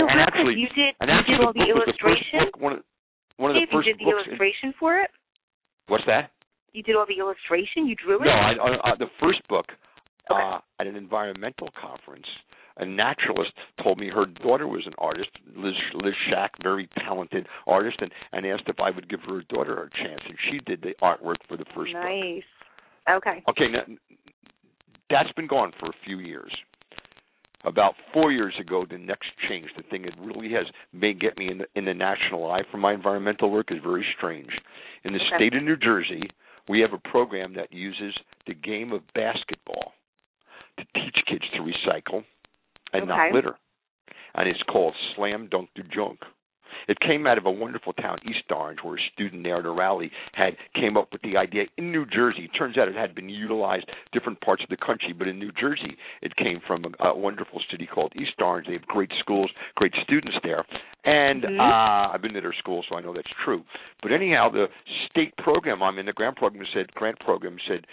So 0.00 0.06
and 0.08 0.20
actually, 0.20 0.54
you 0.60 0.68
did 0.76 0.94
and 1.00 1.08
you 1.08 1.16
actually, 1.16 1.34
did 1.36 1.40
the 1.40 1.46
all 1.46 1.52
the 1.54 1.60
the 1.64 1.70
illustration. 1.72 2.40
book. 2.44 2.60
One 2.60 2.72
of 2.74 2.78
one 3.38 3.50
of 3.52 3.56
Dave, 3.56 3.68
the 3.68 3.72
first 3.76 3.86
you 3.88 3.94
did 3.94 4.00
the 4.00 4.04
books. 4.10 4.22
in- 4.26 4.28
illustration 4.32 4.74
for 4.78 4.98
it. 5.00 5.10
what's 5.88 6.04
that? 6.06 6.30
You 6.74 6.82
did 6.82 6.96
all 6.96 7.06
the 7.08 7.16
illustration. 7.18 7.86
You 7.86 7.94
drew 7.96 8.20
it. 8.20 8.24
No, 8.26 8.30
I, 8.30 8.52
I, 8.52 8.92
uh, 8.92 8.96
the 8.98 9.08
first 9.20 9.40
book 9.48 9.64
Okay. 10.30 10.42
uh, 10.42 10.58
at 10.78 10.86
an 10.86 10.96
environmental 10.96 11.70
conference. 11.80 12.26
A 12.78 12.84
naturalist 12.84 13.52
told 13.82 13.98
me 13.98 14.08
her 14.08 14.24
daughter 14.24 14.68
was 14.68 14.86
an 14.86 14.94
artist, 14.98 15.30
Liz, 15.56 15.74
Liz 15.94 16.14
Shack, 16.30 16.52
very 16.62 16.88
talented 17.04 17.46
artist, 17.66 17.96
and, 18.00 18.10
and 18.32 18.46
asked 18.46 18.68
if 18.68 18.78
I 18.78 18.90
would 18.90 19.08
give 19.08 19.20
her 19.28 19.42
daughter 19.48 19.82
a 19.82 19.90
chance, 19.90 20.20
and 20.26 20.36
she 20.50 20.58
did 20.64 20.82
the 20.82 20.94
artwork 21.02 21.36
for 21.48 21.56
the 21.56 21.64
first 21.74 21.92
book. 21.92 22.02
nice. 22.02 22.42
Okay. 23.10 23.42
Okay, 23.48 23.68
now, 23.72 23.82
that's 25.10 25.32
been 25.32 25.46
gone 25.46 25.72
for 25.80 25.86
a 25.86 25.94
few 26.04 26.18
years. 26.18 26.52
About 27.64 27.94
four 28.12 28.30
years 28.30 28.54
ago, 28.60 28.86
the 28.88 28.98
next 28.98 29.30
change, 29.48 29.66
the 29.76 29.82
thing 29.84 30.02
that 30.02 30.12
really 30.20 30.52
has 30.52 30.66
may 30.92 31.12
get 31.12 31.36
me 31.36 31.50
in 31.50 31.58
the, 31.58 31.66
in 31.74 31.84
the 31.86 31.94
national 31.94 32.48
eye 32.48 32.62
for 32.70 32.76
my 32.76 32.92
environmental 32.92 33.50
work 33.50 33.72
is 33.72 33.78
very 33.82 34.06
strange. 34.16 34.50
In 35.04 35.12
the 35.12 35.18
Okay. 35.18 35.36
state 35.36 35.54
of 35.56 35.64
New 35.64 35.76
Jersey, 35.76 36.22
we 36.68 36.80
have 36.80 36.92
a 36.92 37.08
program 37.08 37.54
that 37.54 37.72
uses 37.72 38.14
the 38.46 38.54
game 38.54 38.92
of 38.92 39.02
basketball 39.14 39.94
to 40.78 40.84
teach 40.94 41.16
kids 41.26 41.44
to 41.54 41.60
recycle 41.62 42.24
and 42.92 43.08
not 43.08 43.32
litter, 43.32 43.56
and 44.34 44.48
it's 44.48 44.62
called 44.70 44.94
Slam 45.14 45.48
Dunk 45.50 45.70
to 45.76 45.82
Junk. 45.82 46.20
It 46.86 47.00
came 47.00 47.26
out 47.26 47.38
of 47.38 47.44
a 47.44 47.50
wonderful 47.50 47.92
town, 47.94 48.18
East 48.24 48.44
Orange, 48.50 48.78
where 48.82 48.96
a 48.96 49.00
student 49.12 49.42
there 49.42 49.58
at 49.58 49.66
a 49.66 49.70
rally 49.70 50.10
had 50.32 50.56
came 50.74 50.96
up 50.96 51.08
with 51.12 51.20
the 51.22 51.36
idea 51.36 51.64
in 51.76 51.92
New 51.92 52.06
Jersey. 52.06 52.44
It 52.44 52.56
turns 52.56 52.78
out 52.78 52.88
it 52.88 52.94
had 52.94 53.14
been 53.14 53.28
utilized 53.28 53.90
different 54.12 54.40
parts 54.40 54.62
of 54.62 54.68
the 54.68 54.76
country, 54.76 55.12
but 55.12 55.28
in 55.28 55.38
New 55.38 55.52
Jersey, 55.52 55.96
it 56.22 56.36
came 56.36 56.60
from 56.66 56.84
a, 57.00 57.08
a 57.08 57.16
wonderful 57.16 57.60
city 57.70 57.86
called 57.86 58.12
East 58.16 58.40
Orange. 58.40 58.66
They 58.66 58.74
have 58.74 58.86
great 58.86 59.10
schools, 59.18 59.50
great 59.74 59.92
students 60.02 60.36
there, 60.42 60.64
and 61.04 61.42
Mhm. 61.42 61.58
uh, 61.58 62.12
I've 62.12 62.22
been 62.22 62.34
to 62.34 62.40
their 62.40 62.54
school, 62.54 62.84
so 62.88 62.96
I 62.96 63.00
know 63.00 63.12
that's 63.12 63.32
true. 63.44 63.64
But 64.02 64.12
anyhow, 64.12 64.48
the 64.50 64.68
state 65.10 65.36
program 65.36 65.82
I'm 65.82 65.98
in, 65.98 66.06
the 66.06 66.12
grant 66.12 66.36
program 66.36 66.64
said, 66.72 66.94
grant 66.94 67.18
program 67.20 67.58
said 67.66 67.86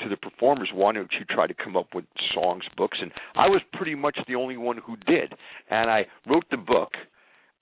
to 0.00 0.08
the 0.08 0.16
performers, 0.16 0.70
why 0.72 0.92
don't 0.92 1.12
you 1.18 1.24
try 1.24 1.46
to 1.46 1.54
come 1.54 1.76
up 1.76 1.94
with 1.94 2.04
songs, 2.34 2.64
books? 2.76 2.98
And 3.00 3.12
I 3.34 3.48
was 3.48 3.60
pretty 3.72 3.94
much 3.94 4.18
the 4.26 4.34
only 4.34 4.56
one 4.56 4.78
who 4.84 4.96
did. 4.96 5.32
And 5.70 5.90
I 5.90 6.06
wrote 6.28 6.44
the 6.50 6.56
book, 6.56 6.92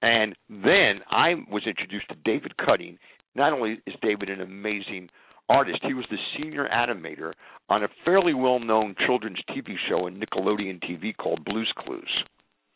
and 0.03 0.35
then 0.49 1.01
I 1.11 1.35
was 1.51 1.63
introduced 1.67 2.09
to 2.09 2.17
David 2.25 2.57
Cutting. 2.57 2.99
Not 3.35 3.53
only 3.53 3.81
is 3.87 3.95
David 4.03 4.31
an 4.31 4.41
amazing 4.41 5.09
artist, 5.49 5.79
he 5.83 5.95
was 5.95 6.07
the 6.11 6.19
senior 6.37 6.69
animator 6.69 7.33
on 7.69 7.83
a 7.85 7.89
fairly 8.05 8.35
well 8.35 8.59
known 8.59 8.95
children's 9.07 9.41
TV 9.51 9.75
show 9.89 10.07
on 10.07 10.21
Nickelodeon 10.21 10.83
TV 10.83 11.17
called 11.17 11.45
Blues 11.45 11.73
Clues. 11.79 12.25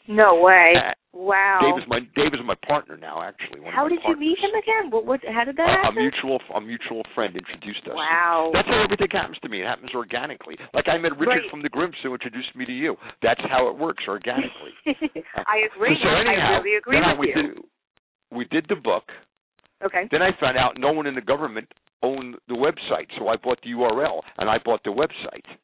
No 0.08 0.40
way. 0.40 0.74
Uh, 0.76 0.92
wow. 1.12 1.60
Dave 1.62 1.82
is 1.82 1.88
my 1.88 2.00
Dave 2.16 2.32
is 2.34 2.40
my 2.44 2.54
partner 2.66 2.96
now, 2.96 3.22
actually. 3.22 3.60
How 3.70 3.88
did 3.88 3.98
you 4.06 4.16
meet 4.16 4.38
him 4.38 4.50
again? 4.56 4.90
What, 4.90 5.06
what? 5.06 5.20
How 5.26 5.44
did 5.44 5.56
that 5.56 5.68
A, 5.68 5.72
a 5.72 5.82
happen? 5.90 6.02
mutual 6.02 6.38
a 6.54 6.60
mutual 6.60 7.02
friend 7.14 7.34
introduced 7.36 7.82
us. 7.86 7.94
Wow. 7.94 8.50
That's 8.52 8.68
how 8.68 8.84
everything 8.84 9.08
happens 9.12 9.38
to 9.42 9.48
me. 9.48 9.62
It 9.62 9.66
happens 9.66 9.90
organically. 9.94 10.56
Like 10.74 10.88
I 10.88 10.98
met 10.98 11.12
Richard 11.18 11.44
Right. 11.46 11.50
from 11.50 11.62
the 11.62 11.68
Grimps 11.68 11.98
who 12.02 12.12
introduced 12.14 12.54
me 12.54 12.64
to 12.66 12.72
you. 12.72 12.96
That's 13.22 13.40
how 13.50 13.68
it 13.68 13.76
works 13.76 14.04
organically. 14.08 14.74
I 14.86 15.66
agree. 15.74 15.96
So, 16.02 16.08
so 16.08 16.14
anyhow, 16.30 16.58
I 16.58 16.62
really 16.62 16.76
agree 16.76 17.00
with 17.00 17.18
we 17.18 17.28
you. 17.28 17.34
did 17.34 17.64
we 18.32 18.44
did 18.46 18.66
the 18.68 18.76
book. 18.76 19.04
okay. 19.84 20.06
Then 20.10 20.22
I 20.22 20.30
found 20.40 20.56
out 20.56 20.78
no 20.78 20.92
one 20.92 21.06
in 21.06 21.14
the 21.14 21.20
government 21.20 21.66
owned 22.02 22.36
the 22.48 22.54
website, 22.54 23.08
so 23.18 23.28
I 23.28 23.36
bought 23.36 23.58
the 23.62 23.70
URL 23.70 24.20
and 24.38 24.48
I 24.48 24.58
bought 24.64 24.82
the 24.84 24.90
website. 24.90 25.44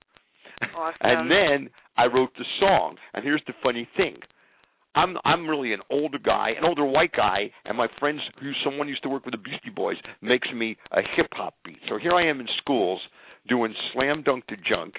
Awesome. 0.75 0.97
and 1.03 1.31
then 1.31 1.71
I 1.99 2.07
wrote 2.07 2.31
the 2.39 2.45
song. 2.61 2.97
And 3.13 3.23
here's 3.23 3.43
the 3.47 3.53
funny 3.63 3.87
thing. 3.95 4.17
I'm 4.97 5.17
I'm 5.25 5.47
really 5.49 5.73
an 5.75 5.81
older 5.91 6.19
guy, 6.19 6.51
an 6.57 6.65
older 6.65 6.85
white 6.85 7.13
guy, 7.13 7.51
and 7.67 7.77
my 7.77 7.87
friends 8.01 8.21
who 8.41 8.51
someone 8.65 8.89
used 8.89 9.03
to 9.03 9.09
work 9.09 9.25
with 9.25 9.33
the 9.33 9.39
Beastie 9.39 9.71
Boys 9.75 9.97
makes 10.23 10.49
me 10.55 10.77
a 10.91 11.03
hip 11.17 11.29
hop 11.33 11.55
beat. 11.65 11.79
So 11.89 11.99
here 11.99 12.15
I 12.15 12.29
am 12.29 12.41
in 12.41 12.47
schools 12.59 13.01
doing 13.47 13.75
slam 13.93 14.23
dunk 14.25 14.47
to 14.47 14.57
junk 14.57 14.95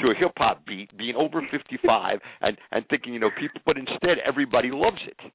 to 0.00 0.08
a 0.08 0.14
hip 0.18 0.32
hop 0.36 0.66
beat, 0.66 0.94
being 0.98 1.14
over 1.16 1.40
55, 1.50 2.18
and 2.42 2.58
and 2.72 2.84
thinking 2.90 3.14
you 3.14 3.20
know 3.20 3.30
people, 3.40 3.60
but 3.64 3.78
instead 3.78 4.18
everybody 4.26 4.70
loves 4.72 5.00
it. 5.06 5.32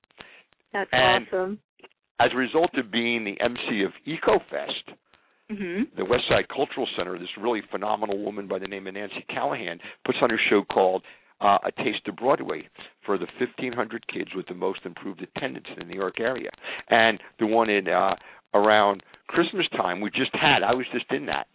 That's 0.74 0.89
and 0.91 1.26
awesome. 1.28 1.60
As 2.19 2.30
a 2.34 2.38
result 2.38 2.71
of 2.78 2.91
being 2.91 3.24
the 3.24 3.43
MC 3.43 3.84
of 3.84 3.91
EcoFest, 4.06 4.95
hmm 5.50 5.84
the 5.97 6.06
West 6.06 6.24
Side 6.30 6.47
Cultural 6.54 6.88
Center, 6.97 7.17
this 7.17 7.28
really 7.39 7.62
phenomenal 7.71 8.24
woman 8.24 8.47
by 8.47 8.60
the 8.60 8.67
name 8.67 8.88
of 8.88 8.93
Nancy 8.93 9.26
Callahan 9.30 9.80
puts 10.06 10.17
on 10.21 10.32
a 10.32 10.38
show 10.50 10.63
called 10.71 11.04
uh, 11.41 11.58
A 11.65 11.71
Taste 11.71 12.08
of 12.08 12.15
Broadway 12.15 12.67
for 13.06 13.17
the 13.17 13.27
1,500 13.39 14.08
kids 14.08 14.30
with 14.36 14.47
the 14.47 14.54
most 14.54 14.82
improved 14.86 15.21
attendance 15.21 15.67
in 15.73 15.80
the 15.80 15.93
New 15.93 15.99
York 15.99 16.19
area. 16.19 16.49
And 16.89 17.19
the 17.39 17.47
one 17.47 17.69
in 17.69 17.88
uh, 17.88 18.15
around 18.54 19.04
Christmas 19.27 19.65
time 19.75 20.01
we 20.01 20.10
just 20.12 20.34
had, 20.34 20.63
I 20.63 20.73
was 20.73 20.86
just 20.93 21.06
in 21.10 21.25
that. 21.27 21.47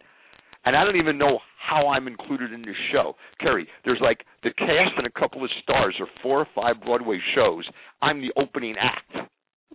And 0.65 0.75
I 0.75 0.83
don't 0.83 0.97
even 0.97 1.17
know 1.17 1.39
how 1.65 1.87
I'm 1.87 2.07
included 2.07 2.51
in 2.51 2.61
this 2.61 2.75
show. 2.91 3.13
Kerri, 3.41 3.67
there's 3.85 4.01
like 4.01 4.25
the 4.43 4.51
cast 4.51 4.97
and 4.97 5.07
a 5.07 5.19
couple 5.19 5.43
of 5.43 5.49
stars 5.63 5.95
or 5.99 6.07
four 6.21 6.39
or 6.39 6.47
five 6.53 6.83
Broadway 6.83 7.19
shows. 7.35 7.65
I'm 8.01 8.19
the 8.19 8.33
opening 8.35 8.75
act. 8.79 9.29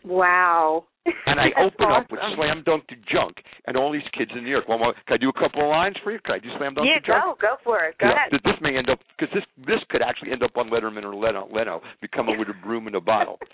Wow. 0.05 0.85
And 1.27 1.41
I 1.41 1.49
open 1.61 1.87
up 1.91 2.11
with. 2.11 2.21
Slam 2.37 2.62
Dunk 2.65 2.87
to 2.88 2.97
Junk 3.12 3.37
and 3.67 3.77
all 3.77 3.93
these 3.93 4.07
kids 4.17 4.31
in 4.37 4.45
New 4.45 4.51
York. 4.51 4.69
Well, 4.69 4.79
can 4.79 5.15
I 5.15 5.17
do 5.17 5.29
a 5.29 5.33
couple 5.33 5.62
of 5.62 5.69
lines 5.69 5.97
for 6.03 6.12
you? 6.12 6.19
Can 6.25 6.35
I 6.37 6.38
do 6.38 6.49
Slam 6.59 6.75
Dunk 6.75 6.87
Yeah, 6.88 7.01
to 7.01 7.07
Junk? 7.07 7.41
go, 7.41 7.49
go 7.49 7.55
for 7.65 7.85
it. 7.85 7.99
Go 7.99 8.07
Yeah, 8.09 8.27
ahead. 8.27 8.41
This 8.45 8.55
may 8.61 8.77
end 8.77 8.88
up 8.91 8.99
because 9.19 9.33
this 9.35 9.45
this 9.67 9.81
could 9.91 10.03
actually 10.03 10.33
end 10.33 10.43
up 10.43 10.57
on 10.57 10.71
Letterman 10.71 11.05
or 11.05 11.15
Leno. 11.15 11.49
Leno 11.53 11.81
becoming 12.01 12.38
with 12.38 12.49
a 12.49 12.55
broom 12.65 12.87
and 12.87 12.97
a 12.97 13.01
bottle. 13.01 13.38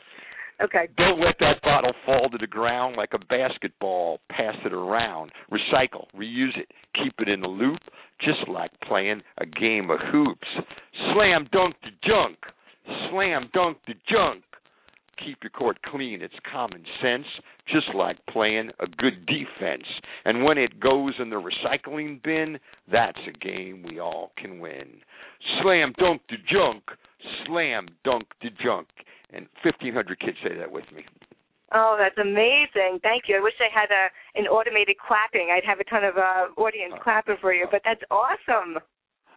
Okay. 0.60 0.88
Don't 0.96 1.20
let 1.20 1.36
that 1.38 1.62
bottle 1.62 1.92
fall 2.04 2.28
to 2.30 2.36
the 2.36 2.48
ground 2.48 2.96
like 2.96 3.10
a 3.12 3.18
basketball. 3.26 4.18
Pass 4.28 4.56
it 4.64 4.72
around. 4.72 5.30
Recycle. 5.52 6.06
Reuse 6.18 6.58
it. 6.58 6.66
Keep 7.00 7.14
it 7.20 7.28
in 7.28 7.40
the 7.42 7.46
loop, 7.46 7.78
just 8.20 8.40
like 8.48 8.72
playing 8.80 9.22
a 9.40 9.46
game 9.46 9.88
of 9.88 10.00
hoops. 10.10 10.48
Slam 11.14 11.46
dunk 11.52 11.76
the 11.84 11.90
junk. 12.04 12.38
Slam 13.08 13.48
dunk 13.54 13.78
the 13.86 13.94
junk. 14.10 14.42
Keep 15.24 15.38
your 15.42 15.50
court 15.50 15.78
clean. 15.82 16.22
It's 16.22 16.34
common 16.50 16.84
sense, 17.02 17.26
just 17.72 17.94
like 17.94 18.18
playing 18.30 18.70
a 18.80 18.86
good 18.86 19.26
defense. 19.26 19.84
And 20.24 20.44
when 20.44 20.58
it 20.58 20.80
goes 20.80 21.14
in 21.18 21.30
the 21.30 21.42
recycling 21.42 22.22
bin, 22.22 22.58
that's 22.90 23.18
a 23.28 23.38
game 23.38 23.84
we 23.86 24.00
all 24.00 24.32
can 24.36 24.60
win. 24.60 25.00
Slam 25.62 25.92
dunk 25.98 26.22
the 26.28 26.36
junk. 26.50 26.84
Slam 27.46 27.88
dunk 28.04 28.26
the 28.42 28.50
junk. 28.62 28.88
And 29.32 29.46
1,500 29.62 30.20
kids 30.20 30.36
say 30.42 30.56
that 30.56 30.70
with 30.70 30.84
me. 30.94 31.04
Oh, 31.74 31.96
that's 32.00 32.16
amazing. 32.16 33.00
Thank 33.02 33.24
you. 33.28 33.36
I 33.36 33.42
wish 33.44 33.52
I 33.60 33.68
had 33.68 33.92
a 33.92 34.08
an 34.40 34.46
automated 34.48 34.96
clapping. 34.96 35.52
I'd 35.52 35.68
have 35.68 35.80
a 35.80 35.84
ton 35.84 36.02
of 36.04 36.16
uh, 36.16 36.48
audience 36.56 36.94
clapping 37.02 37.36
for 37.40 37.52
you, 37.52 37.68
but 37.70 37.82
that's 37.84 38.00
awesome. 38.10 38.80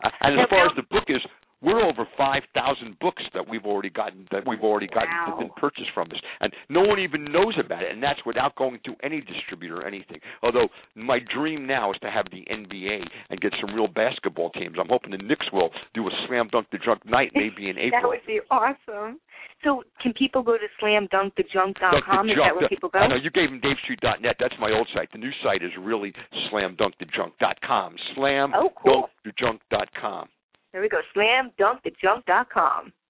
Uh, 0.04 0.10
and 0.22 0.39
as 0.39 0.48
far 0.50 0.65
as 0.65 0.72
the 0.78 0.88
book 0.88 1.04
is, 1.10 1.20
we're 1.62 1.84
over 1.86 2.06
5,000 2.17 2.97
books 3.00 3.24
that 3.34 3.47
we've 3.47 3.65
already 3.65 3.89
gotten 3.89 4.28
that 4.32 4.47
we've 4.47 4.62
already 4.63 4.88
gotten 4.88 5.10
Wow. 5.28 5.38
been 5.39 5.50
purchased 5.58 5.91
from 5.93 6.10
us, 6.12 6.19
and 6.39 6.52
no 6.69 6.82
one 6.82 7.00
even 7.00 7.26
knows 7.26 7.56
about 7.63 7.84
it. 7.84 7.91
And 7.91 8.02
that's 8.02 8.19
without 8.26 8.56
going 8.56 8.80
to 8.86 8.95
any 9.04 9.21
distributor 9.21 9.82
or 9.82 9.88
anything. 9.88 10.19
Although 10.41 10.69
my 10.95 11.19
dream 11.19 11.67
now 11.67 11.91
is 11.91 11.97
to 12.02 12.10
have 12.10 12.26
the 12.32 12.45
NBA 12.50 13.04
and 13.30 13.39
get 13.41 13.54
some 13.62 13.74
real 13.76 13.88
basketball 13.88 14.50
teams. 14.52 14.78
I'm 14.80 14.89
hoping 14.89 15.12
the 15.12 15.17
Knicks 15.17 15.45
will 15.54 15.69
do 15.93 16.08
a 16.08 16.12
slam 16.28 16.47
dunk 16.52 16.67
the 16.71 16.78
drunk 16.80 17.06
night 17.06 17.32
maybe 17.36 17.69
in 17.69 17.78
April. 17.86 18.02
That 18.02 18.08
would 18.08 18.26
be 18.28 18.39
awesome. 18.50 19.19
So, 19.63 19.84
can 20.02 20.13
people 20.13 20.41
go 20.41 20.58
to 20.58 21.08
Dunk 21.12 21.36
the 21.36 21.43
slamdunkthejunk.com? 21.43 22.30
Is 22.30 22.36
that 22.43 22.56
where 22.56 22.67
people 22.67 22.89
go? 22.89 22.97
I 22.97 23.08
know 23.08 23.15
you 23.15 23.30
gave 23.30 23.50
them 23.52 23.62
DaveStreet.net. 23.62 24.36
That's 24.39 24.56
my 24.60 24.71
old 24.71 24.88
site. 24.93 25.12
The 25.12 25.19
new 25.19 25.30
site 25.43 25.62
is 25.62 25.69
really 25.80 26.13
slamdunkthejunk.com. 26.52 27.95
Slam 28.15 28.54
Oh, 28.56 28.69
cool. 28.82 29.10
dunkthejunk.com. 29.26 30.30
There 30.71 30.81
we 30.81 30.89
go. 30.89 30.99
Slamdunkthejunk.com. 31.15 32.93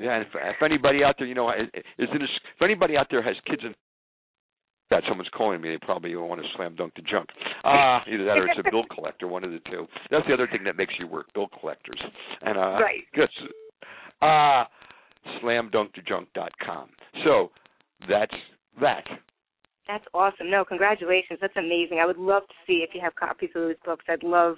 Yeah, 0.00 0.14
and 0.14 0.22
if, 0.22 0.28
if 0.34 0.62
anybody 0.62 1.02
out 1.02 1.16
there, 1.18 1.26
you 1.26 1.34
know, 1.34 1.50
is 1.50 1.68
is 1.98 2.08
in 2.14 2.22
a, 2.22 2.24
if 2.24 2.62
anybody 2.62 2.96
out 2.96 3.08
there 3.10 3.20
has 3.22 3.34
kids 3.46 3.62
in 3.64 3.74
that 4.90 5.02
someone's 5.08 5.28
calling 5.36 5.60
me, 5.60 5.70
they 5.70 5.78
probably 5.78 6.14
want 6.14 6.40
to 6.40 6.46
slam 6.56 6.76
dunk 6.76 6.94
the 6.94 7.02
junk. 7.02 7.28
Uh 7.64 7.98
either 8.08 8.24
that 8.24 8.38
or 8.38 8.46
it's 8.46 8.60
a 8.64 8.70
bill 8.70 8.84
collector, 8.94 9.26
one 9.26 9.42
of 9.42 9.50
the 9.50 9.60
two. 9.70 9.86
That's 10.10 10.26
the 10.28 10.34
other 10.34 10.46
thing 10.46 10.62
that 10.64 10.76
makes 10.76 10.94
you 11.00 11.06
work, 11.08 11.32
bill 11.34 11.48
collectors. 11.60 12.00
And 12.42 12.56
uh 12.56 12.78
Right. 12.80 13.02
Yes. 13.16 13.28
Uh 14.22 14.64
slamdunkthejunk.com. 15.42 16.88
So 17.24 17.50
that's 18.08 18.34
that. 18.80 19.04
That's 19.88 20.04
awesome. 20.14 20.50
No, 20.50 20.64
congratulations. 20.64 21.38
That's 21.40 21.56
amazing. 21.56 21.98
I 22.00 22.06
would 22.06 22.18
love 22.18 22.42
to 22.48 22.54
see 22.66 22.84
if 22.88 22.90
you 22.94 23.00
have 23.02 23.14
copies 23.16 23.50
of 23.54 23.62
those 23.62 23.76
books. 23.84 24.04
I'd 24.08 24.22
love 24.22 24.56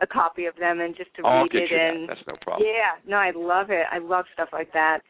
a 0.00 0.06
copy 0.06 0.46
of 0.46 0.54
them 0.56 0.80
and 0.80 0.96
just 0.96 1.14
to 1.16 1.22
I'll 1.24 1.42
read 1.42 1.54
it 1.54 1.72
and 1.72 2.08
that. 2.08 2.14
That's 2.16 2.26
no 2.28 2.34
problem. 2.40 2.68
Yeah, 2.68 3.00
no, 3.06 3.16
I 3.16 3.32
love 3.34 3.70
it. 3.70 3.86
I 3.90 3.98
love 3.98 4.24
stuff 4.34 4.48
like 4.52 4.72
that. 4.72 5.00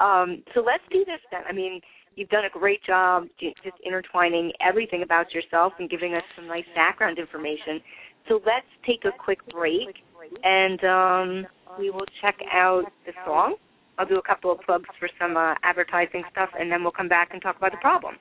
Um, 0.00 0.42
so 0.54 0.60
let's 0.60 0.84
do 0.90 1.04
this 1.04 1.20
then. 1.30 1.42
I 1.48 1.52
mean, 1.52 1.80
you've 2.14 2.28
done 2.28 2.44
a 2.44 2.58
great 2.58 2.82
job 2.84 3.26
just 3.40 3.56
intertwining 3.84 4.52
everything 4.60 5.02
about 5.02 5.34
yourself 5.34 5.72
and 5.78 5.90
giving 5.90 6.14
us 6.14 6.22
some 6.36 6.46
nice 6.46 6.64
background 6.74 7.18
information. 7.18 7.80
So 8.28 8.40
let's 8.46 8.66
take 8.86 9.04
a 9.04 9.12
quick 9.16 9.38
break 9.52 9.96
and 10.44 10.84
um, 10.84 11.46
we 11.78 11.90
will 11.90 12.06
check 12.20 12.36
out 12.52 12.84
the 13.06 13.12
song. 13.24 13.56
I'll 13.98 14.06
do 14.06 14.18
a 14.18 14.22
couple 14.22 14.52
of 14.52 14.60
plugs 14.64 14.88
for 15.00 15.08
some 15.20 15.36
uh, 15.36 15.54
advertising 15.64 16.22
stuff, 16.30 16.50
and 16.58 16.70
then 16.70 16.82
we'll 16.82 16.92
come 16.92 17.08
back 17.08 17.30
and 17.32 17.42
talk 17.42 17.56
about 17.56 17.72
the 17.72 17.78
problem. 17.78 18.14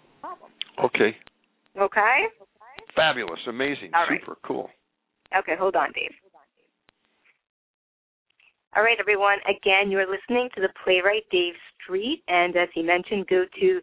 Okay. 0.83 1.15
Okay? 1.79 2.17
Fabulous, 2.95 3.39
amazing, 3.47 3.91
All 3.93 4.07
right. 4.09 4.19
super 4.19 4.37
cool. 4.43 4.69
Okay, 5.35 5.55
hold 5.57 5.75
on, 5.75 5.91
Dave. 5.93 6.11
All 8.75 8.83
right, 8.83 8.97
everyone. 8.99 9.37
Again, 9.49 9.89
you're 9.89 10.05
listening 10.09 10.49
to 10.55 10.61
the 10.61 10.69
playwright 10.83 11.23
Dave 11.31 11.55
Street, 11.81 12.21
and 12.27 12.55
as 12.55 12.69
he 12.75 12.83
mentioned, 12.83 13.25
go 13.27 13.45
to 13.59 13.81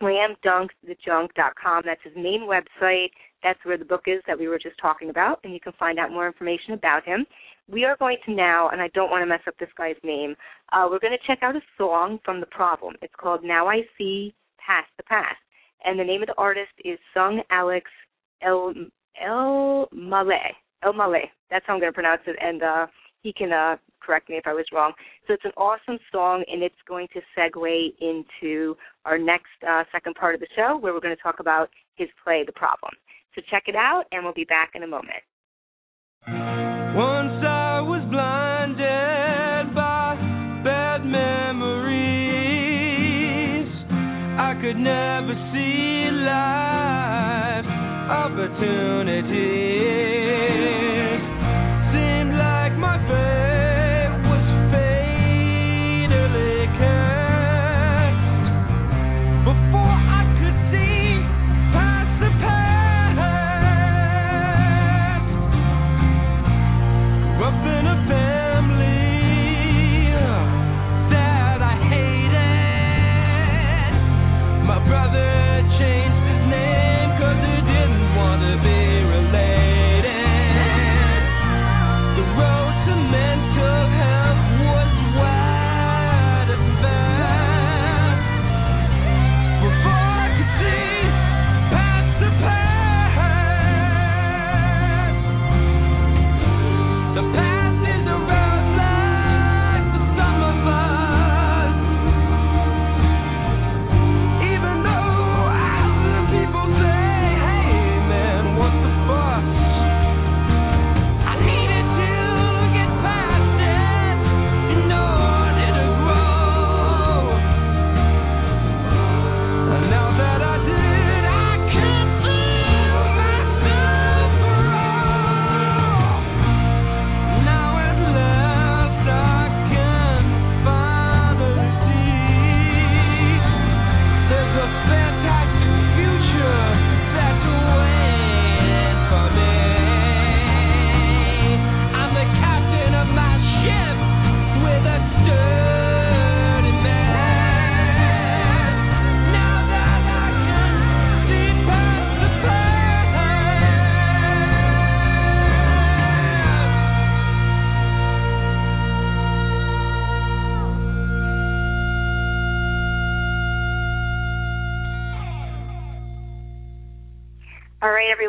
slamdunkthejunk.com. 0.00 1.82
That's 1.84 2.02
his 2.02 2.12
main 2.16 2.42
website. 2.42 3.10
That's 3.42 3.58
where 3.64 3.78
the 3.78 3.84
book 3.84 4.02
is 4.06 4.22
that 4.26 4.38
we 4.38 4.48
were 4.48 4.58
just 4.58 4.76
talking 4.80 5.10
about, 5.10 5.40
and 5.42 5.52
you 5.54 5.60
can 5.60 5.72
find 5.78 5.98
out 5.98 6.10
more 6.10 6.26
information 6.26 6.74
about 6.74 7.04
him. 7.04 7.24
We 7.70 7.84
are 7.84 7.96
going 7.96 8.18
to 8.26 8.32
now, 8.34 8.68
and 8.68 8.80
I 8.80 8.88
don't 8.88 9.10
want 9.10 9.22
to 9.22 9.26
mess 9.26 9.40
up 9.46 9.54
this 9.58 9.70
guy's 9.76 9.96
name. 10.04 10.36
Uh, 10.72 10.86
we're 10.90 10.98
going 10.98 11.16
to 11.16 11.26
check 11.26 11.38
out 11.42 11.56
a 11.56 11.62
song 11.78 12.18
from 12.24 12.40
The 12.40 12.46
Problem. 12.46 12.94
It's 13.02 13.14
called 13.18 13.42
"Now 13.42 13.68
I 13.68 13.82
See 13.96 14.34
Past 14.58 14.88
the 14.96 15.02
Past," 15.04 15.38
and 15.84 15.98
the 15.98 16.04
name 16.04 16.22
of 16.22 16.28
the 16.28 16.34
artist 16.36 16.72
is 16.84 16.98
Sung 17.14 17.40
Alex 17.50 17.90
El 18.42 18.74
El 19.20 19.88
Malay. 19.92 20.52
El 20.86 20.92
Malay. 20.92 21.30
That's 21.50 21.64
how 21.66 21.74
I'm 21.74 21.80
going 21.80 21.92
to 21.92 21.94
pronounce 21.94 22.22
it, 22.26 22.36
and 22.40 22.62
uh, 22.62 22.86
he 23.22 23.32
can 23.32 23.52
uh, 23.52 23.76
correct 24.00 24.30
me 24.30 24.36
if 24.36 24.46
I 24.46 24.54
was 24.54 24.64
wrong. 24.72 24.92
So 25.26 25.34
it's 25.34 25.44
an 25.44 25.52
awesome 25.56 25.98
song, 26.12 26.44
and 26.46 26.62
it's 26.62 26.74
going 26.86 27.08
to 27.12 27.20
segue 27.36 27.92
into 28.00 28.76
our 29.04 29.18
next 29.18 29.50
uh, 29.68 29.82
second 29.90 30.14
part 30.14 30.34
of 30.34 30.40
the 30.40 30.46
show, 30.54 30.78
where 30.78 30.94
we're 30.94 31.00
going 31.00 31.16
to 31.16 31.22
talk 31.22 31.40
about 31.40 31.68
his 31.96 32.08
play, 32.22 32.44
The 32.46 32.52
Problem. 32.52 32.92
So 33.34 33.42
check 33.50 33.64
it 33.66 33.74
out, 33.74 34.04
and 34.12 34.24
we'll 34.24 34.32
be 34.32 34.44
back 34.44 34.70
in 34.74 34.84
a 34.84 34.86
moment. 34.86 35.22
Once 36.26 37.44
I 37.44 37.80
was 37.82 38.00
blinded 38.10 39.74
by 39.74 40.16
bad 40.64 41.04
memories. 41.04 42.06
I 44.38 44.54
could 44.60 44.76
never 44.76 45.34
see 45.52 46.10
life 46.24 47.66
opportunities. 48.10 49.55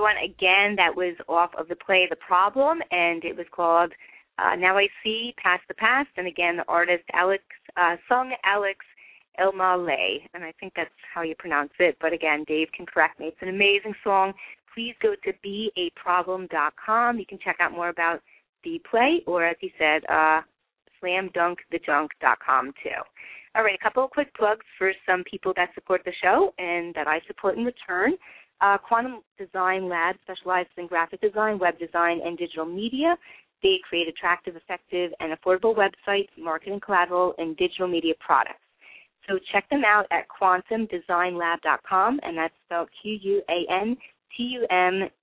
Everyone. 0.07 0.23
Again, 0.23 0.75
that 0.75 0.95
was 0.95 1.15
off 1.27 1.51
of 1.57 1.67
the 1.67 1.75
play 1.75 2.07
The 2.09 2.15
Problem, 2.15 2.79
and 2.91 3.23
it 3.23 3.35
was 3.35 3.45
called 3.51 3.91
uh, 4.39 4.55
Now 4.55 4.77
I 4.77 4.87
See, 5.03 5.33
Past 5.41 5.63
the 5.67 5.73
Past. 5.73 6.09
And 6.17 6.27
again, 6.27 6.57
the 6.57 6.65
artist 6.67 7.03
Alex 7.13 7.43
uh, 7.75 7.95
sung 8.07 8.33
Alex 8.45 8.79
Elmaleh, 9.39 10.19
and 10.33 10.43
I 10.43 10.53
think 10.59 10.73
that's 10.75 10.89
how 11.13 11.23
you 11.23 11.35
pronounce 11.37 11.71
it. 11.79 11.97
But 11.99 12.13
again, 12.13 12.45
Dave 12.47 12.67
can 12.75 12.85
correct 12.85 13.19
me. 13.19 13.27
It's 13.27 13.37
an 13.41 13.49
amazing 13.49 13.93
song. 14.03 14.33
Please 14.73 14.95
go 15.01 15.15
to 15.23 15.33
beaproblem.com. 15.45 17.19
You 17.19 17.25
can 17.25 17.39
check 17.43 17.57
out 17.59 17.71
more 17.71 17.89
about 17.89 18.21
the 18.63 18.79
play, 18.89 19.23
or 19.25 19.45
as 19.45 19.57
he 19.59 19.71
said, 19.77 20.03
uh, 20.09 20.41
slamdunkthejunk.com 21.03 22.73
too. 22.83 22.89
All 23.55 23.63
right, 23.63 23.77
a 23.79 23.83
couple 23.83 24.05
of 24.05 24.11
quick 24.11 24.33
plugs 24.35 24.65
for 24.77 24.91
some 25.07 25.23
people 25.29 25.51
that 25.55 25.69
support 25.73 26.01
the 26.05 26.13
show 26.21 26.53
and 26.59 26.93
that 26.93 27.07
I 27.07 27.19
support 27.27 27.57
in 27.57 27.65
return. 27.65 28.13
Uh, 28.61 28.77
Quantum 28.77 29.21
Design 29.37 29.87
Lab 29.87 30.15
specializes 30.23 30.71
in 30.77 30.87
graphic 30.87 31.21
design, 31.21 31.59
web 31.59 31.77
design, 31.77 32.21
and 32.25 32.37
digital 32.37 32.65
media. 32.65 33.15
They 33.63 33.79
create 33.87 34.07
attractive, 34.07 34.55
effective, 34.55 35.11
and 35.19 35.33
affordable 35.33 35.75
websites, 35.75 36.29
marketing 36.37 36.79
collateral, 36.83 37.33
and 37.37 37.57
digital 37.57 37.87
media 37.87 38.13
products. 38.19 38.61
So 39.27 39.37
check 39.51 39.69
them 39.69 39.83
out 39.85 40.05
at 40.11 40.25
quantumdesignlab.com, 40.29 42.19
and 42.23 42.37
that's 42.37 42.53
spelled 42.65 42.89
Q-U-A-N-T-U-M 43.01 43.99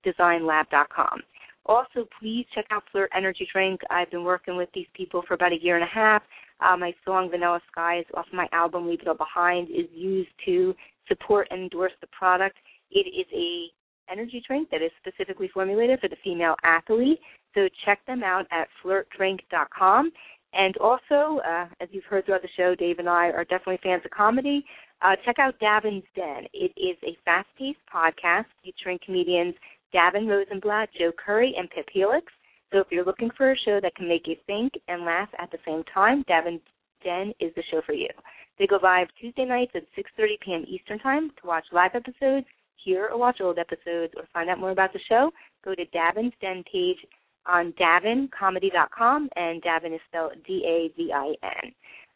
designlab.com. 0.05 1.21
Also, 1.65 2.07
please 2.19 2.45
check 2.53 2.65
out 2.69 2.83
Flirt 2.91 3.09
Energy 3.15 3.47
Drink. 3.51 3.81
I've 3.89 4.11
been 4.11 4.23
working 4.23 4.55
with 4.55 4.69
these 4.75 4.85
people 4.93 5.23
for 5.27 5.33
about 5.33 5.51
a 5.51 5.57
year 5.59 5.75
and 5.75 5.83
a 5.83 5.87
half. 5.87 6.21
Uh, 6.59 6.77
my 6.77 6.93
song 7.03 7.29
Vanilla 7.31 7.59
Skies 7.71 8.05
off 8.13 8.27
my 8.31 8.47
album 8.51 8.87
Leave 8.87 9.01
It 9.01 9.07
All 9.07 9.15
Behind 9.15 9.67
is 9.69 9.87
used 9.91 10.29
to 10.45 10.75
support 11.07 11.47
and 11.49 11.61
endorse 11.61 11.93
the 12.01 12.07
product. 12.07 12.57
It 12.95 13.05
is 13.11 13.27
a 13.33 13.67
energy 14.11 14.41
drink 14.47 14.69
that 14.71 14.81
is 14.81 14.91
specifically 14.99 15.49
formulated 15.53 15.99
for 15.99 16.07
the 16.07 16.15
female 16.23 16.55
athlete. 16.63 17.19
So 17.53 17.67
check 17.85 17.99
them 18.07 18.23
out 18.23 18.45
at 18.51 18.67
flirtdrink.com. 18.83 20.11
And 20.53 20.77
also, 20.77 21.41
uh, 21.45 21.65
as 21.81 21.89
you've 21.91 22.05
heard 22.05 22.25
throughout 22.25 22.41
the 22.41 22.47
show, 22.55 22.75
Dave 22.75 22.99
and 22.99 23.09
I 23.09 23.27
are 23.31 23.43
definitely 23.43 23.79
fans 23.83 24.03
of 24.05 24.11
comedy. 24.11 24.63
Uh, 25.01 25.15
check 25.25 25.35
out 25.39 25.59
Davin's 25.59 26.05
Den. 26.15 26.45
It 26.53 26.71
is 26.77 26.97
a 27.03 27.17
fast-paced 27.25 27.79
podcast 27.93 28.45
featuring 28.63 28.97
comedians 29.05 29.55
Davin 29.93 30.27
Rosenblatt, 30.27 30.89
Joe 30.97 31.11
Curry, 31.23 31.53
and 31.57 31.69
Pip 31.69 31.87
Helix. 31.91 32.31
So 32.71 32.79
if 32.79 32.87
you're 32.89 33.05
looking 33.05 33.29
for 33.37 33.51
a 33.51 33.57
show 33.65 33.79
that 33.81 33.95
can 33.95 34.07
make 34.07 34.27
you 34.27 34.35
think 34.47 34.73
and 34.87 35.03
laugh 35.03 35.29
at 35.37 35.51
the 35.51 35.59
same 35.65 35.83
time, 35.93 36.23
Davin's 36.29 36.61
Den 37.03 37.33
is 37.39 37.53
the 37.55 37.63
show 37.69 37.81
for 37.85 37.93
you. 37.93 38.09
They 38.57 38.67
go 38.67 38.79
live 38.81 39.07
Tuesday 39.19 39.45
nights 39.45 39.73
at 39.75 39.83
6:30 39.97 40.39
p.m. 40.39 40.65
Eastern 40.67 40.99
Time 40.99 41.31
to 41.41 41.47
watch 41.47 41.65
live 41.71 41.91
episodes, 41.93 42.47
hear 42.83 43.09
or 43.11 43.17
watch 43.17 43.41
old 43.41 43.57
episodes, 43.57 44.13
or 44.15 44.23
find 44.33 44.49
out 44.49 44.59
more 44.59 44.71
about 44.71 44.93
the 44.93 44.99
show. 45.07 45.31
Go 45.63 45.75
to 45.75 45.85
Davin's 45.87 46.33
Den 46.41 46.63
page 46.71 46.97
on 47.45 47.73
davincomedy.com, 47.73 49.29
and 49.35 49.61
Davin 49.61 49.93
is 49.93 50.01
spelled 50.07 50.33
D-A-V-I-N. 50.47 51.71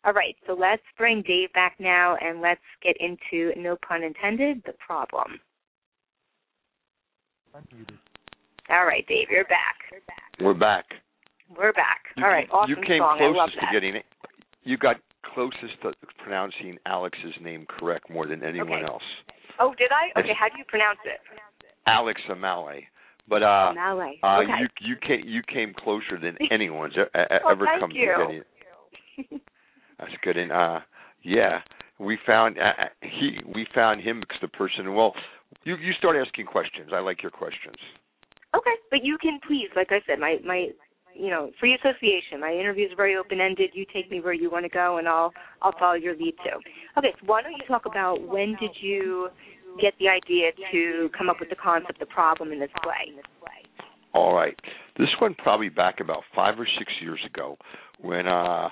All 0.05 0.13
right, 0.13 0.35
so 0.47 0.53
let's 0.53 0.81
bring 0.97 1.21
Dave 1.21 1.51
back 1.53 1.75
now, 1.79 2.15
and 2.21 2.41
let's 2.41 2.61
get 2.81 2.95
into, 2.99 3.51
no 3.59 3.77
pun 3.87 4.03
intended, 4.03 4.63
the 4.65 4.73
problem. 4.85 5.39
All 8.69 8.85
right, 8.85 9.05
Dave, 9.07 9.27
you're 9.29 9.43
back. 9.45 9.75
We're 10.39 10.53
back. 10.53 10.85
We're 11.57 11.73
back. 11.73 12.01
All 12.17 12.29
right, 12.29 12.47
awesome 12.51 12.69
You 12.69 12.75
came 12.87 13.01
song. 13.01 13.19
I 13.19 13.25
love 13.25 13.49
closest 13.49 13.59
to 13.59 13.67
getting 13.71 13.95
it. 13.95 14.05
You 14.63 14.77
got 14.77 14.97
closest 15.33 15.81
to 15.81 15.93
pronouncing 16.23 16.77
Alex's 16.85 17.33
name 17.41 17.65
correct 17.67 18.09
more 18.09 18.25
than 18.27 18.43
anyone 18.43 18.83
Okay. 18.83 18.85
else. 18.85 19.03
Oh, 19.59 19.73
did 19.77 19.91
I? 19.91 20.17
Okay, 20.19 20.33
how 20.37 20.47
do 20.47 20.57
you 20.57 20.65
pronounce 20.67 20.99
it? 21.05 21.19
Alex 21.87 22.21
Amale. 22.29 22.83
But 23.27 23.43
uh, 23.43 23.73
Malay. 23.75 24.19
uh 24.23 24.39
okay. 24.41 24.51
you 24.59 24.67
you 24.81 24.95
came 24.95 25.27
you 25.27 25.41
came 25.43 25.73
closer 25.77 26.19
than 26.19 26.35
anyone's 26.51 26.95
ever 26.97 27.65
thank 27.65 27.79
come 27.79 27.91
you. 27.91 28.11
to 28.11 28.25
getting 28.25 28.41
it. 28.41 29.41
That's 29.99 30.11
good. 30.23 30.37
And 30.37 30.51
uh, 30.51 30.79
yeah, 31.21 31.59
we 31.99 32.17
found 32.25 32.57
uh, 32.57 32.73
uh, 32.81 32.85
he 33.01 33.37
we 33.53 33.67
found 33.75 34.01
him 34.01 34.21
because 34.21 34.37
the 34.41 34.47
person. 34.47 34.95
Well, 34.95 35.13
you 35.63 35.75
you 35.75 35.93
start 35.93 36.15
asking 36.15 36.47
questions. 36.47 36.89
I 36.93 36.99
like 36.99 37.21
your 37.21 37.31
questions. 37.31 37.77
Okay, 38.55 38.73
but 38.89 39.03
you 39.03 39.17
can 39.21 39.39
please, 39.45 39.69
like 39.75 39.89
I 39.91 39.99
said, 40.07 40.17
my 40.19 40.37
my, 40.43 40.69
you 41.15 41.29
know, 41.29 41.51
free 41.59 41.75
association. 41.75 42.39
My 42.39 42.51
interview 42.51 42.85
is 42.85 42.91
very 42.95 43.15
open 43.15 43.41
ended. 43.41 43.71
You 43.73 43.85
take 43.93 44.09
me 44.09 44.21
where 44.21 44.33
you 44.33 44.49
want 44.49 44.65
to 44.65 44.69
go, 44.69 44.97
and 44.97 45.07
I'll 45.07 45.33
I'll 45.61 45.77
follow 45.77 45.95
your 45.95 46.15
lead 46.15 46.35
too. 46.43 46.59
Okay, 46.97 47.13
so 47.19 47.25
why 47.25 47.41
don't 47.41 47.53
you 47.53 47.65
talk 47.67 47.85
about 47.85 48.27
when 48.27 48.55
did 48.59 48.71
you 48.81 49.29
get 49.81 49.93
the 49.99 50.09
idea 50.09 50.51
to 50.71 51.09
come 51.17 51.29
up 51.29 51.37
with 51.39 51.49
the 51.49 51.55
concept, 51.55 51.99
the 51.99 52.05
problem 52.05 52.51
in 52.51 52.59
this 52.59 52.69
way? 52.85 53.21
All 54.13 54.33
right. 54.33 54.55
This 54.97 55.09
one 55.21 55.35
probably 55.35 55.69
back 55.69 55.99
about 55.99 56.23
five 56.35 56.59
or 56.59 56.67
six 56.77 56.91
years 57.01 57.19
ago 57.25 57.57
when 58.01 58.27
uh 58.27 58.69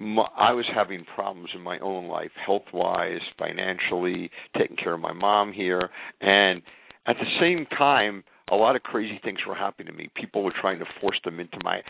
my, 0.00 0.26
I 0.36 0.52
was 0.52 0.64
having 0.72 1.04
problems 1.14 1.50
in 1.54 1.60
my 1.60 1.78
own 1.80 2.06
life, 2.06 2.30
health 2.46 2.62
wise, 2.72 3.20
financially, 3.36 4.30
taking 4.56 4.76
care 4.76 4.94
of 4.94 5.00
my 5.00 5.12
mom 5.12 5.52
here, 5.52 5.90
and 6.20 6.62
at 7.06 7.16
the 7.16 7.26
same 7.40 7.66
time, 7.76 8.22
a 8.50 8.56
lot 8.56 8.76
of 8.76 8.82
crazy 8.82 9.20
things 9.22 9.38
were 9.46 9.54
happening 9.54 9.88
to 9.88 9.92
me. 9.92 10.10
People 10.14 10.42
were 10.42 10.54
trying 10.60 10.78
to 10.78 10.86
force 11.00 11.18
them 11.24 11.40
into 11.40 11.58
my 11.62 11.80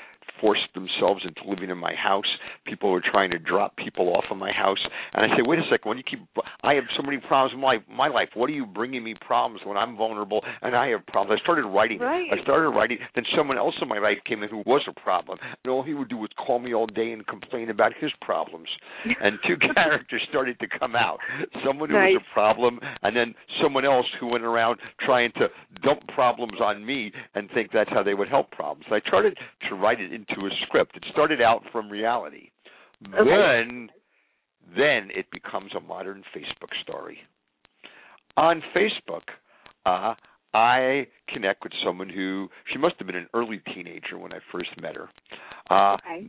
force 0.40 0.58
themselves 0.74 1.24
into 1.26 1.48
living 1.48 1.70
in 1.70 1.78
my 1.78 1.94
house. 1.94 2.26
People 2.66 2.90
were 2.90 3.02
trying 3.02 3.30
to 3.30 3.38
drop 3.38 3.76
people 3.76 4.14
off 4.14 4.24
of 4.30 4.36
my 4.36 4.52
house, 4.52 4.78
and 5.14 5.24
I 5.24 5.36
say, 5.36 5.42
wait 5.42 5.58
a 5.58 5.62
second. 5.70 5.88
When 5.88 5.98
you 5.98 6.04
keep, 6.04 6.20
I 6.62 6.74
have 6.74 6.84
so 6.96 7.02
many 7.02 7.18
problems 7.18 7.54
in 7.54 7.60
my 7.60 7.78
my 7.90 8.08
life. 8.08 8.28
What 8.34 8.50
are 8.50 8.52
you 8.52 8.66
bringing 8.66 9.04
me 9.04 9.14
problems 9.20 9.62
when 9.64 9.76
I'm 9.76 9.96
vulnerable 9.96 10.42
and 10.62 10.76
I 10.76 10.88
have 10.88 11.06
problems? 11.06 11.40
I 11.40 11.42
started 11.42 11.66
writing. 11.66 11.98
Right. 11.98 12.28
I 12.32 12.42
started 12.42 12.70
writing. 12.70 12.98
Then 13.14 13.24
someone 13.36 13.58
else 13.58 13.74
in 13.80 13.88
my 13.88 13.98
life 13.98 14.18
came 14.26 14.42
in 14.42 14.48
who 14.48 14.62
was 14.66 14.82
a 14.88 15.00
problem, 15.00 15.38
and 15.64 15.70
all 15.70 15.82
he 15.82 15.94
would 15.94 16.08
do 16.08 16.16
was 16.16 16.30
call 16.36 16.58
me 16.58 16.74
all 16.74 16.86
day 16.86 17.12
and 17.12 17.26
complain 17.26 17.70
about 17.70 17.92
his 17.98 18.10
problems. 18.20 18.68
And 19.20 19.38
two 19.46 19.56
characters 19.74 20.22
started 20.28 20.58
to 20.60 20.66
come 20.78 20.94
out. 20.94 21.18
Someone 21.66 21.90
who 21.90 21.96
was 21.96 22.20
a 22.20 22.34
problem, 22.34 22.80
and 23.02 23.16
then 23.16 23.34
someone 23.62 23.84
else 23.84 24.06
who 24.20 24.28
went 24.28 24.44
around 24.44 24.78
trying 25.04 25.32
to 25.36 25.48
dump 25.82 26.06
problems 26.14 26.47
on 26.62 26.84
me 26.84 27.12
and 27.34 27.48
think 27.54 27.70
that's 27.72 27.90
how 27.90 28.02
they 28.02 28.14
would 28.14 28.28
help 28.28 28.50
problems. 28.50 28.86
I 28.90 29.00
started 29.06 29.36
to 29.68 29.74
write 29.74 30.00
it 30.00 30.12
into 30.12 30.46
a 30.46 30.50
script. 30.66 30.96
It 30.96 31.04
started 31.10 31.40
out 31.40 31.62
from 31.72 31.90
reality. 31.90 32.50
Okay. 33.06 33.24
Then 33.24 33.90
then 34.76 35.08
it 35.14 35.26
becomes 35.32 35.72
a 35.74 35.80
modern 35.80 36.22
Facebook 36.36 36.70
story. 36.82 37.18
On 38.36 38.62
Facebook, 38.76 39.22
uh, 39.86 40.14
I 40.54 41.06
connect 41.28 41.62
with 41.64 41.72
someone 41.84 42.08
who 42.08 42.48
she 42.72 42.78
must 42.78 42.96
have 42.98 43.06
been 43.06 43.16
an 43.16 43.28
early 43.34 43.60
teenager 43.74 44.18
when 44.18 44.32
I 44.32 44.38
first 44.52 44.70
met 44.80 44.94
her. 44.94 45.08
Uh, 45.70 45.94
Okay. 45.94 46.26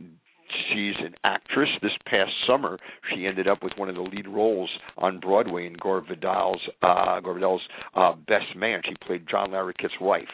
She's 0.72 0.94
an 1.04 1.14
actress. 1.24 1.68
This 1.82 1.92
past 2.06 2.30
summer, 2.46 2.78
she 3.14 3.26
ended 3.26 3.46
up 3.48 3.62
with 3.62 3.72
one 3.76 3.88
of 3.88 3.94
the 3.94 4.02
lead 4.02 4.26
roles 4.28 4.70
on 4.98 5.20
Broadway 5.20 5.66
in 5.66 5.74
Gore 5.74 6.02
Vidal's 6.02 6.60
uh, 6.82 7.20
Gore 7.20 7.34
Vidal's 7.34 7.60
uh, 7.94 8.12
Best 8.26 8.56
Man. 8.56 8.80
She 8.84 8.94
played 9.06 9.26
John 9.30 9.50
Larroquette's 9.50 10.00
wife, 10.00 10.28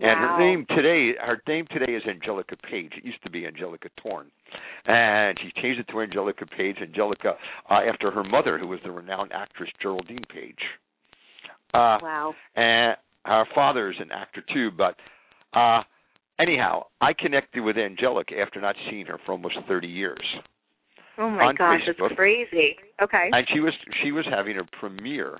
and 0.00 0.20
Wow. 0.20 0.36
her 0.36 0.38
name 0.40 0.66
today 0.68 1.12
her 1.20 1.40
name 1.46 1.66
today 1.70 1.92
is 1.92 2.02
Angelica 2.08 2.56
Page. 2.70 2.92
It 2.96 3.04
used 3.04 3.22
to 3.24 3.30
be 3.30 3.46
Angelica 3.46 3.88
Torn, 4.02 4.26
and 4.86 5.36
she 5.40 5.50
changed 5.60 5.80
it 5.80 5.88
to 5.92 6.00
Angelica 6.00 6.46
Page. 6.46 6.76
Angelica 6.80 7.34
uh, 7.70 7.74
after 7.74 8.10
her 8.10 8.24
mother, 8.24 8.58
who 8.58 8.66
was 8.68 8.80
the 8.84 8.90
renowned 8.90 9.32
actress 9.32 9.70
Geraldine 9.80 10.24
Page. 10.32 10.58
Uh, 11.72 11.98
Wow. 12.02 12.34
and 12.54 12.96
her 13.24 13.44
father 13.54 13.90
is 13.90 13.96
an 14.00 14.10
actor 14.12 14.42
too. 14.52 14.70
But 14.70 14.96
uh, 15.58 15.82
anyhow, 16.38 16.84
I 17.00 17.12
connected 17.12 17.62
with 17.62 17.76
Angelica 17.76 18.34
after 18.38 18.60
not 18.60 18.76
seeing 18.90 19.06
her 19.06 19.18
for 19.24 19.32
almost 19.32 19.56
thirty 19.68 19.88
years, 19.88 20.24
Oh 21.18 21.30
my 21.30 21.52
gosh, 21.56 21.80
Facebook. 21.86 22.08
that's 22.08 22.14
crazy. 22.16 22.76
Okay. 23.02 23.30
and 23.32 23.46
she 23.52 23.60
was 23.60 23.72
she 24.02 24.12
was 24.12 24.26
having 24.28 24.58
a 24.58 24.64
premiere 24.78 25.38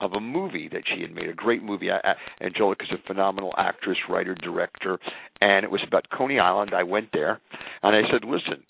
of 0.00 0.12
a 0.14 0.20
movie 0.20 0.68
that 0.72 0.82
she 0.94 1.02
had 1.02 1.14
made, 1.14 1.28
a 1.28 1.34
great 1.34 1.62
movie. 1.62 1.90
I, 1.90 1.98
I, 1.98 2.44
Angelica's 2.44 2.90
a 2.90 3.06
phenomenal 3.06 3.52
actress, 3.58 3.98
writer, 4.08 4.34
director, 4.34 4.98
and 5.42 5.62
it 5.64 5.70
was 5.70 5.82
about 5.86 6.06
Coney 6.16 6.38
Island. 6.38 6.72
I 6.74 6.84
went 6.84 7.08
there, 7.12 7.40
and 7.82 7.94
I 7.94 8.08
said, 8.10 8.24
"Listen, 8.24 8.64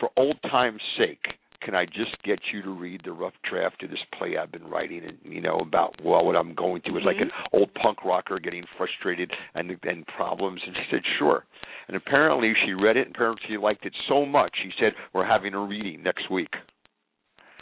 for 0.00 0.10
old 0.16 0.36
time's 0.42 0.80
sake." 0.98 1.36
Can 1.64 1.74
I 1.74 1.86
just 1.86 2.20
get 2.24 2.40
you 2.52 2.62
to 2.62 2.70
read 2.70 3.02
the 3.04 3.12
rough 3.12 3.34
draft 3.48 3.82
of 3.82 3.90
this 3.90 3.98
play 4.18 4.36
I've 4.36 4.50
been 4.50 4.66
writing, 4.66 5.02
and 5.04 5.18
you 5.22 5.40
know 5.40 5.58
about 5.58 5.94
well 6.04 6.24
what 6.24 6.36
I'm 6.36 6.54
going 6.54 6.82
through? 6.82 6.98
It's 6.98 7.06
like 7.06 7.16
an 7.20 7.28
mm-hmm. 7.28 7.56
old 7.56 7.74
punk 7.74 8.04
rocker 8.04 8.38
getting 8.38 8.64
frustrated 8.76 9.30
and 9.54 9.70
and 9.84 10.06
problems. 10.06 10.60
And 10.66 10.74
she 10.74 10.82
said, 10.90 11.02
"Sure." 11.18 11.44
And 11.88 11.96
apparently 11.96 12.52
she 12.64 12.72
read 12.72 12.96
it, 12.96 13.06
and 13.06 13.14
apparently 13.14 13.42
she 13.48 13.56
liked 13.56 13.84
it 13.86 13.94
so 14.08 14.26
much. 14.26 14.52
She 14.62 14.70
said, 14.80 14.92
"We're 15.12 15.26
having 15.26 15.54
a 15.54 15.60
reading 15.60 16.02
next 16.02 16.30
week." 16.30 16.50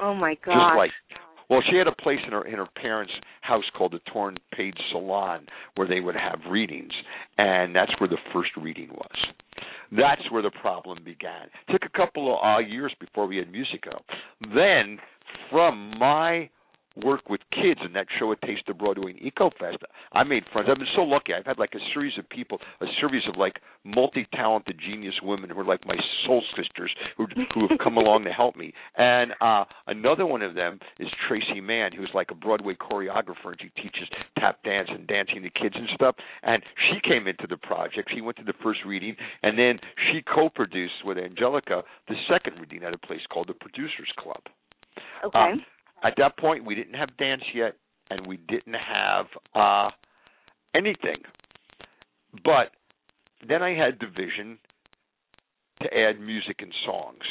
oh 0.01 0.15
my 0.15 0.35
god! 0.45 0.55
Just 0.55 0.77
like 0.77 0.91
well, 1.51 1.61
she 1.69 1.77
had 1.77 1.89
a 1.89 2.03
place 2.03 2.21
in 2.25 2.33
her 2.33 2.47
in 2.47 2.55
her 2.55 2.69
parents' 2.81 3.13
house 3.43 3.65
called 3.77 3.93
the 3.93 4.01
Torn 4.13 4.37
Page 4.57 4.79
Salon 4.93 5.47
where 5.75 5.89
they 5.89 6.01
would 6.01 6.15
have 6.15 6.39
readings, 6.49 6.93
and 7.37 7.75
that's 7.75 7.93
where 7.99 8.09
the 8.09 8.19
first 8.33 8.51
reading 8.57 8.89
was. 8.91 9.27
That's 9.91 10.31
where 10.31 10.43
the 10.43 10.53
problem 10.63 10.99
began. 11.05 11.49
It 11.69 11.73
took 11.73 11.83
a 11.85 11.97
couple 11.97 12.33
of 12.33 12.39
uh, 12.45 12.59
years 12.59 12.95
before 13.01 13.27
we 13.27 13.37
had 13.37 13.51
music. 13.51 13.83
Then, 14.41 14.99
from 15.51 15.99
my 15.99 16.49
work 16.97 17.29
with 17.29 17.41
kids 17.53 17.81
in 17.85 17.93
that 17.95 18.07
show, 18.19 18.33
A 18.33 18.37
Taste 18.37 18.69
of 18.69 18.79
Broadway 18.79 19.13
and 19.13 19.33
EcoFest. 19.33 19.79
I 20.13 20.25
made 20.25 20.45
friends. 20.53 20.69
I've 20.71 20.79
been 20.79 20.87
so 20.95 21.03
lucky. 21.03 21.33
I've 21.35 21.47
had 21.47 21.59
like 21.59 21.75
a 21.75 21.93
series 21.95 22.15
of 22.19 22.29
people, 22.29 22.59
a 22.81 22.87
series 23.01 23.23
of 23.29 23.37
like 23.37 23.61
multi-talented 23.85 24.79
genius 24.85 25.15
women 25.23 25.51
who 25.51 25.61
are 25.61 25.65
like 25.65 25.87
my 25.87 25.97
soul 26.27 26.43
sisters 26.57 26.95
who 27.17 27.27
who 27.55 27.69
have 27.69 27.79
come 27.83 27.97
along 27.97 28.25
to 28.25 28.31
help 28.31 28.57
me. 28.57 28.73
And 28.97 29.33
uh 29.41 29.65
another 29.87 30.27
one 30.27 30.43
of 30.43 30.55
them 30.55 30.79
is 30.99 31.09
Tracy 31.29 31.61
Mann, 31.61 31.93
who's 31.93 32.11
like 32.15 32.31
a 32.31 32.35
Broadway 32.35 32.75
choreographer 32.75 33.47
and 33.47 33.61
she 33.61 33.69
teaches 33.81 34.09
tap 34.39 34.63
dance 34.65 34.89
and 34.91 35.07
dancing 35.07 35.43
to 35.43 35.51
kids 35.51 35.75
and 35.77 35.89
stuff. 35.95 36.17
And 36.43 36.63
she 36.91 37.01
came 37.09 37.27
into 37.27 37.47
the 37.49 37.57
project. 37.57 38.11
She 38.15 38.21
went 38.21 38.37
to 38.39 38.45
the 38.45 38.55
first 38.63 38.81
reading, 38.87 39.17
and 39.43 39.59
then 39.59 39.79
she 40.11 40.23
co-produced 40.23 41.05
with 41.05 41.19
Angelica 41.19 41.83
the 42.09 42.15
second 42.29 42.61
reading 42.61 42.85
at 42.85 42.95
a 42.95 42.99
place 42.99 43.21
called 43.33 43.49
the 43.49 43.55
Producers 43.55 44.13
Club. 44.19 44.43
Okay. 45.25 45.39
Uh, 45.39 45.57
at 46.03 46.15
that 46.19 46.39
point, 46.39 46.65
we 46.65 46.75
didn't 46.75 46.95
have 46.95 47.17
dance 47.17 47.43
yet, 47.55 47.77
and 48.11 48.27
we 48.27 48.39
didn't 48.49 48.75
have 48.75 49.27
uh, 49.55 49.91
anything. 50.75 51.23
But 52.45 52.73
then 53.47 53.63
I 53.63 53.71
had 53.71 53.99
the 54.01 54.07
vision 54.07 54.59
to 55.83 55.89
add 55.95 56.21
music 56.21 56.57
and 56.61 56.73
songs. 56.85 57.23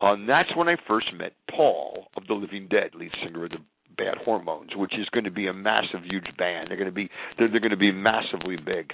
Uh, 0.00 0.12
and 0.12 0.28
that's 0.28 0.54
when 0.56 0.68
I 0.68 0.76
first 0.86 1.08
met 1.16 1.32
Paul 1.50 2.06
of 2.16 2.26
the 2.26 2.34
Living 2.34 2.68
Dead, 2.68 2.94
lead 2.94 3.10
singer 3.24 3.44
of 3.44 3.50
the 3.50 3.58
Bad 3.96 4.16
Hormones, 4.24 4.70
which 4.76 4.92
is 4.98 5.08
going 5.12 5.24
to 5.24 5.30
be 5.30 5.48
a 5.48 5.52
massive, 5.52 6.00
huge 6.04 6.36
band. 6.38 6.68
They're 6.68 6.76
going 6.76 6.88
to 6.88 6.94
be 6.94 7.10
they're, 7.36 7.50
they're 7.50 7.60
going 7.60 7.70
to 7.70 7.76
be 7.76 7.92
massively 7.92 8.56
big. 8.56 8.92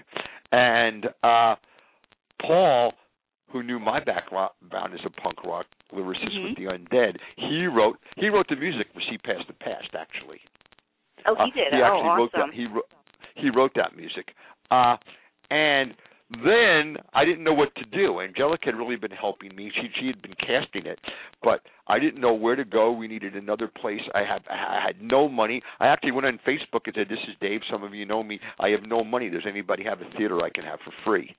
And 0.51 1.07
uh, 1.23 1.57
Paul, 2.41 2.95
who 3.51 3.63
knew 3.63 3.79
my 3.79 4.01
background 4.01 4.51
as 4.73 5.01
a 5.05 5.11
punk 5.11 5.45
rock 5.45 5.67
lyricist 5.93 6.35
Mhm. 6.37 6.45
with 6.45 6.57
the 6.57 6.65
Undead, 6.67 7.19
he 7.37 7.67
wrote 7.67 7.99
he 8.17 8.29
wrote 8.29 8.49
the 8.49 8.57
music 8.57 8.89
for 8.93 9.01
See 9.03 9.19
Past 9.19 9.47
the 9.47 9.53
Past. 9.55 9.95
Actually, 9.95 10.41
oh, 11.27 11.35
Uh, 11.35 11.45
he 11.47 11.51
did. 11.53 11.73
He 11.73 11.81
oh, 11.81 11.85
actually 11.85 12.09
wrote 12.09 12.35
awesome. 12.35 12.51
that. 12.51 12.55
He 12.57 12.67
wrote 12.67 12.91
he 13.37 13.51
wrote 13.51 13.75
that 13.75 13.97
music. 13.97 14.35
Uh, 14.71 14.97
and 15.51 15.95
then 16.43 16.97
I 17.13 17.25
didn't 17.25 17.45
know 17.45 17.53
what 17.53 17.75
to 17.77 17.85
do. 17.85 18.21
Angelica 18.21 18.67
had 18.67 18.77
really 18.77 18.97
been 18.97 19.11
helping 19.11 19.55
me. 19.55 19.71
She 19.71 19.91
she 20.01 20.07
had 20.07 20.21
been 20.23 20.35
casting 20.35 20.87
it, 20.87 20.99
but 21.43 21.61
I 21.87 21.99
didn't 21.99 22.21
know 22.21 22.33
where 22.33 22.57
to 22.57 22.65
go. 22.65 22.91
We 22.93 23.07
needed 23.09 23.37
another 23.37 23.69
place. 23.69 24.01
I 24.15 24.25
have 24.25 24.43
I 24.49 24.81
had 24.85 25.03
no 25.03 25.29
money. 25.29 25.63
I 25.81 25.87
actually 25.89 26.13
went 26.13 26.27
on 26.27 26.39
Facebook 26.39 26.87
and 26.87 26.95
said, 26.95 27.09
"This 27.09 27.23
is 27.29 27.37
Dave. 27.41 27.63
Some 27.71 27.85
of 27.85 27.95
you 27.95 28.07
know 28.07 28.23
me. 28.23 28.41
I 28.59 28.71
have 28.71 28.85
no 28.85 29.05
money. 29.05 29.29
Does 29.29 29.47
anybody 29.47 29.85
have 29.85 30.01
a 30.01 30.07
theater 30.17 30.43
I 30.43 30.51
can 30.51 30.65
have 30.65 30.81
for 30.81 30.93
free?" 31.05 31.37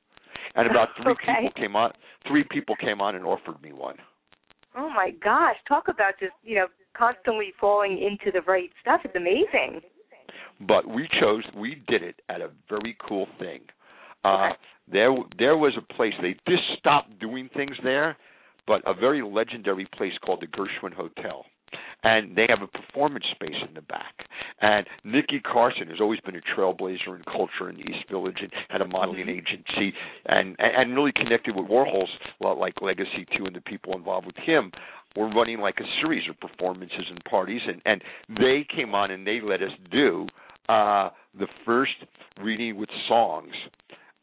And 0.55 0.69
about 0.69 0.89
three 1.03 1.11
Okay. 1.13 1.33
people 1.41 1.51
came 1.61 1.75
on. 1.75 1.91
Three 2.27 2.43
people 2.49 2.75
came 2.75 3.01
on 3.01 3.15
and 3.15 3.25
offered 3.25 3.61
me 3.61 3.73
one. 3.73 3.97
Oh 4.77 4.89
my 4.89 5.11
gosh! 5.23 5.55
Talk 5.67 5.87
about 5.87 6.13
just 6.19 6.33
you 6.43 6.55
know 6.55 6.67
constantly 6.97 7.53
falling 7.59 7.97
into 8.01 8.31
the 8.31 8.41
right 8.45 8.69
stuff. 8.81 9.01
It's 9.05 9.15
amazing. 9.15 9.81
but 10.67 10.87
we 10.87 11.07
chose 11.19 11.43
we 11.57 11.81
did 11.87 12.01
it 12.03 12.21
at 12.29 12.41
a 12.41 12.49
very 12.69 12.95
cool 13.07 13.27
thing 13.39 13.59
uh 14.23 14.49
there 14.91 15.13
there 15.37 15.57
was 15.57 15.73
a 15.77 15.93
place 15.93 16.13
they 16.21 16.33
just 16.47 16.63
stopped 16.79 17.19
doing 17.19 17.49
things 17.55 17.75
there 17.83 18.15
but 18.65 18.81
a 18.85 18.93
very 18.93 19.21
legendary 19.21 19.85
place 19.97 20.13
called 20.25 20.41
the 20.41 20.47
gershwin 20.47 20.93
hotel 20.93 21.45
and 22.05 22.35
they 22.37 22.45
have 22.47 22.61
a 22.61 22.67
performance 22.67 23.25
space 23.33 23.57
in 23.67 23.73
the 23.73 23.81
back. 23.81 24.13
And 24.61 24.85
nikki 25.03 25.41
carson 25.41 25.87
has 25.89 25.99
always 25.99 26.19
been 26.21 26.35
a 26.35 26.41
trailblazer 26.55 27.15
in 27.15 27.23
culture 27.25 27.67
in 27.69 27.75
the 27.75 27.81
east 27.81 28.07
village 28.09 28.37
and 28.39 28.51
had 28.69 28.81
a 28.81 28.87
modeling 28.87 29.27
agency 29.27 29.93
and 30.25 30.55
and 30.59 30.95
really 30.95 31.11
connected 31.11 31.55
with 31.55 31.67
warhol's 31.67 32.09
like 32.39 32.81
legacy 32.81 33.25
too 33.37 33.45
and 33.45 33.55
the 33.55 33.61
people 33.61 33.93
involved 33.97 34.25
with 34.25 34.37
him 34.37 34.71
were 35.15 35.29
running 35.29 35.59
like 35.59 35.79
a 35.79 36.01
series 36.01 36.23
of 36.29 36.39
performances 36.39 37.05
and 37.09 37.23
parties. 37.25 37.61
And 37.67 37.81
and 37.85 38.03
they 38.29 38.65
came 38.73 38.93
on 38.93 39.11
and 39.11 39.25
they 39.25 39.39
let 39.41 39.61
us 39.61 39.71
do 39.91 40.27
uh 40.69 41.09
the 41.37 41.47
first 41.65 41.93
reading 42.41 42.77
with 42.77 42.89
songs 43.07 43.53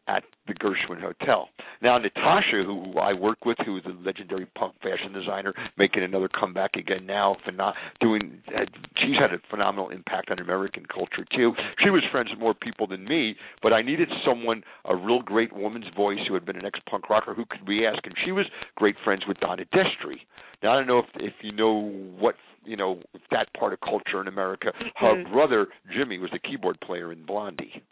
at 0.08 0.24
the 0.46 0.54
Gershwin 0.54 1.00
Hotel. 1.00 1.48
Now 1.80 1.96
Natasha, 1.98 2.64
who 2.64 2.98
I 2.98 3.12
work 3.12 3.44
with, 3.44 3.56
who 3.64 3.76
is 3.76 3.84
a 3.86 3.90
legendary 4.04 4.46
punk 4.46 4.74
fashion 4.82 5.12
designer, 5.12 5.54
making 5.78 6.02
another 6.02 6.28
comeback 6.28 6.74
again 6.76 7.06
now, 7.06 7.36
pheno- 7.46 7.72
doing 8.00 8.42
uh, 8.56 8.64
she's 8.96 9.16
had 9.18 9.32
a 9.32 9.38
phenomenal 9.50 9.90
impact 9.90 10.30
on 10.30 10.38
American 10.38 10.84
culture 10.86 11.24
too. 11.36 11.52
She 11.82 11.90
was 11.90 12.02
friends 12.10 12.30
with 12.30 12.40
more 12.40 12.54
people 12.54 12.86
than 12.86 13.04
me, 13.04 13.36
but 13.62 13.72
I 13.72 13.82
needed 13.82 14.08
someone, 14.26 14.64
a 14.84 14.96
real 14.96 15.20
great 15.22 15.52
woman's 15.52 15.86
voice 15.96 16.18
who 16.26 16.34
had 16.34 16.44
been 16.44 16.56
an 16.56 16.66
ex-punk 16.66 17.08
rocker 17.08 17.34
who 17.34 17.44
could 17.44 17.66
we 17.66 17.86
ask, 17.86 18.04
and 18.04 18.14
she 18.24 18.32
was 18.32 18.46
great 18.76 18.96
friends 19.04 19.22
with 19.28 19.38
Donna 19.38 19.64
Destri. 19.72 20.18
Now 20.62 20.72
I 20.72 20.76
don't 20.76 20.86
know 20.86 20.98
if 20.98 21.06
if 21.16 21.34
you 21.42 21.52
know 21.52 21.90
what 22.18 22.34
you 22.64 22.76
know 22.76 23.00
that 23.30 23.52
part 23.58 23.72
of 23.72 23.80
culture 23.80 24.20
in 24.20 24.28
America. 24.28 24.72
Her 24.96 25.14
Mhm. 25.16 25.32
brother 25.32 25.68
Jimmy 25.92 26.18
was 26.18 26.30
the 26.30 26.38
keyboard 26.38 26.80
player 26.80 27.12
in 27.12 27.24
Blondie. 27.24 27.82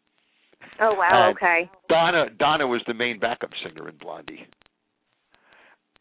Oh 0.81 0.95
wow. 0.95 1.29
And- 1.29 1.37
okay. 1.37 1.71
Donna 1.89 2.27
Donna 2.39 2.66
was 2.66 2.83
the 2.87 2.95
main 2.95 3.18
backup 3.18 3.51
singer 3.64 3.89
in 3.89 3.97
Blondie. 3.97 4.47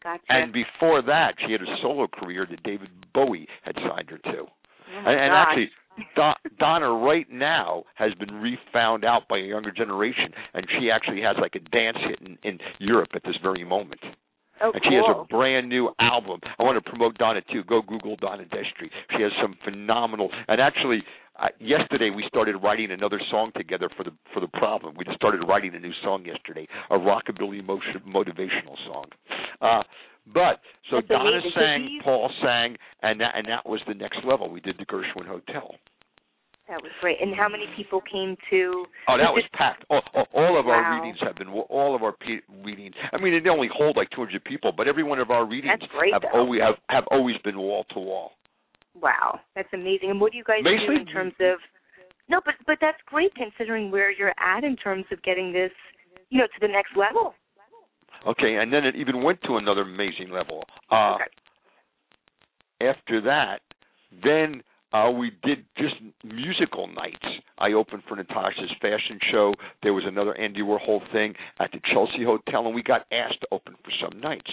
Gotcha. 0.02 0.22
And 0.30 0.52
before 0.52 1.02
that, 1.02 1.34
she 1.44 1.52
had 1.52 1.60
a 1.60 1.76
solo 1.82 2.06
career 2.08 2.46
that 2.50 2.62
David 2.62 2.88
Bowie 3.12 3.46
had 3.62 3.74
signed 3.76 4.08
her 4.10 4.16
to. 4.18 4.38
oh 4.46 4.48
And, 4.96 5.08
and 5.20 5.32
actually, 5.34 5.70
Do- 6.16 6.50
Donna 6.58 6.90
right 6.90 7.26
now 7.30 7.84
has 7.96 8.14
been 8.14 8.34
refound 8.36 9.04
out 9.04 9.28
by 9.28 9.36
a 9.38 9.42
younger 9.42 9.70
generation, 9.70 10.32
and 10.54 10.66
she 10.78 10.90
actually 10.90 11.20
has 11.20 11.36
like 11.38 11.54
a 11.54 11.60
dance 11.70 11.98
hit 12.08 12.20
in, 12.26 12.38
in 12.44 12.58
Europe 12.78 13.10
at 13.14 13.22
this 13.24 13.36
very 13.42 13.62
moment. 13.62 14.00
oh, 14.62 14.70
and 14.72 14.82
cool. 14.82 14.90
she 14.90 14.94
has 14.96 15.04
a 15.20 15.24
brand 15.26 15.68
new 15.68 15.90
album. 16.00 16.40
I 16.58 16.62
want 16.62 16.82
to 16.82 16.90
promote 16.90 17.18
Donna 17.18 17.42
too. 17.52 17.62
Go 17.64 17.82
Google 17.82 18.16
Donna 18.16 18.44
Destri. 18.44 18.88
She 19.14 19.22
has 19.22 19.32
some 19.42 19.54
phenomenal. 19.64 20.30
And 20.48 20.62
actually, 20.62 21.02
uh, 21.40 21.48
yesterday 21.58 22.10
we 22.10 22.24
started 22.28 22.56
writing 22.62 22.90
another 22.90 23.20
song 23.30 23.50
together 23.56 23.88
for 23.96 24.04
the 24.04 24.12
for 24.34 24.40
the 24.40 24.48
problem. 24.48 24.94
We 24.96 25.04
just 25.04 25.16
started 25.16 25.40
writing 25.46 25.74
a 25.74 25.78
new 25.78 25.92
song 26.02 26.24
yesterday, 26.24 26.66
a 26.90 26.98
rockabilly 26.98 27.60
emotion, 27.60 28.02
motivational 28.06 28.76
song. 28.86 29.06
Uh, 29.60 29.82
but 30.32 30.60
so 30.90 30.96
That's 30.96 31.08
Donna 31.08 31.30
amazing. 31.30 31.52
Sang, 31.54 32.00
Paul 32.04 32.30
sang, 32.42 32.76
and 33.02 33.20
that 33.20 33.32
and 33.34 33.46
that 33.48 33.66
was 33.66 33.80
the 33.88 33.94
next 33.94 34.18
level. 34.24 34.50
We 34.50 34.60
did 34.60 34.76
the 34.78 34.86
Gershwin 34.86 35.26
Hotel. 35.26 35.74
That 36.68 36.82
was 36.82 36.92
great. 37.00 37.16
And 37.20 37.34
how 37.34 37.48
many 37.48 37.64
people 37.76 38.00
came 38.00 38.36
to? 38.50 38.84
Oh, 39.08 39.18
that 39.18 39.34
was 39.34 39.42
packed. 39.54 39.84
All, 39.90 40.02
all, 40.14 40.26
all 40.32 40.60
of 40.60 40.68
our 40.68 40.94
readings 40.94 41.18
have 41.20 41.34
been 41.34 41.48
all 41.48 41.96
of 41.96 42.04
our 42.04 42.12
pe- 42.12 42.46
readings. 42.62 42.94
I 43.12 43.18
mean, 43.18 43.42
they 43.42 43.50
only 43.50 43.68
hold 43.74 43.96
like 43.96 44.08
200 44.10 44.44
people, 44.44 44.70
but 44.76 44.86
every 44.86 45.02
one 45.02 45.18
of 45.18 45.32
our 45.32 45.44
readings 45.44 45.82
great, 45.98 46.12
have 46.12 46.22
though. 46.22 46.38
always 46.38 46.60
have, 46.60 46.76
have 46.88 47.04
always 47.10 47.34
been 47.42 47.58
wall 47.58 47.84
to 47.90 47.98
wall. 47.98 48.32
Wow, 49.00 49.40
that's 49.54 49.68
amazing. 49.72 50.10
And 50.10 50.20
what 50.20 50.32
do 50.32 50.38
you 50.38 50.44
guys 50.44 50.62
do 50.62 50.92
in 50.92 51.06
terms 51.06 51.34
of? 51.40 51.58
No, 52.28 52.40
but 52.44 52.54
but 52.66 52.78
that's 52.80 52.98
great 53.06 53.32
considering 53.34 53.90
where 53.90 54.12
you're 54.12 54.34
at 54.38 54.64
in 54.64 54.76
terms 54.76 55.04
of 55.10 55.22
getting 55.22 55.52
this, 55.52 55.72
you 56.28 56.38
know, 56.38 56.46
to 56.46 56.60
the 56.60 56.68
next 56.68 56.96
level. 56.96 57.34
Okay, 58.26 58.56
and 58.56 58.72
then 58.72 58.84
it 58.84 58.94
even 58.96 59.22
went 59.22 59.40
to 59.46 59.56
another 59.56 59.82
amazing 59.82 60.30
level. 60.30 60.64
Uh, 60.90 61.14
Okay. 61.16 61.24
After 62.82 63.20
that, 63.20 63.60
then 64.24 64.62
uh, 64.92 65.10
we 65.10 65.32
did 65.42 65.64
just 65.76 65.94
musical 66.24 66.86
nights. 66.88 67.24
I 67.58 67.72
opened 67.72 68.02
for 68.08 68.16
Natasha's 68.16 68.72
fashion 68.80 69.18
show. 69.30 69.54
There 69.82 69.92
was 69.92 70.04
another 70.06 70.34
Andy 70.36 70.60
Warhol 70.60 71.00
thing 71.12 71.34
at 71.58 71.70
the 71.72 71.80
Chelsea 71.92 72.24
Hotel, 72.24 72.66
and 72.66 72.74
we 72.74 72.82
got 72.82 73.02
asked 73.12 73.40
to 73.42 73.48
open 73.52 73.74
for 73.84 73.92
some 74.02 74.20
nights. 74.20 74.50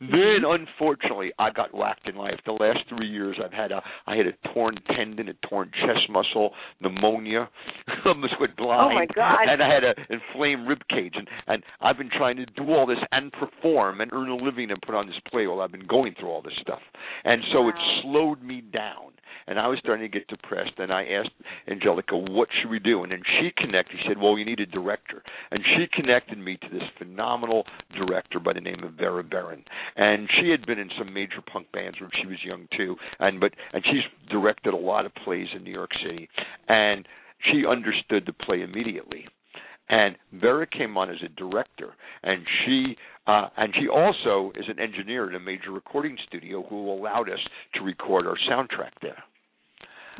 Then, 0.00 0.42
unfortunately, 0.44 1.32
I 1.38 1.50
got 1.50 1.74
whacked 1.74 2.08
in 2.08 2.16
life. 2.16 2.38
The 2.44 2.52
last 2.52 2.80
three 2.88 3.06
years, 3.06 3.38
I've 3.42 3.52
had 3.52 3.72
a 3.72 3.80
I 4.06 4.16
had 4.16 4.26
a 4.26 4.32
torn 4.52 4.76
tendon, 4.94 5.28
a 5.28 5.48
torn 5.48 5.70
chest 5.72 6.10
muscle, 6.10 6.50
pneumonia. 6.80 7.48
I 7.86 7.92
almost 8.08 8.34
went 8.40 8.56
blind. 8.56 8.92
Oh, 8.92 8.94
my 8.94 9.06
God. 9.06 9.48
And 9.48 9.62
I 9.62 9.72
had 9.72 9.84
an 9.84 9.94
inflamed 10.10 10.68
rib 10.68 10.80
cage, 10.90 11.14
and 11.16 11.28
and 11.46 11.62
I've 11.80 11.96
been 11.96 12.10
trying 12.10 12.36
to 12.36 12.46
do 12.46 12.70
all 12.70 12.86
this 12.86 12.98
and 13.12 13.32
perform 13.32 14.00
and 14.00 14.12
earn 14.12 14.28
a 14.28 14.36
living 14.36 14.70
and 14.70 14.80
put 14.82 14.94
on 14.94 15.06
this 15.06 15.16
play 15.30 15.46
while 15.46 15.60
I've 15.60 15.72
been 15.72 15.86
going 15.86 16.14
through 16.18 16.28
all 16.28 16.42
this 16.42 16.58
stuff, 16.60 16.80
and 17.24 17.42
so 17.52 17.68
it 17.68 17.74
slowed 18.02 18.42
me 18.42 18.60
down. 18.60 19.12
And 19.46 19.58
I 19.64 19.68
was 19.68 19.78
starting 19.78 20.04
to 20.04 20.12
get 20.12 20.28
depressed, 20.28 20.72
and 20.76 20.92
I 20.92 21.04
asked 21.04 21.32
Angelica, 21.66 22.14
"What 22.14 22.50
should 22.52 22.68
we 22.68 22.78
do?" 22.78 23.02
And 23.02 23.10
then 23.10 23.22
she 23.40 23.50
connected. 23.56 23.98
She 23.98 24.08
said, 24.08 24.18
"Well, 24.18 24.36
you 24.36 24.44
need 24.44 24.60
a 24.60 24.66
director," 24.66 25.22
and 25.50 25.64
she 25.64 25.86
connected 25.86 26.36
me 26.36 26.58
to 26.58 26.68
this 26.68 26.86
phenomenal 26.98 27.66
director 27.96 28.38
by 28.40 28.52
the 28.52 28.60
name 28.60 28.84
of 28.84 28.92
Vera 28.92 29.24
Barron. 29.24 29.64
And 29.96 30.28
she 30.38 30.50
had 30.50 30.66
been 30.66 30.78
in 30.78 30.90
some 30.98 31.14
major 31.14 31.40
punk 31.40 31.72
bands 31.72 31.98
when 31.98 32.10
she 32.20 32.26
was 32.26 32.44
young 32.44 32.68
too, 32.76 32.98
and 33.20 33.40
but 33.40 33.54
and 33.72 33.82
she's 33.86 34.04
directed 34.28 34.74
a 34.74 34.76
lot 34.76 35.06
of 35.06 35.14
plays 35.14 35.48
in 35.54 35.64
New 35.64 35.72
York 35.72 35.92
City, 35.94 36.28
and 36.68 37.08
she 37.50 37.64
understood 37.64 38.26
the 38.26 38.34
play 38.34 38.60
immediately. 38.60 39.26
And 39.88 40.18
Vera 40.32 40.66
came 40.66 40.98
on 40.98 41.08
as 41.08 41.22
a 41.22 41.28
director, 41.28 41.94
and 42.22 42.46
she 42.66 42.98
uh, 43.26 43.48
and 43.56 43.74
she 43.74 43.88
also 43.88 44.52
is 44.56 44.68
an 44.68 44.78
engineer 44.78 45.26
in 45.30 45.34
a 45.34 45.40
major 45.40 45.70
recording 45.70 46.18
studio 46.28 46.62
who 46.68 46.90
allowed 46.90 47.30
us 47.30 47.40
to 47.72 47.80
record 47.82 48.26
our 48.26 48.36
soundtrack 48.46 48.92
there. 49.00 49.24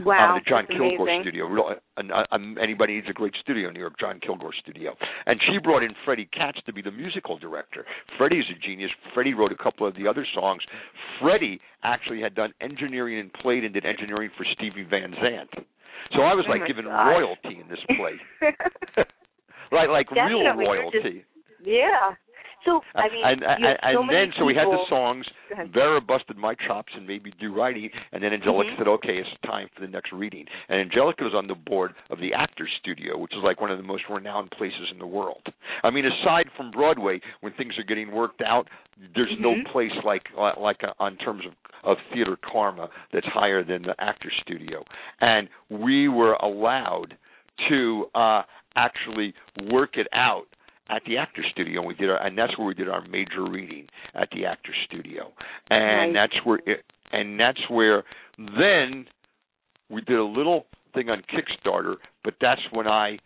Wow, 0.00 0.34
um, 0.34 0.40
the 0.42 0.48
John 0.50 0.66
Kilgore 0.66 1.06
amazing. 1.08 1.22
studio. 1.22 1.46
Real, 1.46 1.74
uh, 1.96 2.24
um, 2.32 2.56
anybody 2.60 2.94
needs 2.94 3.06
a 3.08 3.12
great 3.12 3.34
studio 3.40 3.68
in 3.68 3.74
New 3.74 3.80
York, 3.80 3.94
John 4.00 4.18
Kilgore 4.20 4.52
studio. 4.58 4.94
And 5.26 5.40
she 5.46 5.58
brought 5.58 5.82
in 5.82 5.94
Freddie 6.04 6.28
Katz 6.32 6.58
to 6.66 6.72
be 6.72 6.82
the 6.82 6.90
musical 6.90 7.38
director. 7.38 7.84
Freddie's 8.18 8.44
a 8.50 8.58
genius. 8.66 8.90
Freddie 9.14 9.34
wrote 9.34 9.52
a 9.52 9.56
couple 9.62 9.86
of 9.86 9.94
the 9.94 10.08
other 10.08 10.26
songs. 10.34 10.62
Freddie 11.20 11.60
actually 11.84 12.20
had 12.20 12.34
done 12.34 12.52
engineering 12.60 13.18
and 13.20 13.32
played 13.32 13.64
and 13.64 13.72
did 13.74 13.84
engineering 13.86 14.30
for 14.36 14.44
Stevie 14.54 14.86
Van 14.88 15.14
Zandt. 15.22 15.50
So 16.14 16.22
I 16.22 16.34
was 16.34 16.44
Oh 16.48 16.50
like 16.52 16.60
my 16.62 16.66
given 16.66 16.86
royalty 16.86 17.60
in 17.62 17.68
this 17.68 17.78
play. 17.96 18.18
right, 19.72 19.88
like 19.88 20.10
real 20.10 20.42
Definitely, 20.42 20.64
you're 20.64 20.74
royalty. 20.82 20.98
just- 21.24 21.66
yeah. 21.66 22.14
So 22.64 22.80
I 22.94 23.08
mean, 23.12 23.22
and 23.24 23.42
and, 23.42 23.78
so 23.92 24.00
and 24.00 24.10
then 24.10 24.32
so 24.38 24.44
we 24.44 24.54
had 24.54 24.66
the 24.66 24.84
songs. 24.88 25.26
Vera 25.72 26.00
busted 26.00 26.36
my 26.36 26.54
chops 26.66 26.92
and 26.96 27.06
made 27.06 27.22
me 27.22 27.32
do 27.40 27.54
writing, 27.54 27.90
and 28.12 28.22
then 28.22 28.32
Angelica 28.32 28.70
Mhm. 28.70 28.78
said, 28.78 28.88
"Okay, 28.88 29.18
it's 29.18 29.28
time 29.46 29.68
for 29.74 29.80
the 29.82 29.88
next 29.88 30.12
reading." 30.12 30.46
And 30.68 30.80
Angelica 30.80 31.24
was 31.24 31.34
on 31.34 31.46
the 31.46 31.54
board 31.54 31.94
of 32.10 32.18
the 32.18 32.32
Actors 32.32 32.70
Studio, 32.80 33.18
which 33.18 33.32
is 33.32 33.42
like 33.42 33.60
one 33.60 33.70
of 33.70 33.76
the 33.76 33.84
most 33.84 34.08
renowned 34.08 34.50
places 34.52 34.90
in 34.90 34.98
the 34.98 35.06
world. 35.06 35.42
I 35.82 35.90
mean, 35.90 36.06
aside 36.06 36.50
from 36.56 36.70
Broadway, 36.70 37.20
when 37.40 37.52
things 37.52 37.78
are 37.78 37.82
getting 37.84 38.10
worked 38.10 38.40
out, 38.42 38.68
there's 39.14 39.38
no 39.38 39.54
Mhm. 39.54 39.66
place 39.66 39.92
like 40.04 40.28
like 40.56 40.82
uh, 40.84 40.92
on 40.98 41.16
terms 41.18 41.44
of 41.46 41.54
of 41.84 41.98
theater 42.14 42.36
karma 42.36 42.88
that's 43.10 43.26
higher 43.26 43.62
than 43.62 43.82
the 43.82 43.94
Actors 44.02 44.32
Studio. 44.40 44.82
And 45.20 45.48
we 45.68 46.08
were 46.08 46.34
allowed 46.40 47.16
to 47.68 48.10
uh 48.14 48.42
actually 48.76 49.34
work 49.70 49.96
it 49.96 50.08
out 50.12 50.48
at 50.90 51.02
the 51.06 51.16
actor 51.16 51.42
studio 51.50 51.80
and 51.80 51.88
we 51.88 51.94
did 51.94 52.10
our 52.10 52.24
and 52.24 52.36
that's 52.36 52.56
where 52.58 52.66
we 52.66 52.74
did 52.74 52.88
our 52.88 53.06
major 53.08 53.44
reading 53.48 53.86
at 54.14 54.28
the 54.32 54.44
actor 54.46 54.72
studio. 54.86 55.32
And 55.70 56.12
Nice. 56.12 56.28
that's 56.30 56.46
where 56.46 56.60
it 56.66 56.84
and 57.12 57.38
that's 57.38 57.60
where 57.68 58.04
then 58.38 59.06
we 59.90 60.00
did 60.02 60.18
a 60.18 60.24
little 60.24 60.66
thing 60.94 61.08
on 61.10 61.22
kickstarter 61.22 61.96
but 62.22 62.34
that's 62.40 62.60
when 62.72 62.86
i 62.86 63.18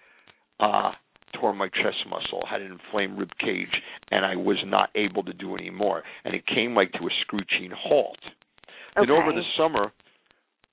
uh 0.60 0.92
tore 1.38 1.54
my 1.54 1.68
chest 1.68 1.98
muscle 2.08 2.42
had 2.50 2.62
an 2.62 2.72
inflamed 2.72 3.18
rib 3.18 3.30
cage 3.38 3.82
and 4.10 4.24
i 4.24 4.34
was 4.34 4.56
not 4.64 4.88
able 4.94 5.22
to 5.22 5.32
do 5.34 5.54
any 5.54 5.70
more 5.70 6.02
and 6.24 6.34
it 6.34 6.44
came 6.46 6.74
like 6.74 6.90
to 6.92 7.00
a 7.00 7.10
screeching 7.22 7.70
halt. 7.76 8.18
Then 8.96 9.10
over 9.10 9.32
the 9.32 9.42
summer 9.56 9.92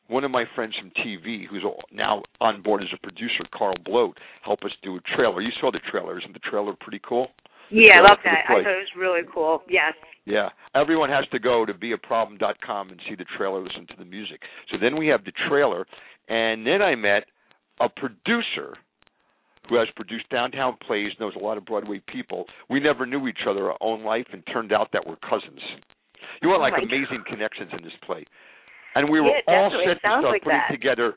one 0.08 0.24
of 0.24 0.32
my 0.32 0.46
friends 0.54 0.76
from 0.80 0.92
TV, 0.92 1.48
who's 1.48 1.64
now 1.92 2.24
on 2.40 2.62
board 2.62 2.84
as 2.84 2.90
a 2.94 2.98
producer, 2.98 3.44
Carl 3.54 3.76
Bloat, 3.84 4.18
helped 4.44 4.64
us 4.64 4.72
do 4.84 4.98
a 4.98 5.00
trailer. 5.16 5.42
You 5.42 5.52
saw 5.60 5.72
the 5.72 5.80
trailer, 5.92 6.20
isn't 6.20 6.34
the 6.34 6.40
trailer 6.40 6.74
pretty 6.80 7.02
cool? 7.08 7.30
Yeah, 7.72 8.00
I 8.00 8.02
love 8.02 8.18
that. 8.24 8.46
I 8.48 8.54
thought 8.54 8.60
it 8.60 8.86
was 8.86 8.96
really 8.98 9.22
cool. 9.34 9.64
Yes. 9.68 9.94
Yeah, 10.26 10.50
everyone 10.76 11.10
has 11.10 11.26
to 11.32 11.40
go 11.40 11.66
to 11.66 11.74
beaproblem.com 11.74 12.90
and 12.90 13.00
see 13.10 13.16
the 13.16 13.26
trailer, 13.38 13.62
listen 13.62 13.88
to 13.88 13.96
the 13.98 14.06
music. 14.06 14.42
So 14.72 14.78
then 14.80 14.98
we 14.98 15.08
have 15.08 15.24
the 15.24 15.32
trailer, 15.48 15.86
and 16.28 16.66
then 16.66 16.82
I 16.82 16.96
met 16.96 17.26
a 17.80 17.90
producer 17.90 18.78
who 19.70 19.78
has 19.78 19.88
produced 19.96 20.30
downtown 20.30 20.78
plays, 20.86 21.12
knows 21.20 21.34
a 21.36 21.44
lot 21.44 21.58
of 21.58 21.66
Broadway 21.66 22.02
people. 22.08 22.46
We 22.70 22.80
never 22.80 23.06
knew 23.06 23.28
each 23.28 23.46
other 23.50 23.72
our 23.72 23.78
own 23.82 24.04
life, 24.04 24.28
and 24.32 24.44
turned 24.52 24.72
out 24.72 24.90
that 24.94 25.06
we're 25.06 25.18
cousins. 25.18 25.62
You 26.42 26.50
want 26.50 26.60
Oh 26.60 26.64
like 26.64 26.74
my 26.74 26.84
amazing 26.84 27.24
connections 27.28 27.72
in 27.76 27.84
this 27.84 27.94
play, 28.06 28.26
and 28.96 29.10
we 29.10 29.22
were 29.22 29.28
Yeah, 29.28 29.42
all 29.48 29.72
set 29.86 29.94
to 29.94 30.00
start 30.00 30.24
like 30.24 30.44
putting 30.44 30.60
that. 30.60 30.72
together 30.72 31.14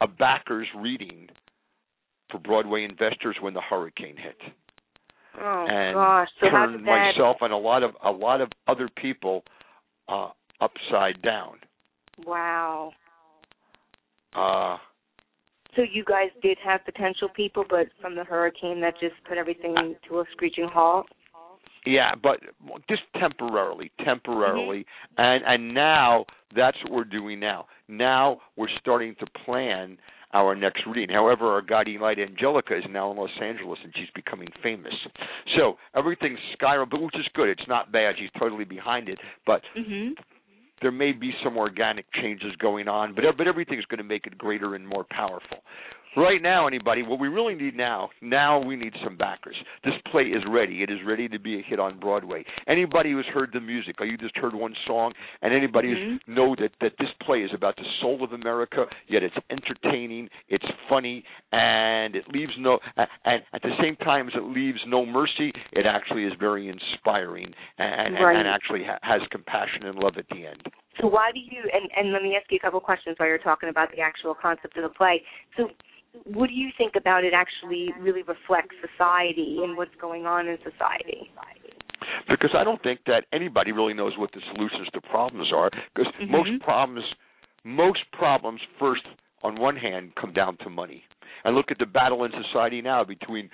a 0.00 0.06
backers 0.06 0.66
reading 0.76 1.28
for 2.30 2.38
Broadway 2.38 2.84
investors 2.84 3.36
when 3.40 3.54
the 3.54 3.60
hurricane 3.60 4.16
hit 4.16 4.36
Oh 5.40 5.66
and 5.68 5.94
gosh. 5.94 6.28
So 6.40 6.48
turned 6.50 6.86
that? 6.86 7.12
myself 7.14 7.36
and 7.40 7.52
a 7.52 7.56
lot 7.56 7.82
of 7.82 7.92
a 8.04 8.10
lot 8.10 8.40
of 8.40 8.48
other 8.66 8.88
people 8.96 9.42
uh 10.08 10.30
upside 10.60 11.20
down. 11.22 11.58
Wow. 12.26 12.92
Uh 14.34 14.78
So 15.74 15.82
you 15.82 16.04
guys 16.04 16.30
did 16.42 16.58
have 16.64 16.84
potential 16.84 17.28
people, 17.34 17.64
but 17.68 17.86
from 18.00 18.14
the 18.14 18.24
hurricane 18.24 18.80
that 18.80 18.94
just 19.00 19.14
put 19.28 19.36
everything 19.36 19.96
to 20.08 20.20
a 20.20 20.24
screeching 20.32 20.68
halt. 20.72 21.06
Yeah, 21.86 22.14
but 22.20 22.40
just 22.88 23.02
temporarily, 23.18 23.90
temporarily. 24.04 24.80
Mm-hmm. 24.80 25.22
And 25.22 25.44
and 25.46 25.74
now 25.74 26.26
that's 26.54 26.76
what 26.84 26.92
we're 26.92 27.04
doing 27.04 27.40
now. 27.40 27.66
Now 27.88 28.38
we're 28.56 28.68
starting 28.80 29.14
to 29.20 29.26
plan 29.44 29.98
our 30.32 30.54
next 30.54 30.82
reading. 30.86 31.14
However, 31.14 31.52
our 31.52 31.62
guiding 31.62 32.00
light 32.00 32.18
Angelica 32.18 32.76
is 32.76 32.84
now 32.90 33.10
in 33.10 33.16
Los 33.16 33.30
Angeles 33.40 33.78
and 33.82 33.92
she's 33.96 34.10
becoming 34.14 34.48
famous. 34.62 34.92
So 35.56 35.76
everything's 35.94 36.38
skyrocketing, 36.60 37.04
which 37.04 37.14
is 37.14 37.26
good. 37.34 37.48
It's 37.48 37.68
not 37.68 37.92
bad. 37.92 38.16
She's 38.18 38.30
totally 38.38 38.64
behind 38.64 39.08
it. 39.08 39.18
But 39.46 39.62
Mhm. 39.76 40.18
there 40.82 40.92
may 40.92 41.12
be 41.12 41.34
some 41.42 41.56
organic 41.56 42.04
changes 42.12 42.54
going 42.56 42.88
on, 42.88 43.14
but 43.14 43.24
but 43.36 43.46
everything's 43.46 43.86
going 43.86 43.98
to 43.98 44.04
make 44.04 44.26
it 44.26 44.36
greater 44.36 44.74
and 44.74 44.86
more 44.86 45.04
powerful. 45.04 45.62
Right 46.16 46.40
now, 46.40 46.66
anybody, 46.66 47.02
what 47.02 47.20
we 47.20 47.28
really 47.28 47.54
need 47.54 47.76
now, 47.76 48.08
now 48.22 48.58
we 48.58 48.74
need 48.74 48.94
some 49.04 49.18
backers. 49.18 49.56
This 49.84 49.92
play 50.10 50.22
is 50.22 50.42
ready. 50.48 50.82
It 50.82 50.88
is 50.90 50.96
ready 51.06 51.28
to 51.28 51.38
be 51.38 51.58
a 51.58 51.62
hit 51.62 51.78
on 51.78 52.00
Broadway. 52.00 52.42
Anybody 52.66 53.12
who's 53.12 53.26
heard 53.26 53.50
the 53.52 53.60
music, 53.60 53.96
or 54.00 54.06
you 54.06 54.16
just 54.16 54.34
heard 54.38 54.54
one 54.54 54.74
song, 54.86 55.12
and 55.42 55.52
anybody 55.52 55.90
who's 55.90 56.22
Mhm. 56.22 56.28
know 56.28 56.54
that 56.54 56.72
that 56.80 56.96
this 56.96 57.10
play 57.20 57.42
is 57.42 57.52
about 57.52 57.76
the 57.76 57.84
soul 58.00 58.24
of 58.24 58.32
America, 58.32 58.88
yet 59.08 59.22
it's 59.22 59.36
entertaining, 59.50 60.30
it's 60.48 60.64
funny, 60.88 61.22
and 61.52 62.16
it 62.16 62.26
leaves 62.32 62.56
no, 62.56 62.80
and 62.96 63.42
at 63.52 63.60
the 63.60 63.76
same 63.82 63.96
time 63.96 64.28
as 64.28 64.34
it 64.34 64.44
leaves 64.44 64.80
no 64.86 65.04
mercy, 65.04 65.52
it 65.72 65.84
actually 65.84 66.24
is 66.24 66.32
very 66.34 66.68
inspiring 66.68 67.54
and 67.76 68.16
and, 68.16 68.24
Right. 68.24 68.36
and 68.36 68.48
actually 68.48 68.84
ha- 68.84 68.98
has 69.02 69.20
compassion 69.28 69.84
and 69.84 69.98
love 69.98 70.16
at 70.16 70.28
the 70.30 70.46
end. 70.46 70.62
So 70.98 71.08
why 71.08 71.30
do 71.32 71.40
you? 71.40 71.62
And 71.74 71.90
and 71.94 72.12
let 72.12 72.22
me 72.22 72.36
ask 72.36 72.50
you 72.50 72.56
a 72.56 72.60
couple 72.60 72.80
questions 72.80 73.18
while 73.18 73.28
you're 73.28 73.38
talking 73.38 73.68
about 73.68 73.90
the 73.90 74.00
actual 74.00 74.34
concept 74.34 74.78
of 74.78 74.82
the 74.82 74.88
play. 74.88 75.22
So. 75.58 75.70
What 76.24 76.48
do 76.48 76.54
you 76.54 76.70
think 76.76 76.94
about 76.96 77.24
it 77.24 77.32
actually 77.34 77.92
really 78.00 78.22
reflects 78.22 78.74
society 78.80 79.58
and 79.62 79.76
what's 79.76 79.94
going 80.00 80.26
on 80.26 80.48
in 80.48 80.56
society? 80.58 81.30
because 82.28 82.50
I 82.54 82.64
don't 82.64 82.82
think 82.82 83.00
that 83.06 83.24
anybody 83.32 83.72
really 83.72 83.94
knows 83.94 84.12
what 84.18 84.30
the 84.32 84.40
solutions 84.52 84.88
to 84.94 85.00
problems 85.00 85.52
are. 85.52 85.70
Because 85.94 86.12
Mhm. 86.14 86.28
most 86.28 86.62
problems, 86.62 87.04
most 87.64 88.10
problems, 88.12 88.60
first 88.78 89.04
on 89.42 89.56
one 89.56 89.76
hand, 89.76 90.14
come 90.16 90.32
down 90.32 90.56
to 90.58 90.70
money. 90.70 91.04
And 91.44 91.54
look 91.54 91.70
at 91.70 91.78
the 91.78 91.86
battle 91.86 92.24
in 92.24 92.32
society 92.32 92.82
now 92.82 93.04
between 93.04 93.50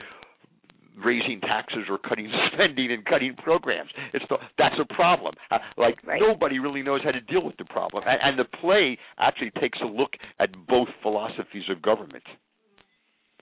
raising 0.96 1.40
taxes 1.40 1.88
or 1.88 1.98
cutting 1.98 2.30
spending 2.52 2.92
and 2.92 3.04
cutting 3.04 3.34
programs. 3.36 3.90
It's 4.12 4.26
the, 4.28 4.38
that's 4.58 4.78
a 4.78 4.84
problem. 4.94 5.34
Uh, 5.50 5.58
like 5.76 5.98
Right. 6.04 6.20
nobody 6.20 6.58
really 6.58 6.82
knows 6.82 7.02
how 7.02 7.12
to 7.12 7.20
deal 7.20 7.42
with 7.42 7.56
the 7.56 7.64
problem. 7.64 8.04
And, 8.06 8.20
and 8.22 8.38
the 8.38 8.44
play 8.44 8.98
actually 9.18 9.50
takes 9.52 9.80
a 9.80 9.86
look 9.86 10.16
at 10.38 10.50
both 10.66 10.88
philosophies 11.02 11.68
of 11.70 11.80
government. 11.82 12.24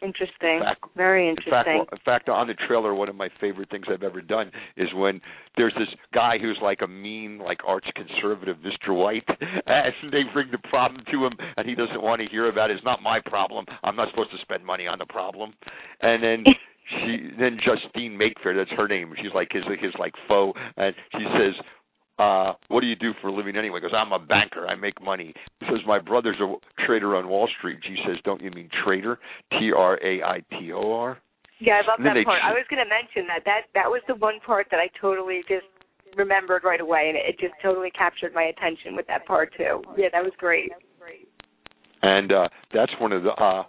Interesting. 0.02 0.60
Fact- 0.60 0.84
Very 0.96 1.28
In 1.28 1.36
fact, 1.36 1.68
interesting. 1.68 1.84
in 1.92 1.98
fact, 2.04 2.28
on 2.28 2.46
the 2.46 2.54
trailer, 2.54 2.94
one 2.94 3.08
of 3.08 3.16
my 3.16 3.28
favorite 3.40 3.70
things 3.70 3.84
I've 3.88 4.02
ever 4.02 4.20
done 4.20 4.50
is 4.76 4.88
when 4.94 5.20
there's 5.56 5.74
this 5.74 5.88
guy 6.14 6.38
who's 6.38 6.58
like 6.62 6.80
a 6.82 6.86
mean, 6.86 7.38
like 7.38 7.58
arch 7.66 7.86
conservative, 7.94 8.56
Mr. 8.58 8.94
White, 8.96 9.24
and 9.66 9.92
they 10.12 10.22
bring 10.32 10.50
the 10.50 10.58
problem 10.68 11.04
to 11.10 11.26
him, 11.26 11.32
and 11.56 11.68
he 11.68 11.74
doesn't 11.74 12.02
want 12.02 12.20
to 12.22 12.28
hear 12.28 12.48
about 12.48 12.70
it. 12.70 12.76
It's 12.76 12.84
not 12.84 13.02
my 13.02 13.20
problem. 13.20 13.66
I'm 13.84 13.96
not 13.96 14.08
supposed 14.10 14.30
to 14.30 14.38
spend 14.42 14.64
money 14.64 14.86
on 14.86 14.98
the 14.98 15.06
problem. 15.06 15.52
And 16.00 16.22
then 16.22 16.44
she, 16.88 17.30
then 17.38 17.58
Justine 17.62 18.18
Makefair, 18.18 18.56
that's 18.56 18.70
her 18.78 18.88
name. 18.88 19.12
She's 19.20 19.34
like 19.34 19.48
his 19.52 19.64
his 19.80 19.92
like 19.98 20.14
foe, 20.28 20.52
and 20.76 20.94
she 21.12 21.24
says. 21.38 21.54
Uh, 22.20 22.52
what 22.68 22.82
do 22.82 22.86
you 22.86 22.96
do 22.96 23.12
for 23.22 23.28
a 23.28 23.32
living 23.32 23.56
anyway? 23.56 23.80
Because 23.80 23.96
I'm 23.96 24.12
a 24.12 24.18
banker. 24.18 24.66
I 24.68 24.74
make 24.76 25.00
money. 25.02 25.32
He 25.60 25.66
says 25.66 25.80
my 25.86 25.98
brother's 25.98 26.36
a 26.40 26.54
trader 26.84 27.16
on 27.16 27.28
Wall 27.28 27.48
Street. 27.58 27.78
She 27.82 27.96
says, 28.06 28.16
don't 28.24 28.42
you 28.42 28.50
mean 28.50 28.68
trader? 28.84 29.18
T 29.58 29.72
R 29.74 29.98
A 30.04 30.22
I 30.22 30.40
T 30.50 30.70
O 30.72 30.92
R. 30.92 31.18
Yeah, 31.60 31.80
I 31.80 31.88
love 31.88 31.98
that 32.04 32.24
part. 32.24 32.40
ch- 32.40 32.44
I 32.44 32.52
was 32.52 32.64
going 32.68 32.82
to 32.84 32.88
mention 32.88 33.26
that. 33.28 33.44
That 33.44 33.62
that 33.74 33.88
was 33.88 34.02
the 34.08 34.14
one 34.16 34.38
part 34.44 34.66
that 34.70 34.80
I 34.80 34.88
totally 35.00 35.40
just 35.48 35.64
remembered 36.16 36.62
right 36.64 36.80
away, 36.80 37.08
and 37.08 37.16
it 37.16 37.38
just 37.40 37.54
totally 37.62 37.90
captured 37.90 38.34
my 38.34 38.44
attention 38.44 38.96
with 38.96 39.06
that 39.06 39.24
part 39.26 39.52
too. 39.56 39.82
Yeah, 39.96 40.08
that 40.12 40.22
was 40.22 40.32
great. 40.38 40.70
and 42.02 42.32
uh 42.32 42.48
that's 42.72 42.92
one 43.00 43.12
of 43.12 43.22
the 43.22 43.30
uh 43.30 43.62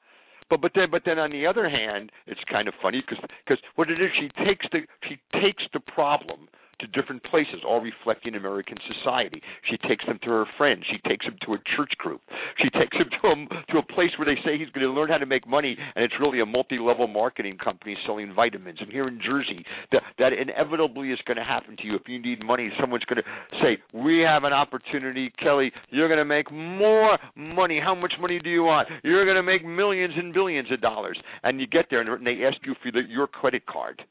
but 0.50 0.62
but 0.62 0.72
then 0.76 0.88
but 0.90 1.02
then 1.06 1.20
on 1.20 1.32
the 1.32 1.46
other 1.46 1.70
hand 1.70 2.12
it's 2.28 2.40
kind 2.50 2.68
of 2.68 2.74
funny 2.82 3.02
because 3.06 3.24
because 3.46 3.62
what 3.76 3.90
it 3.90 4.00
is 4.02 4.10
she 4.20 4.28
takes 4.46 4.66
the 4.72 4.80
she 5.08 5.16
takes 5.42 5.64
the 5.74 5.80
problem 5.80 6.48
to 6.82 6.88
different 6.88 7.24
places 7.24 7.62
all 7.66 7.82
reflecting 7.82 8.36
american 8.36 8.78
society. 8.88 9.42
She 9.70 9.78
takes 9.88 10.06
them 10.06 10.20
to 10.24 10.30
her 10.30 10.46
friends. 10.58 10.84
She 10.90 10.98
takes 11.08 11.26
him 11.26 11.38
to 11.46 11.54
a 11.54 11.58
church 11.76 11.94
group. 11.98 12.22
She 12.62 12.70
takes 12.70 12.96
him 12.96 13.10
to 13.22 13.28
a 13.28 13.36
to 13.72 13.78
a 13.80 13.86
place 13.94 14.12
where 14.18 14.26
they 14.26 14.40
say 14.44 14.58
he's 14.58 14.70
going 14.70 14.86
to 14.86 14.92
learn 14.92 15.10
how 15.10 15.18
to 15.18 15.26
make 15.26 15.48
money 15.48 15.78
and 15.96 16.04
it's 16.04 16.14
really 16.20 16.42
a 16.42 16.46
multi-level 16.46 17.08
marketing 17.08 17.58
company 17.58 17.98
selling 18.06 18.34
vitamins. 18.34 18.80
And 18.82 18.92
here 18.92 19.08
in 19.08 19.20
jersey 19.24 19.66
that 19.92 20.02
that 20.20 20.34
inevitably 20.34 21.12
is 21.12 21.20
going 21.26 21.38
to 21.38 21.44
happen 21.44 21.78
to 21.78 21.84
you. 21.86 21.96
If 21.96 22.04
you 22.08 22.22
need 22.22 22.44
money 22.44 22.70
someone's 22.80 23.06
going 23.06 23.22
to 23.24 23.60
say 23.62 23.78
we 23.94 24.20
have 24.20 24.44
an 24.44 24.54
opportunity 24.54 25.32
kelly. 25.42 25.72
You're 25.90 26.08
going 26.08 26.20
to 26.20 26.26
make 26.26 26.52
more 26.52 27.18
money. 27.36 27.80
How 27.84 27.96
much 27.96 28.14
money 28.20 28.40
do 28.40 28.50
you 28.50 28.64
want? 28.64 28.88
You're 29.04 29.26
going 29.26 29.38
to 29.38 29.44
make 29.44 29.66
millions 29.66 30.14
and 30.18 30.34
billions 30.34 30.72
of 30.72 30.82
dollars. 30.82 31.20
And 31.44 31.60
you 31.60 31.68
get 31.68 31.86
there 31.90 32.02
and 32.02 32.26
they 32.26 32.44
ask 32.46 32.58
you 32.66 32.76
for 32.82 32.92
the, 32.92 33.02
your 33.08 33.28
credit 33.28 33.66
card 33.66 34.02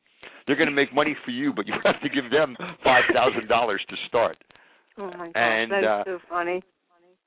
they're 0.47 0.57
going 0.57 0.69
to 0.69 0.75
make 0.75 0.93
money 0.95 1.17
for 1.25 1.31
you 1.31 1.53
but 1.53 1.67
you 1.67 1.75
have 1.85 2.01
to 2.03 2.09
give 2.09 2.31
them 2.31 2.57
five 2.85 3.05
thousand 3.13 3.49
dollars 3.49 3.83
to 3.89 3.97
start 4.09 4.37
Oh 4.99 5.07
my 5.17 5.31
god, 5.33 5.37
And, 5.37 5.71
that 5.73 5.83
is 5.83 5.89
uh, 5.89 6.05
so 6.05 6.19
funny. 6.29 6.63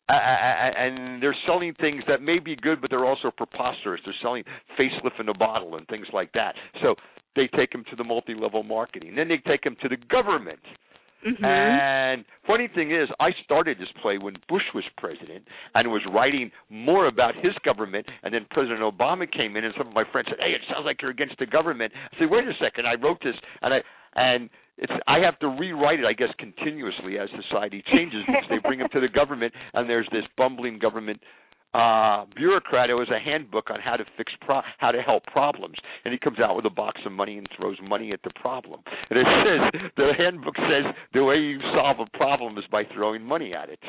a- 0.09 0.13
a- 0.13 0.17
a- 0.17 0.77
and 0.79 1.23
they're 1.23 1.35
selling 1.47 1.73
things 1.75 2.03
that 2.07 2.21
may 2.21 2.37
be 2.39 2.55
good, 2.55 2.81
but 2.81 2.89
they're 2.89 3.05
also 3.05 3.31
preposterous. 3.31 4.01
They're 4.05 4.13
selling 4.21 4.43
facelift 4.77 5.19
in 5.19 5.29
a 5.29 5.33
bottle 5.33 5.75
and 5.77 5.87
things 5.87 6.05
like 6.13 6.31
that. 6.33 6.55
So 6.81 6.95
they 7.35 7.47
take 7.55 7.71
them 7.71 7.83
to 7.89 7.95
the 7.95 8.03
multi-level 8.03 8.63
marketing. 8.63 9.15
Then 9.15 9.27
they 9.27 9.37
take 9.37 9.63
them 9.63 9.75
to 9.81 9.89
the 9.89 9.97
government. 10.09 10.59
Mhm. 11.25 11.43
And 11.43 12.25
funny 12.45 12.67
thing 12.67 12.91
is, 12.91 13.09
I 13.19 13.31
started 13.43 13.77
this 13.77 13.91
play 14.01 14.17
when 14.17 14.35
Bush 14.47 14.63
was 14.73 14.83
president 14.97 15.47
and 15.75 15.91
was 15.91 16.05
writing 16.07 16.51
more 16.69 17.07
about 17.07 17.35
his 17.35 17.53
government. 17.63 18.07
And 18.23 18.33
then 18.33 18.45
President 18.51 18.81
Obama 18.81 19.29
came 19.29 19.55
in, 19.55 19.63
and 19.63 19.73
some 19.75 19.87
of 19.87 19.93
my 19.93 20.03
friends 20.05 20.27
said, 20.29 20.39
"Hey, 20.39 20.53
it 20.53 20.61
sounds 20.69 20.85
like 20.85 21.01
you're 21.01 21.11
against 21.11 21.37
the 21.37 21.45
government." 21.45 21.93
I 22.13 22.17
said, 22.17 22.29
"Wait 22.29 22.47
a 22.47 22.53
second, 22.55 22.87
I 22.87 22.95
wrote 22.95 23.21
this, 23.21 23.35
and 23.61 23.73
I 23.73 23.83
and 24.15 24.49
it's 24.77 24.91
I 25.07 25.19
have 25.19 25.37
to 25.39 25.47
rewrite 25.47 25.99
it, 25.99 26.05
I 26.05 26.13
guess, 26.13 26.33
continuously 26.37 27.19
as 27.19 27.29
society 27.31 27.83
changes 27.93 28.25
because 28.25 28.47
they 28.49 28.57
bring 28.57 28.79
him 28.79 28.89
to 28.89 28.99
the 28.99 29.07
government, 29.07 29.53
and 29.73 29.89
there's 29.89 30.07
this 30.11 30.25
bumbling 30.35 30.79
government 30.79 31.21
uh 31.73 32.25
bureaucrat 32.35 32.89
who 32.89 32.99
has 32.99 33.09
a 33.09 33.19
handbook 33.19 33.69
on 33.69 33.79
how 33.79 33.95
to 33.95 34.05
fix 34.17 34.31
pro- 34.41 34.61
how 34.77 34.91
to 34.91 35.01
help 35.01 35.23
problems. 35.25 35.75
And 36.05 36.11
he 36.11 36.19
comes 36.19 36.39
out 36.39 36.55
with 36.55 36.65
a 36.65 36.69
box 36.69 37.01
of 37.05 37.11
money 37.11 37.37
and 37.37 37.47
throws 37.57 37.77
money 37.81 38.11
at 38.11 38.21
the 38.23 38.31
problem. 38.39 38.81
And 39.09 39.19
it 39.19 39.25
says 39.45 39.91
the 39.97 40.11
handbook 40.17 40.55
says 40.57 40.93
the 41.13 41.23
way 41.23 41.37
you 41.37 41.59
solve 41.75 41.97
a 41.99 42.17
problem 42.17 42.57
is 42.57 42.63
by 42.71 42.83
throwing 42.93 43.23
money 43.23 43.53
at 43.53 43.69
it. 43.69 43.79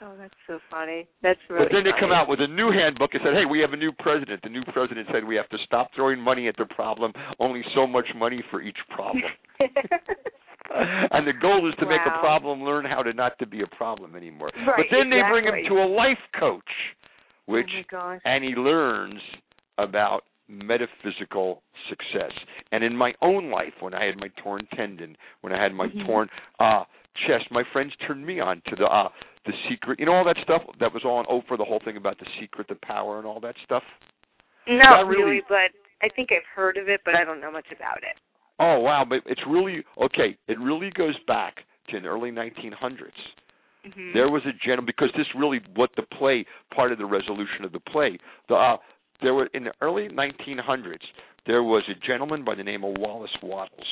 Oh, 0.00 0.14
that's 0.16 0.34
so 0.46 0.60
funny. 0.70 1.08
That's 1.22 1.40
really. 1.50 1.64
but 1.64 1.72
then 1.72 1.82
they 1.82 1.90
come 1.98 2.12
out 2.12 2.28
with 2.28 2.40
a 2.40 2.46
new 2.46 2.70
handbook 2.70 3.10
and 3.14 3.20
said 3.24 3.34
hey 3.34 3.44
we 3.44 3.60
have 3.60 3.72
a 3.72 3.76
new 3.76 3.92
president. 3.92 4.40
The 4.42 4.48
new 4.48 4.62
president 4.72 5.08
said 5.12 5.24
we 5.24 5.36
have 5.36 5.48
to 5.50 5.58
stop 5.66 5.90
throwing 5.94 6.20
money 6.20 6.48
at 6.48 6.56
the 6.56 6.66
problem. 6.66 7.12
Only 7.40 7.62
so 7.74 7.86
much 7.86 8.06
money 8.16 8.42
for 8.50 8.62
each 8.62 8.78
problem 8.90 9.24
and 11.12 11.26
the 11.26 11.32
goal 11.32 11.68
is 11.68 11.74
to 11.80 11.86
make 11.86 12.00
a 12.06 12.18
problem 12.20 12.62
learn 12.62 12.84
how 12.84 13.02
to 13.02 13.12
not 13.12 13.38
to 13.38 13.46
be 13.46 13.62
a 13.62 13.66
problem 13.76 14.14
anymore. 14.14 14.50
Right, 14.54 14.76
but 14.76 14.86
then 14.90 15.10
they 15.10 15.20
bring 15.30 15.44
him 15.44 15.54
to 15.68 15.74
a 15.82 15.88
life 15.88 16.18
coach, 16.38 16.62
which 17.46 17.70
oh 17.94 18.18
and 18.24 18.44
he 18.44 18.50
learns 18.50 19.20
about 19.78 20.22
metaphysical 20.48 21.62
success. 21.88 22.32
And 22.72 22.82
in 22.84 22.96
my 22.96 23.12
own 23.22 23.50
life, 23.50 23.74
when 23.80 23.94
I 23.94 24.04
had 24.04 24.16
my 24.18 24.28
torn 24.42 24.66
tendon, 24.74 25.16
when 25.40 25.52
I 25.52 25.62
had 25.62 25.72
my 25.74 25.88
Mhm. 25.88 26.06
torn 26.06 26.30
uh 26.60 26.84
chest, 27.26 27.50
my 27.50 27.64
friends 27.72 27.94
turned 28.06 28.24
me 28.24 28.40
on 28.40 28.60
to 28.68 28.76
the 28.76 28.86
uh 28.86 29.08
the 29.44 29.52
secret. 29.68 29.98
You 29.98 30.06
know 30.06 30.12
all 30.14 30.24
that 30.24 30.38
stuff 30.42 30.62
that 30.80 30.92
was 30.92 31.04
on 31.04 31.24
Oprah, 31.26 31.56
the 31.56 31.64
whole 31.64 31.80
thing 31.80 31.96
about 31.96 32.18
the 32.18 32.26
secret, 32.40 32.68
the 32.68 32.74
power, 32.76 33.18
and 33.18 33.26
all 33.26 33.40
that 33.40 33.56
stuff. 33.64 33.84
Not 34.66 34.84
Not 35.00 35.06
really- 35.06 35.22
really, 35.24 35.42
but 35.48 35.72
I 36.02 36.08
think 36.08 36.30
I've 36.30 36.44
heard 36.54 36.76
of 36.76 36.88
it, 36.88 37.00
but 37.04 37.14
I 37.14 37.24
don't 37.24 37.40
know 37.40 37.50
much 37.50 37.70
about 37.72 37.98
it. 38.02 38.16
Oh 38.58 38.80
wow, 38.80 39.04
but 39.08 39.20
it's 39.26 39.40
really 39.48 39.84
okay. 40.00 40.36
It 40.48 40.58
really 40.58 40.90
goes 40.90 41.14
back 41.26 41.56
to 41.90 42.00
the 42.00 42.06
early 42.06 42.30
1900s. 42.30 43.12
Mhm. 43.86 44.12
There 44.12 44.28
was 44.28 44.42
a 44.46 44.52
gentleman 44.52 44.86
because 44.86 45.10
this 45.16 45.26
really 45.34 45.60
what 45.74 45.90
the 45.96 46.02
play 46.02 46.44
part 46.74 46.92
of 46.92 46.98
the 46.98 47.06
resolution 47.06 47.64
of 47.64 47.72
the 47.72 47.80
play. 47.80 48.18
The 48.48 48.54
uh, 48.54 48.76
there 49.22 49.34
were 49.34 49.46
in 49.54 49.64
the 49.64 49.72
early 49.80 50.08
1900s 50.08 51.04
there 51.46 51.62
was 51.62 51.82
a 51.88 52.06
gentleman 52.06 52.44
by 52.44 52.54
the 52.54 52.62
name 52.62 52.84
of 52.84 52.94
Wallace 52.98 53.36
Wattles. 53.42 53.86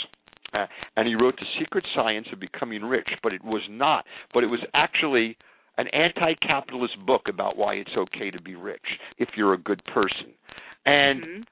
Uh, 0.52 0.66
and 0.96 1.08
he 1.08 1.14
wrote 1.14 1.34
The 1.38 1.46
Secret 1.58 1.84
Science 1.94 2.28
of 2.32 2.38
Becoming 2.38 2.84
Rich, 2.84 3.08
but 3.22 3.32
it 3.32 3.42
was 3.42 3.62
not, 3.68 4.04
but 4.32 4.44
it 4.44 4.46
was 4.46 4.60
actually 4.74 5.36
an 5.78 5.88
anti-capitalist 5.88 6.94
book 7.06 7.22
about 7.28 7.56
why 7.56 7.74
it's 7.74 7.90
okay 7.96 8.30
to 8.30 8.40
be 8.40 8.54
rich 8.54 8.84
if 9.18 9.30
you're 9.36 9.54
a 9.54 9.58
good 9.58 9.82
person. 9.86 10.34
And 10.84 11.22
Mhm. 11.22 11.46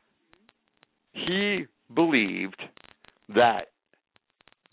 he 1.13 1.67
believed 1.95 2.63
that 3.29 3.69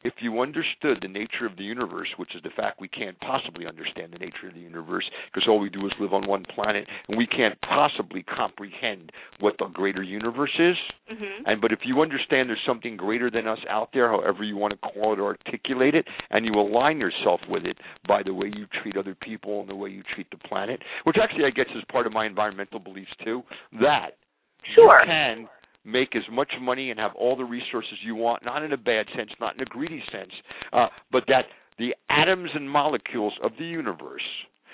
if 0.03 0.13
you 0.19 0.41
understood 0.41 0.97
the 1.01 1.07
nature 1.07 1.45
of 1.45 1.55
the 1.57 1.63
universe, 1.63 2.07
which 2.17 2.33
is 2.35 2.41
the 2.41 2.49
fact 2.49 2.81
we 2.81 2.87
can't 2.87 3.19
possibly 3.19 3.67
understand 3.67 4.11
the 4.11 4.17
nature 4.17 4.47
of 4.47 4.53
the 4.53 4.59
universe 4.59 5.05
because 5.31 5.47
all 5.47 5.59
we 5.59 5.69
do 5.69 5.85
is 5.85 5.91
live 5.99 6.13
on 6.13 6.27
one 6.27 6.43
planet 6.55 6.87
and 7.07 7.17
we 7.17 7.27
can't 7.27 7.59
possibly 7.61 8.23
comprehend 8.23 9.11
what 9.39 9.53
the 9.59 9.67
greater 9.67 10.01
universe 10.01 10.57
is. 10.57 10.75
Mhm. 11.11 11.43
And 11.45 11.61
but 11.61 11.71
if 11.71 11.85
you 11.85 12.01
understand 12.01 12.49
there's 12.49 12.63
something 12.65 12.97
greater 12.97 13.29
than 13.29 13.47
us 13.47 13.59
out 13.69 13.91
there, 13.93 14.09
however 14.09 14.43
you 14.43 14.57
want 14.57 14.71
to 14.71 14.77
call 14.77 15.13
it 15.13 15.19
or 15.19 15.37
articulate 15.37 15.93
it, 15.93 16.07
and 16.31 16.45
you 16.45 16.53
align 16.53 16.99
yourself 16.99 17.41
with 17.47 17.65
it 17.65 17.77
by 18.07 18.23
the 18.23 18.33
way 18.33 18.47
you 18.47 18.65
treat 18.81 18.97
other 18.97 19.13
people 19.13 19.61
and 19.61 19.69
the 19.69 19.75
way 19.75 19.89
you 19.89 20.01
treat 20.15 20.29
the 20.31 20.37
planet, 20.37 20.81
which 21.03 21.17
actually 21.17 21.45
I 21.45 21.51
guess 21.51 21.67
is 21.75 21.83
part 21.85 22.07
of 22.07 22.13
my 22.13 22.25
environmental 22.25 22.79
beliefs 22.79 23.13
too, 23.23 23.43
that 23.73 24.17
Sure. 24.63 24.99
you 24.99 25.05
can 25.05 25.49
make 25.85 26.15
as 26.15 26.23
much 26.31 26.51
money 26.61 26.91
and 26.91 26.99
have 26.99 27.11
all 27.15 27.35
the 27.35 27.43
resources 27.43 27.93
you 28.03 28.15
want, 28.15 28.45
not 28.45 28.63
in 28.63 28.73
a 28.73 28.77
bad 28.77 29.05
sense, 29.15 29.31
not 29.39 29.55
in 29.55 29.61
a 29.61 29.65
greedy 29.65 30.03
sense, 30.11 30.31
uh, 30.73 30.87
but 31.11 31.23
that 31.27 31.45
the 31.77 31.95
atoms 32.09 32.49
and 32.53 32.69
molecules 32.69 33.33
of 33.43 33.51
the 33.57 33.65
universe. 33.65 34.21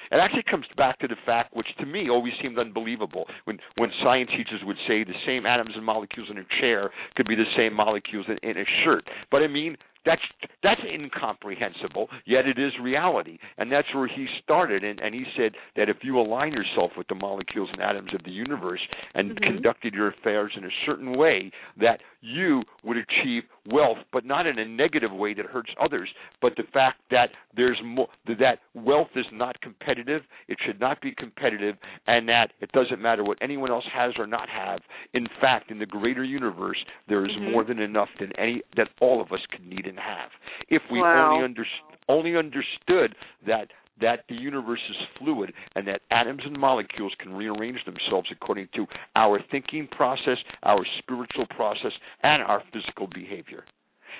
It 0.10 0.18
actually 0.24 0.43
comes 0.49 0.66
back 0.78 0.99
to 0.99 1.08
the 1.08 1.18
fact, 1.26 1.53
which 1.53 1.68
to 1.80 1.86
me 1.86 2.10
always 2.10 2.32
seemed 2.41 2.58
unbelievable, 2.58 3.26
when 3.43 3.60
when 3.76 3.89
science 4.01 4.30
teachers 4.32 4.62
would 4.64 4.78
say 4.88 5.03
the 5.03 5.14
same 5.26 5.45
atoms 5.45 5.72
and 5.76 5.84
molecules 5.84 6.30
in 6.32 6.38
a 6.38 6.45
chair 6.62 6.91
could 7.16 7.28
be 7.28 7.36
the 7.36 7.49
same 7.58 7.74
molecules 7.74 8.26
in, 8.30 8.38
in 8.49 8.58
a 8.58 8.66
shirt. 8.84 9.03
But 9.32 9.43
I 9.43 9.47
mean, 9.47 9.76
that's 10.08 10.22
that's 10.64 10.82
incomprehensible. 10.91 12.08
Yet 12.26 12.47
it 12.47 12.58
is 12.58 12.72
reality, 12.82 13.38
and 13.58 13.72
that's 13.72 13.88
where 13.93 14.08
he 14.08 14.26
started. 14.43 14.84
And, 14.84 14.99
and 14.99 15.14
he 15.14 15.26
said 15.38 15.53
that 15.76 15.89
if 15.89 15.97
you 16.01 16.20
align 16.20 16.53
yourself 16.53 16.91
with 16.97 17.08
the 17.08 17.16
molecules 17.16 17.70
and 17.74 17.82
atoms 17.82 18.14
of 18.14 18.24
the 18.24 18.32
universe 18.32 18.82
and 19.14 19.32
Mhm. 19.32 19.43
conducted 19.43 19.93
your 19.93 20.08
affairs 20.08 20.53
in 20.55 20.64
a 20.64 20.72
certain 20.86 21.14
way, 21.14 21.51
that 21.78 22.01
you 22.22 22.64
would 22.84 22.97
achieve 22.97 23.43
wealth, 23.72 23.97
but 24.11 24.26
not 24.26 24.47
in 24.47 24.59
a 24.59 24.65
negative 24.65 25.11
way 25.11 25.34
that 25.34 25.45
hurts 25.45 25.70
others. 25.82 26.09
But 26.41 26.53
the 26.55 26.63
fact 26.74 27.01
that 27.11 27.30
there's 27.55 27.80
more 27.84 28.07
that 28.28 28.59
wealth 28.74 29.09
is 29.15 29.26
not 29.32 29.59
competitive, 29.61 30.24
it 30.47 30.57
should 30.65 30.80
not 30.80 31.01
be 31.01 31.13
competitive, 31.18 31.76
and 32.07 32.28
that 32.30 32.53
it 32.61 32.72
doesn't 32.72 33.01
matter 33.01 33.24
what 33.24 33.38
anyone 33.41 33.72
else 33.72 33.86
has 33.93 34.13
or 34.18 34.28
not 34.28 34.49
have. 34.49 34.80
In 35.13 35.28
fact, 35.41 35.72
in 35.72 35.80
the 35.80 35.86
greater 35.86 36.24
universe, 36.24 36.84
there 37.07 37.26
is 37.26 37.32
Mhm. 37.32 37.51
more 37.51 37.63
than 37.63 37.80
enough 37.80 38.09
than 38.20 38.32
any 38.34 38.61
that 38.76 38.89
all 38.99 39.22
of 39.22 39.32
us 39.32 39.45
could 39.47 39.65
need 39.65 39.88
and 39.88 39.99
have. 39.99 40.32
If 40.70 40.89
we 40.89 41.01
Wow. 41.01 41.32
only 41.32 41.43
under, 41.43 41.65
only 42.07 42.36
understood 42.36 43.15
that 43.45 43.72
that 44.02 44.24
the 44.30 44.36
universe 44.36 44.82
is 44.89 44.95
fluid 45.18 45.54
and 45.76 45.88
that 45.88 46.02
atoms 46.12 46.41
and 46.45 46.58
molecules 46.58 47.14
can 47.20 47.34
rearrange 47.34 47.80
themselves 47.86 48.30
according 48.32 48.70
to 48.76 48.86
our 49.16 49.39
thinking 49.52 49.88
process, 49.91 50.38
our 50.64 50.86
spiritual 51.00 51.45
process, 51.56 51.91
and 52.24 52.43
our 52.43 52.64
physical 52.74 53.08
behavior. 53.08 53.64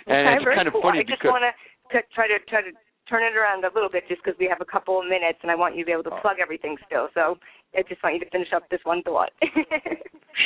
And 0.06 0.28
okay, 0.28 0.50
it's 0.50 0.56
kind 0.56 0.68
of 0.68 0.74
cool. 0.74 0.82
funny 0.82 1.00
I 1.00 1.04
just 1.04 1.24
want 1.24 1.44
to 1.44 2.02
try 2.14 2.28
to 2.28 2.38
try 2.48 2.62
to 2.62 2.72
turn 3.10 3.24
it 3.24 3.38
around 3.38 3.64
a 3.64 3.72
little 3.74 3.90
bit, 3.90 4.04
just 4.08 4.22
because 4.24 4.38
we 4.40 4.48
have 4.48 4.60
a 4.62 4.66
couple 4.66 5.00
of 5.00 5.08
minutes, 5.08 5.40
and 5.42 5.50
I 5.50 5.56
want 5.56 5.76
you 5.76 5.84
to 5.84 5.86
be 5.86 5.92
able 5.94 6.04
to 6.04 6.14
Oh. 6.14 6.20
plug 6.20 6.38
everything 6.42 6.78
still. 6.86 7.08
So 7.14 7.40
I 7.76 7.82
just 7.84 8.04
want 8.04 8.16
you 8.16 8.22
to 8.22 8.30
finish 8.30 8.52
up 8.54 8.68
this 8.70 8.84
one 8.84 9.02
thought. 9.04 9.32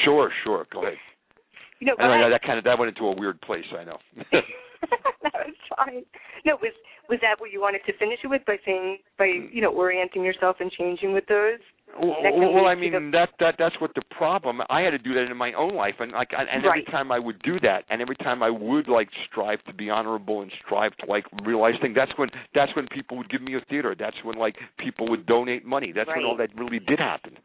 sure, 0.05 0.31
sure, 0.43 0.67
go 0.71 0.83
ahead. 0.83 0.97
you 1.79 1.87
know, 1.87 1.95
I 1.97 2.29
that 2.29 2.43
kind 2.43 2.57
of 2.57 2.63
that 2.65 2.77
went 2.77 2.89
into 2.89 3.07
a 3.07 3.15
weird 3.15 3.41
place. 3.41 3.65
I 3.77 3.83
know. 3.83 3.97
that 5.23 5.33
was 5.33 5.55
fine. 5.75 6.03
No, 6.45 6.57
was 6.61 6.73
was 7.09 7.19
that 7.21 7.39
what 7.39 7.51
you 7.51 7.59
wanted 7.59 7.81
to 7.85 7.93
finish 7.97 8.19
it 8.23 8.27
with 8.27 8.41
by 8.45 8.57
saying 8.65 8.97
by 9.17 9.25
you 9.25 9.61
know 9.61 9.71
orienting 9.71 10.23
yourself 10.23 10.57
and 10.59 10.71
changing 10.71 11.13
with 11.13 11.25
those? 11.27 11.59
Well, 11.99 12.15
well, 12.53 12.65
I 12.67 12.75
mean 12.75 13.11
that 13.11 13.29
that 13.39 13.55
that's 13.59 13.75
what 13.81 13.91
the 13.95 14.01
problem. 14.11 14.61
I 14.69 14.81
had 14.81 14.91
to 14.91 14.97
do 14.97 15.13
that 15.13 15.29
in 15.29 15.35
my 15.35 15.51
own 15.53 15.75
life, 15.75 15.95
and 15.99 16.11
like, 16.13 16.29
and 16.31 16.47
every 16.49 16.69
Right. 16.69 16.87
time 16.87 17.11
I 17.11 17.19
would 17.19 17.41
do 17.43 17.59
that, 17.59 17.83
and 17.89 18.01
every 18.01 18.15
time 18.15 18.41
I 18.41 18.49
would 18.49 18.87
like 18.87 19.09
strive 19.29 19.61
to 19.65 19.73
be 19.73 19.89
honorable 19.89 20.41
and 20.41 20.51
strive 20.65 20.95
to 20.97 21.05
like 21.07 21.25
realize 21.43 21.73
things. 21.81 21.95
That's 21.95 22.11
when 22.17 22.29
that's 22.55 22.73
when 22.75 22.87
people 22.87 23.17
would 23.17 23.29
give 23.29 23.41
me 23.41 23.55
a 23.55 23.61
theater. 23.69 23.93
That's 23.97 24.15
when 24.23 24.37
like 24.37 24.55
people 24.79 25.09
would 25.09 25.25
donate 25.25 25.65
money. 25.65 25.91
That's 25.91 26.07
when 26.07 26.23
all 26.23 26.37
that 26.37 26.49
really 26.55 26.79
did 26.79 26.99
happen. 26.99 27.37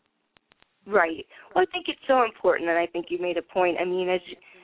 Right. 0.86 1.26
Well, 1.54 1.64
I 1.68 1.72
think 1.72 1.86
it's 1.88 1.98
so 2.06 2.22
important, 2.22 2.70
and 2.70 2.78
I 2.78 2.86
think 2.86 3.06
you 3.08 3.18
made 3.20 3.36
a 3.36 3.42
point. 3.42 3.78
I 3.80 3.84
mean, 3.84 4.08
as 4.08 4.20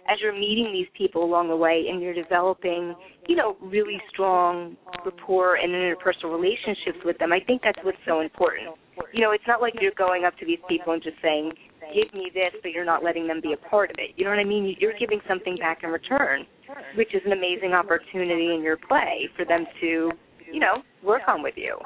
as 0.09 0.18
you're 0.20 0.32
meeting 0.32 0.72
these 0.72 0.88
people 0.96 1.24
along 1.24 1.48
the 1.48 1.57
way, 1.57 1.86
and 1.90 2.03
you're 2.03 2.14
developing, 2.14 2.94
you 3.28 3.36
know, 3.36 3.57
really 3.61 4.00
strong 4.11 4.76
rapport 5.05 5.57
and 5.57 5.72
interpersonal 5.72 6.32
relationships 6.32 6.98
with 7.05 7.18
them, 7.18 7.32
I 7.32 7.40
think 7.40 7.62
that's 7.62 7.78
what's 7.84 7.98
so 8.07 8.20
important. 8.20 8.74
You 9.12 9.22
know, 9.22 9.30
it's 9.30 9.46
not 9.46 9.61
like 9.61 9.74
you're 9.80 9.96
going 9.96 10.24
up 10.24 10.36
to 10.38 10.46
these 10.46 10.59
people 10.68 10.92
and 10.92 11.03
just 11.03 11.16
saying, 11.22 11.53
"Give 11.94 12.12
me 12.12 12.30
this," 12.34 12.53
but 12.62 12.72
you're 12.72 12.84
not 12.84 13.03
letting 13.03 13.26
them 13.26 13.40
be 13.40 13.53
a 13.53 13.57
part 13.57 13.90
of 13.90 13.96
it. 13.98 14.11
You 14.16 14.24
know 14.24 14.30
what 14.30 14.38
I 14.38 14.44
mean? 14.44 14.76
You're 14.78 14.98
giving 14.98 15.20
something 15.28 15.57
back 15.57 15.82
in 15.82 15.90
return, 15.90 16.46
which 16.94 17.14
is 17.14 17.22
an 17.24 17.32
amazing 17.32 17.72
opportunity 17.72 18.55
in 18.55 18.62
your 18.62 18.76
play 18.76 19.28
for 19.36 19.44
them 19.44 19.66
to, 19.80 20.12
you 20.50 20.61
know, 20.61 20.82
work 21.03 21.22
on 21.26 21.42
with 21.42 21.57
you. 21.57 21.78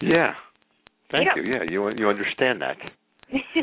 Yeah. 0.00 0.34
Thank 1.10 1.26
Yeah. 1.26 1.36
you. 1.36 1.42
Yeah, 1.42 1.62
you 1.64 1.88
you 1.90 2.08
understand 2.08 2.62
that. 2.62 2.76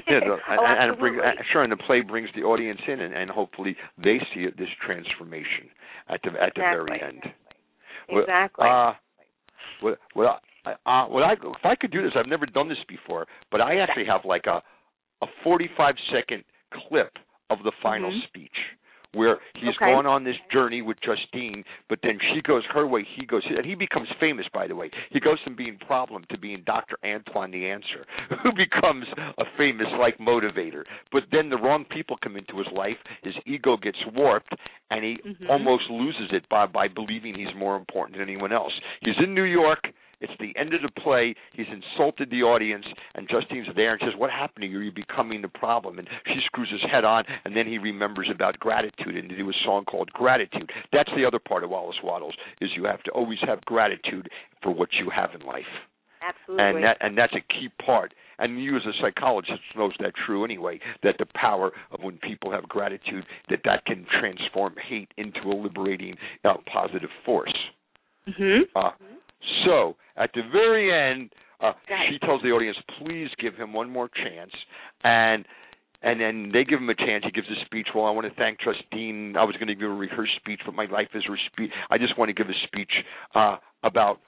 Yeah, 0.08 0.20
oh, 0.26 0.40
and, 0.50 0.80
and 0.80 0.94
it 0.94 1.00
brings, 1.00 1.18
sure, 1.52 1.64
and 1.64 1.72
the 1.72 1.78
play 1.78 2.02
brings 2.02 2.30
the 2.36 2.44
audience 2.44 2.80
in, 2.88 3.02
and, 3.02 3.14
and 3.14 3.30
hopefully 3.30 3.76
they 3.98 4.20
see 4.34 4.42
it, 4.42 4.58
this 4.58 4.70
transformation 4.86 5.70
at 6.10 6.22
the 6.24 6.30
at 6.42 6.54
the 6.56 6.62
very 6.62 6.96
Exactly. 6.96 7.08
end. 7.08 7.34
Well, 8.12 8.22
Exactly. 8.22 8.68
Uh, 8.70 8.94
what 9.82 10.00
what 10.14 10.42
I 10.66 10.72
uh, 10.86 11.08
what 11.08 11.24
I 11.24 11.34
if 11.34 11.66
I 11.66 11.76
could 11.76 11.92
do 11.92 12.02
this, 12.02 12.12
I've 12.16 12.28
never 12.28 12.46
done 12.46 12.70
this 12.70 12.78
before, 12.88 13.28
but 13.52 13.62
I 13.62 13.78
actually 13.78 14.06
have 14.06 14.22
like 14.26 14.46
a 14.48 14.62
a 15.22 15.28
45 15.44 15.96
second 16.12 16.44
clip 16.72 17.18
of 17.50 17.60
the 17.64 17.72
final 17.82 18.12
Mhm. 18.12 18.24
speech 18.28 18.58
where 19.18 19.38
he's 19.56 19.76
Okay. 19.76 19.92
gone 19.94 20.06
on 20.06 20.24
this 20.24 20.38
journey 20.52 20.82
with 20.82 20.98
Justine, 21.02 21.64
but 21.90 22.00
then 22.04 22.18
she 22.34 22.42
goes 22.42 22.64
her 22.74 22.86
way, 22.88 23.04
he 23.18 23.26
goes, 23.26 23.44
and 23.46 23.66
he 23.66 23.76
becomes 23.76 24.08
famous. 24.20 24.46
By 24.54 24.68
the 24.68 24.76
way, 24.76 24.90
he 25.10 25.20
goes 25.20 25.40
from 25.44 25.56
being 25.56 25.78
problem 25.86 26.24
to 26.30 26.38
being 26.38 26.62
Dr. 26.66 26.96
Antoine 27.04 27.52
the 27.52 27.66
Answer, 27.70 28.06
who 28.44 28.52
becomes 28.54 29.06
a 29.38 29.44
famous 29.58 29.88
like 30.00 30.18
motivator. 30.20 30.84
But 31.12 31.24
then 31.32 31.50
the 31.50 31.58
wrong 31.58 31.84
people 31.90 32.16
come 32.24 32.38
into 32.38 32.58
his 32.58 32.68
life, 32.74 32.98
his 33.24 33.34
ego 33.46 33.76
gets 33.78 33.98
warped, 34.14 34.54
and 34.92 35.04
he 35.04 35.18
Mhm. 35.26 35.50
almost 35.50 35.90
loses 35.90 36.32
it 36.32 36.48
by 36.50 36.66
by 36.68 36.88
believing 36.88 37.34
he's 37.36 37.54
more 37.56 37.76
important 37.76 38.18
than 38.18 38.28
anyone 38.30 38.54
else. 38.54 38.74
He's 39.02 39.18
in 39.18 39.34
New 39.34 39.44
York. 39.44 39.88
It's 40.20 40.34
the 40.40 40.56
end 40.58 40.74
of 40.74 40.82
the 40.82 40.92
play. 41.02 41.36
He's 41.54 41.68
insulted 41.72 42.30
the 42.30 42.44
audience, 42.44 42.86
and 43.16 43.30
Justine's 43.30 43.68
there 43.76 43.94
and 43.94 44.02
says, 44.02 44.16
"What 44.18 44.32
happened 44.32 44.64
to 44.64 44.68
you? 44.68 44.80
You're 44.80 44.92
becoming 44.92 45.42
the 45.42 45.48
problem." 45.48 46.00
And 46.00 46.08
she 46.26 46.42
screws 46.46 46.70
his 46.72 46.82
head 46.92 47.06
on, 47.06 47.24
and 47.46 47.56
then 47.56 47.68
he 47.68 47.78
remembers 47.78 48.30
about 48.30 48.60
gratitude 48.60 49.16
and 49.16 49.30
they 49.30 49.36
do 49.36 49.50
a 49.50 49.54
song 49.64 49.86
called 49.86 50.12
"Gratitude." 50.14 50.72
That's 50.92 51.12
the 51.16 51.26
other 51.26 51.40
part 51.40 51.64
of 51.64 51.70
Wallace 51.70 52.02
Wattles 52.04 52.36
is 52.62 52.70
you 52.76 52.86
have 52.86 53.04
to 53.04 53.12
always 53.12 53.40
have 53.42 53.64
gratitude 53.66 54.30
for 54.62 54.72
what 54.72 54.90
you 54.94 55.10
have 55.10 55.34
in 55.36 55.42
life, 55.42 55.66
Absolutely. 56.22 56.66
and 56.66 56.84
that 56.84 56.98
and 57.00 57.18
that's 57.18 57.34
a 57.34 57.42
key 57.42 57.70
part. 57.86 58.14
And 58.40 58.64
you, 58.64 58.76
as 58.76 58.84
a 58.86 58.94
psychologist, 59.02 59.62
knows 59.76 59.94
that 60.00 60.14
true 60.26 60.44
anyway. 60.46 60.80
That 61.04 61.16
the 61.18 61.26
power 61.34 61.72
of 61.92 62.04
when 62.04 62.18
people 62.18 62.52
have 62.52 62.68
gratitude, 62.70 63.26
that 63.50 63.62
that 63.66 63.86
can 63.86 64.06
transform 64.20 64.76
hate 64.88 65.12
into 65.18 65.42
a 65.52 65.56
liberating, 65.56 66.16
uh, 66.44 66.54
positive 66.72 67.10
force. 67.26 67.54
hmm 68.28 68.62
Uh, 68.76 68.92
so 69.66 69.96
at 70.16 70.32
the 70.34 70.42
very 70.52 70.92
end, 70.92 71.32
uh, 71.60 71.74
she 72.10 72.20
tells 72.20 72.42
the 72.42 72.50
audience, 72.50 72.78
"Please 73.00 73.30
give 73.40 73.56
him 73.56 73.74
one 73.74 73.90
more 73.90 74.10
chance," 74.10 74.52
and 75.04 75.46
and 76.04 76.22
then 76.22 76.52
they 76.54 76.64
give 76.64 76.80
him 76.80 76.90
a 76.90 76.96
chance. 76.96 77.24
He 77.26 77.32
gives 77.32 77.50
a 77.50 77.66
speech. 77.66 77.88
Well, 77.96 78.06
I 78.06 78.12
want 78.12 78.28
to 78.28 78.34
thank 78.36 78.60
Justine. 78.60 79.36
I 79.36 79.44
was 79.44 79.56
going 79.56 79.68
to 79.68 79.76
give 79.76 79.90
her 79.90 80.08
her 80.16 80.28
speech, 80.38 80.62
but 80.66 80.76
my 80.76 80.86
life 80.86 81.10
is 81.16 81.24
her 81.26 81.38
speech. 81.52 81.72
I 81.90 81.98
just 81.98 82.18
want 82.18 82.30
to 82.30 82.34
give 82.34 82.48
a 82.50 82.68
speech 82.68 82.92
uh, 83.34 83.58
about 83.84 84.20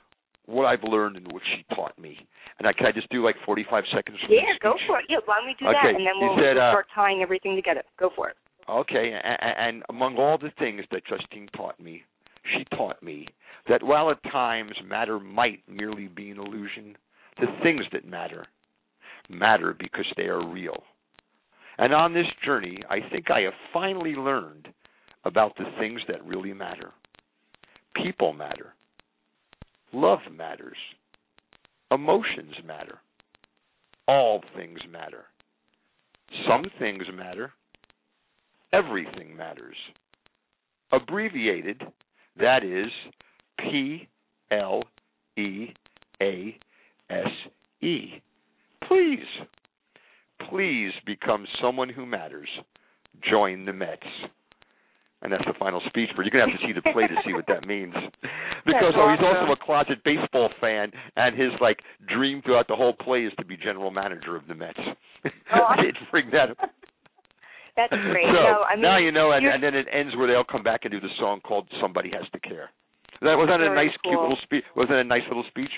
what 0.47 0.65
I've 0.65 0.83
learned 0.83 1.15
and 1.17 1.31
what 1.31 1.43
she 1.55 1.63
taught 1.75 1.97
me. 1.99 2.17
And 2.57 2.67
I 2.67 2.73
can 2.73 2.87
I 2.87 2.91
just 2.91 3.09
do 3.09 3.23
like 3.23 3.35
45 3.45 3.83
seconds? 3.93 4.17
Yeah, 4.27 4.41
go 4.61 4.73
for 4.87 4.99
it. 4.99 5.05
Yeah, 5.07 5.17
why 5.25 5.37
don't 5.37 5.45
we 5.45 5.55
do 5.59 5.69
Okay, 5.69 5.77
that, 5.77 5.95
and 5.95 6.05
then 6.05 6.17
we'll, 6.17 6.35
said, 6.35 6.57
uh, 6.57 6.71
start 6.73 6.87
tying 6.93 7.21
everything 7.21 7.55
together. 7.55 7.83
Go 7.99 8.09
for 8.15 8.29
it. 8.29 8.35
Okay, 8.67 9.13
and, 9.23 9.37
and 9.41 9.83
among 9.89 10.17
all 10.17 10.37
the 10.37 10.51
things 10.59 10.81
that 10.91 11.03
Justine 11.05 11.47
taught 11.55 11.79
me, 11.79 12.03
she 12.43 12.65
taught 12.75 13.01
me 13.03 13.27
that 13.67 13.83
while 13.83 14.09
at 14.11 14.23
times 14.31 14.73
matter 14.85 15.19
might 15.19 15.61
merely 15.67 16.07
be 16.07 16.31
an 16.31 16.39
illusion, 16.39 16.95
the 17.39 17.47
things 17.63 17.85
that 17.91 18.05
matter 18.05 18.45
matter 19.29 19.75
because 19.77 20.05
they 20.17 20.23
are 20.23 20.45
real. 20.45 20.83
And 21.77 21.93
on 21.93 22.13
this 22.13 22.25
journey, 22.43 22.83
I 22.89 22.99
think 23.11 23.31
I 23.31 23.41
have 23.41 23.53
finally 23.71 24.13
learned 24.13 24.67
about 25.23 25.55
the 25.57 25.65
things 25.79 26.01
that 26.07 26.25
really 26.25 26.53
matter. 26.53 26.91
People 27.95 28.33
matter. 28.33 28.73
Love 29.93 30.19
matters. 30.35 30.77
Emotions 31.91 32.55
matter. 32.65 32.99
All 34.07 34.41
things 34.55 34.79
matter. 34.91 35.25
Some 36.47 36.65
things 36.79 37.03
matter. 37.15 37.53
Everything 38.73 39.35
matters. 39.35 39.75
Abbreviated, 40.91 41.81
that 42.39 42.63
is 42.63 42.91
P 43.59 44.07
L 44.51 44.83
E 45.37 45.67
A 46.21 46.57
S 47.09 47.27
E. 47.81 48.21
Please, 48.87 49.19
please 50.49 50.91
become 51.05 51.45
someone 51.61 51.89
who 51.89 52.05
matters. 52.05 52.49
Join 53.29 53.65
the 53.65 53.73
Mets. 53.73 54.07
And 55.21 55.33
that's 55.33 55.43
the 55.45 55.53
final 55.59 55.81
speech, 55.87 56.09
but 56.15 56.23
you're 56.23 56.31
gonna 56.31 56.49
have 56.49 56.59
to 56.59 56.65
see 56.65 56.71
the 56.71 56.81
play 56.93 57.05
to 57.05 57.15
see 57.25 57.33
what 57.33 57.45
that 57.47 57.67
means. 57.67 57.93
Because 58.65 58.93
oh, 58.97 59.09
he's 59.09 59.25
also 59.25 59.53
a 59.53 59.65
closet 59.65 60.03
baseball 60.03 60.49
fan, 60.59 60.91
and 61.15 61.35
his 61.35 61.49
like 61.61 61.79
dream 62.07 62.41
throughout 62.43 62.67
the 62.67 62.75
whole 62.75 62.93
play 62.93 63.21
is 63.23 63.31
to 63.39 63.45
be 63.45 63.55
general 63.55 63.89
manager 63.89 64.35
of 64.35 64.45
the 64.47 64.53
Mets. 64.53 64.77
Oh, 65.55 65.65
I 65.69 65.77
didn't 65.77 66.11
bring 66.11 66.29
that 66.31 66.51
up. 66.51 66.69
That's 67.75 67.93
great. 68.11 68.29
So 68.29 68.41
no, 68.41 68.63
I 68.63 68.75
mean, 68.75 68.83
now 68.83 68.97
you 68.97 69.11
know, 69.11 69.31
and, 69.31 69.45
and 69.45 69.61
then 69.61 69.75
it 69.75 69.87
ends 69.91 70.15
where 70.15 70.27
they'll 70.27 70.47
come 70.47 70.63
back 70.63 70.81
and 70.83 70.91
do 70.91 70.99
the 70.99 71.13
song 71.19 71.41
called 71.41 71.67
"Somebody 71.81 72.09
Has 72.11 72.29
to 72.33 72.39
Care." 72.39 72.69
That 73.21 73.35
was 73.35 73.49
that 73.51 73.59
a 73.59 73.73
nice, 73.73 73.91
cute 74.03 74.15
little 74.15 74.39
speech? 74.43 74.63
Was 74.75 74.87
that 74.87 74.99
a 74.99 75.03
nice 75.03 75.27
little 75.27 75.45
speech? 75.49 75.73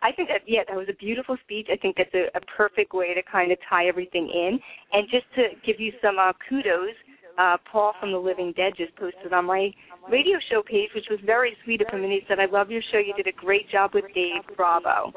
I 0.00 0.12
think 0.12 0.28
that 0.28 0.42
yeah, 0.46 0.62
that 0.68 0.76
was 0.76 0.86
a 0.88 0.96
beautiful 0.96 1.36
speech. 1.42 1.68
I 1.72 1.76
think 1.76 1.96
that's 1.96 2.14
a, 2.14 2.30
a 2.36 2.40
perfect 2.56 2.94
way 2.94 3.14
to 3.14 3.22
kind 3.22 3.52
of 3.52 3.58
tie 3.68 3.86
everything 3.86 4.30
in. 4.30 4.58
And 4.92 5.08
just 5.10 5.26
to 5.34 5.58
give 5.66 5.80
you 5.80 5.92
some 6.00 6.16
uh, 6.18 6.32
kudos, 6.48 6.94
uh, 7.36 7.56
Paul 7.70 7.92
from 8.00 8.12
the 8.12 8.18
Living 8.18 8.52
Dead 8.56 8.72
just 8.76 8.94
posted 8.96 9.32
on 9.32 9.44
my 9.44 9.70
radio 10.10 10.38
show 10.50 10.62
page, 10.62 10.90
which 10.94 11.06
was 11.10 11.18
very 11.24 11.56
sweet 11.64 11.82
of 11.82 11.88
him, 11.92 12.02
and 12.02 12.12
he 12.12 12.20
said, 12.28 12.38
"I 12.38 12.46
love 12.46 12.70
your 12.70 12.82
show. 12.90 12.98
You 12.98 13.12
did 13.14 13.26
a 13.26 13.36
great 13.36 13.68
job 13.70 13.90
with 13.94 14.04
Dave. 14.14 14.42
Bravo." 14.56 15.12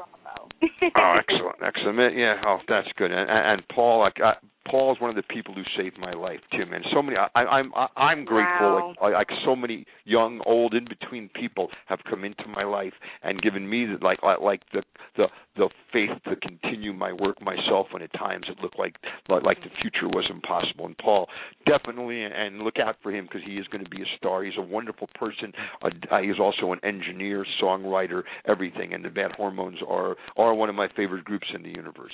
Oh, 0.94 1.14
excellent, 1.18 1.56
excellent. 1.62 2.16
Yeah, 2.16 2.40
oh, 2.46 2.58
that's 2.68 2.88
good. 2.96 3.10
And, 3.10 3.28
and 3.30 3.58
and 3.58 3.62
Paul, 3.74 4.00
like, 4.00 4.18
I, 4.22 4.34
Paul's 4.68 5.00
one 5.00 5.10
of 5.10 5.16
the 5.16 5.22
people 5.22 5.54
who 5.54 5.62
saved 5.76 5.98
my 5.98 6.12
life 6.12 6.40
too, 6.52 6.66
man. 6.66 6.82
So 6.92 7.02
many, 7.02 7.16
I, 7.16 7.40
I'm, 7.40 7.72
I, 7.74 7.88
I'm 7.96 8.24
grateful. 8.24 8.76
Wow. 8.76 8.94
Like, 9.02 9.14
like 9.14 9.28
so 9.44 9.56
many 9.56 9.86
young, 10.04 10.40
old, 10.46 10.74
in 10.74 10.84
between 10.84 11.28
people 11.28 11.68
have 11.86 12.00
come 12.08 12.24
into 12.24 12.46
my 12.48 12.64
life 12.64 12.94
and 13.22 13.42
given 13.42 13.68
me 13.68 13.86
the, 13.86 14.04
like, 14.04 14.22
like, 14.22 14.40
like 14.40 14.62
the, 14.72 14.82
the, 15.16 15.26
the 15.56 15.68
faith 15.92 16.10
to 16.24 16.36
continue 16.36 16.92
my 16.92 17.12
work 17.12 17.42
myself 17.42 17.88
when 17.90 18.02
at 18.02 18.12
times 18.14 18.46
it 18.48 18.62
looked 18.62 18.78
like, 18.78 18.96
like, 19.28 19.42
like 19.42 19.58
the 19.58 19.70
future 19.80 20.08
was 20.08 20.24
impossible. 20.30 20.86
And 20.86 20.96
Paul, 20.98 21.28
definitely, 21.66 22.22
and 22.24 22.60
look 22.60 22.78
out 22.78 22.96
for 23.02 23.12
him 23.12 23.24
because 23.24 23.42
he 23.46 23.56
is 23.56 23.66
going 23.68 23.84
to 23.84 23.90
be 23.90 24.02
a 24.02 24.16
star. 24.16 24.44
He's 24.44 24.54
a 24.56 24.62
wonderful 24.62 25.08
person. 25.14 25.52
Uh, 25.82 25.90
he's 26.22 26.40
also 26.40 26.72
an 26.72 26.80
engineer, 26.82 27.44
songwriter, 27.62 28.22
everything. 28.46 28.94
And 28.94 29.04
the 29.04 29.10
Bad 29.10 29.32
Hormones 29.32 29.78
are 29.86 30.16
are 30.36 30.54
one 30.54 30.68
of 30.68 30.74
my 30.74 30.88
favorite 30.96 31.24
groups 31.24 31.46
in 31.54 31.62
the 31.62 31.68
universe. 31.68 32.12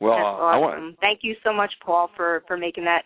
Well, 0.00 0.16
That's 0.16 0.24
I 0.24 0.56
awesome. 0.58 0.84
want. 0.84 1.00
Thank 1.00 1.20
you 1.22 1.34
so 1.44 1.52
much, 1.52 1.72
Paul, 1.84 2.10
for 2.16 2.42
for 2.46 2.56
making 2.56 2.84
that 2.84 3.02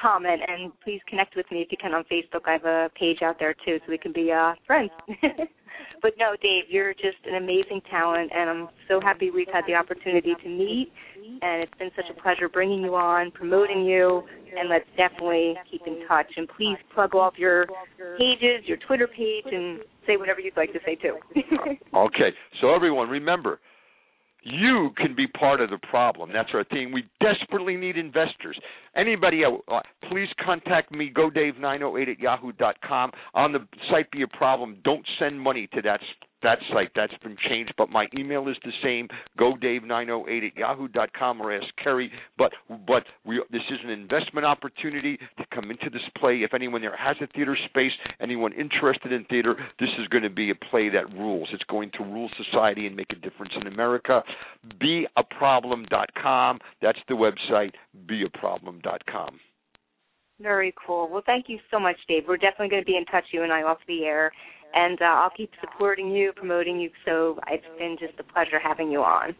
comment. 0.00 0.40
And 0.46 0.72
please 0.84 1.00
connect 1.08 1.36
with 1.36 1.46
me 1.50 1.60
if 1.62 1.68
you 1.70 1.78
can 1.80 1.94
on 1.94 2.04
Facebook. 2.04 2.46
I 2.46 2.52
have 2.52 2.64
a 2.64 2.90
page 2.98 3.18
out 3.22 3.36
there 3.38 3.54
too, 3.64 3.78
so 3.84 3.90
we 3.90 3.98
can 3.98 4.12
be 4.12 4.30
uh, 4.32 4.54
friends. 4.66 4.90
but 6.02 6.12
no, 6.18 6.36
Dave, 6.40 6.64
you're 6.68 6.94
just 6.94 7.18
an 7.26 7.36
amazing 7.36 7.80
talent, 7.90 8.30
and 8.34 8.50
I'm 8.50 8.68
so 8.88 9.00
happy 9.00 9.30
we've 9.30 9.48
had 9.52 9.64
the 9.66 9.74
opportunity 9.74 10.34
to 10.42 10.48
meet. 10.48 10.92
And 11.42 11.62
it's 11.62 11.72
been 11.78 11.90
such 11.96 12.06
a 12.10 12.20
pleasure 12.20 12.48
bringing 12.48 12.82
you 12.82 12.94
on, 12.94 13.30
promoting 13.30 13.84
you, 13.84 14.22
and 14.58 14.68
let's 14.68 14.86
definitely 14.96 15.54
keep 15.70 15.82
in 15.86 16.06
touch. 16.08 16.26
And 16.36 16.48
please 16.56 16.76
plug 16.94 17.14
off 17.14 17.34
your 17.36 17.66
pages, 18.18 18.66
your 18.66 18.78
Twitter 18.86 19.06
page, 19.06 19.44
and 19.50 19.80
say 20.06 20.16
whatever 20.16 20.40
you'd 20.40 20.56
like 20.56 20.72
to 20.72 20.80
say 20.84 20.96
too. 20.96 21.16
Okay, 21.94 22.30
so 22.60 22.74
everyone, 22.74 23.08
remember, 23.08 23.60
you 24.42 24.90
can 24.96 25.14
be 25.14 25.26
part 25.26 25.60
of 25.60 25.70
the 25.70 25.78
problem. 25.78 26.30
That's 26.32 26.50
our 26.54 26.64
thing. 26.64 26.92
We 26.92 27.04
desperately 27.20 27.76
need 27.76 27.96
investors. 27.96 28.58
Anybody, 28.96 29.42
uh, 29.44 29.80
please 30.08 30.28
contact 30.44 30.92
me, 30.92 31.12
godave908 31.14 32.10
at 32.12 32.18
yahoo 32.18 32.52
dot 32.52 32.76
com. 32.86 33.10
On 33.34 33.52
the 33.52 33.66
site, 33.90 34.10
be 34.10 34.22
a 34.22 34.28
problem. 34.28 34.78
Don't 34.84 35.06
send 35.18 35.40
money 35.40 35.68
to 35.74 35.82
that 35.82 36.00
that 36.42 36.58
site. 36.72 36.90
That's 36.94 37.16
been 37.22 37.36
changed, 37.48 37.74
but 37.76 37.90
my 37.90 38.06
email 38.16 38.48
is 38.48 38.56
the 38.64 38.72
same, 38.82 39.08
godave908 39.38 40.46
at 40.46 40.56
yahoo 40.56 40.88
dot 40.88 41.10
com 41.12 41.40
or 41.40 41.52
ask 41.52 41.66
Kerri. 41.84 42.08
But 42.38 42.52
but 42.86 43.04
we 43.24 43.42
this 43.50 43.62
is 43.70 43.78
an 43.84 43.90
investment 43.90 44.46
opportunity 44.46 45.16
to 45.16 45.44
come 45.54 45.70
into 45.70 45.90
this 45.90 46.02
play. 46.18 46.38
If 46.38 46.54
anyone 46.54 46.80
there 46.80 46.96
has 46.96 47.16
a 47.20 47.26
theater 47.28 47.56
space, 47.68 47.92
anyone 48.20 48.52
interested 48.52 49.12
in 49.12 49.24
theater, 49.24 49.56
this 49.78 49.90
is 49.98 50.08
going 50.08 50.24
to 50.24 50.30
be 50.30 50.50
a 50.50 50.54
play 50.54 50.88
that 50.90 51.12
rules. 51.12 51.48
It's 51.52 51.64
going 51.64 51.90
to 51.98 52.04
rule 52.04 52.30
society 52.36 52.86
and 52.86 52.96
make 52.96 53.12
a 53.12 53.16
difference 53.16 53.52
in 53.60 53.66
America. 53.66 54.22
Beaproblem.com. 54.82 56.58
That's 56.82 56.98
the 57.08 57.14
website. 57.14 57.72
Beaproblem.com. 58.06 59.40
Very 60.40 60.74
cool. 60.86 61.08
Well, 61.10 61.22
thank 61.26 61.46
you 61.48 61.58
so 61.70 61.78
much, 61.78 61.96
Dave. 62.08 62.22
We're 62.26 62.38
definitely 62.38 62.70
going 62.70 62.82
to 62.82 62.86
be 62.86 62.96
in 62.96 63.04
touch, 63.06 63.24
you 63.30 63.42
and 63.42 63.52
I, 63.52 63.62
off 63.62 63.78
the 63.86 64.04
air, 64.04 64.32
and 64.74 65.00
uh, 65.00 65.04
I'll 65.04 65.30
keep 65.36 65.50
supporting 65.60 66.10
you, 66.10 66.32
promoting 66.36 66.78
you. 66.80 66.90
So 67.04 67.38
it's 67.48 67.64
been 67.78 67.96
just 67.98 68.18
a 68.18 68.32
pleasure 68.32 68.58
having 68.62 68.90
you 68.90 69.00
on. 69.00 69.34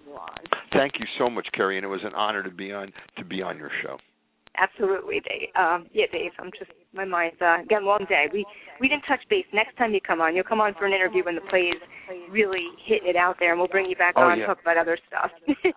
Thank 0.72 0.94
you 0.98 1.06
so 1.18 1.28
much, 1.30 1.46
Kerri, 1.56 1.76
and 1.76 1.84
it 1.84 1.88
was 1.88 2.00
an 2.04 2.14
honor 2.14 2.42
to 2.42 2.50
be 2.50 2.72
on 2.72 2.92
to 3.18 3.24
be 3.24 3.42
on 3.42 3.58
your 3.58 3.70
show. 3.82 3.98
Absolutely, 4.58 5.20
Dave. 5.20 5.48
Um, 5.56 5.86
yeah, 5.92 6.06
Dave. 6.12 6.32
I'm 6.40 6.50
just 6.58 6.70
my 6.92 7.04
mind's 7.04 7.40
uh, 7.40 7.62
again 7.62 7.84
long 7.86 8.04
day. 8.08 8.26
We 8.32 8.44
we 8.80 8.88
didn't 8.88 9.02
touch 9.02 9.20
base. 9.30 9.46
Next 9.54 9.76
time 9.78 9.94
you 9.94 10.00
come 10.00 10.20
on, 10.20 10.34
you'll 10.34 10.44
come 10.44 10.60
on 10.60 10.74
for 10.74 10.86
an 10.86 10.92
interview 10.92 11.24
when 11.24 11.36
the 11.36 11.40
play 11.42 11.70
is 11.70 11.80
really 12.30 12.66
hitting 12.84 13.08
it 13.08 13.16
out 13.16 13.36
there, 13.38 13.52
and 13.52 13.60
we'll 13.60 13.68
bring 13.68 13.88
you 13.88 13.94
back 13.96 14.14
Oh, 14.16 14.22
on 14.22 14.38
yeah. 14.40 14.46
talk 14.46 14.60
about 14.60 14.76
other 14.76 14.98
stuff. 15.06 15.30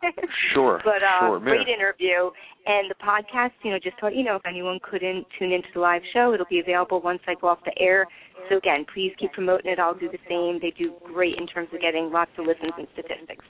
Sure, 0.53 0.81
But 0.83 1.01
uh, 1.03 1.27
sure, 1.27 1.39
great 1.39 1.67
interview. 1.67 2.29
And 2.65 2.89
the 2.89 2.95
podcast, 2.95 3.51
you 3.63 3.71
know, 3.71 3.79
just 3.79 3.95
let 4.01 4.15
you 4.15 4.23
know, 4.23 4.35
if 4.35 4.45
anyone 4.45 4.79
couldn't 4.83 5.25
tune 5.37 5.51
into 5.51 5.67
the 5.73 5.79
live 5.79 6.01
show, 6.13 6.33
it'll 6.33 6.45
be 6.49 6.59
available 6.59 7.01
once 7.01 7.19
I 7.27 7.33
go 7.39 7.47
off 7.47 7.59
the 7.65 7.73
air. 7.79 8.05
So 8.49 8.57
again, 8.57 8.85
please 8.93 9.13
keep 9.19 9.31
promoting 9.33 9.71
it. 9.71 9.79
I'll 9.79 9.93
do 9.93 10.09
the 10.09 10.19
same. 10.29 10.59
They 10.61 10.73
do 10.77 10.93
great 11.13 11.35
in 11.37 11.47
terms 11.47 11.69
of 11.73 11.81
getting 11.81 12.11
lots 12.11 12.31
of 12.37 12.45
listens 12.45 12.73
and 12.77 12.87
statistics. 12.93 13.45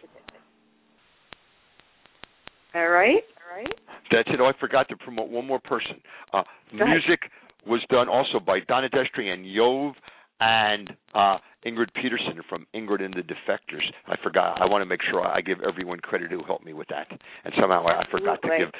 All 2.75 2.89
right. 2.89 3.23
All 3.23 3.57
right. 3.57 3.73
That's 4.11 4.27
it. 4.29 4.39
Oh, 4.39 4.45
I 4.45 4.53
forgot 4.59 4.89
to 4.89 4.97
promote 4.97 5.29
one 5.29 5.45
more 5.45 5.59
person. 5.59 6.01
Uh, 6.33 6.43
music 6.71 7.19
was 7.67 7.81
done 7.89 8.09
also 8.09 8.39
by 8.39 8.59
Donna 8.67 8.89
Destri 8.89 9.27
and 9.27 9.45
Yov 9.45 9.93
and 10.39 10.89
uh, 11.13 11.37
Ingrid 11.65 11.93
Peterson 11.95 12.41
from 12.49 12.65
Ingrid 12.75 13.01
and 13.01 13.13
the 13.13 13.21
Defectors. 13.21 13.83
I 14.07 14.15
forgot. 14.21 14.61
I 14.61 14.65
want 14.65 14.81
to 14.81 14.85
make 14.85 15.01
sure 15.09 15.25
I 15.25 15.41
give 15.41 15.59
everyone 15.67 15.99
credit 15.99 16.31
who 16.31 16.43
helped 16.43 16.65
me 16.65 16.73
with 16.73 16.87
that, 16.89 17.07
and 17.09 17.53
somehow 17.59 17.85
I, 17.85 18.01
I 18.01 18.05
forgot 18.11 18.41
to 18.41 18.49
give 18.57 18.71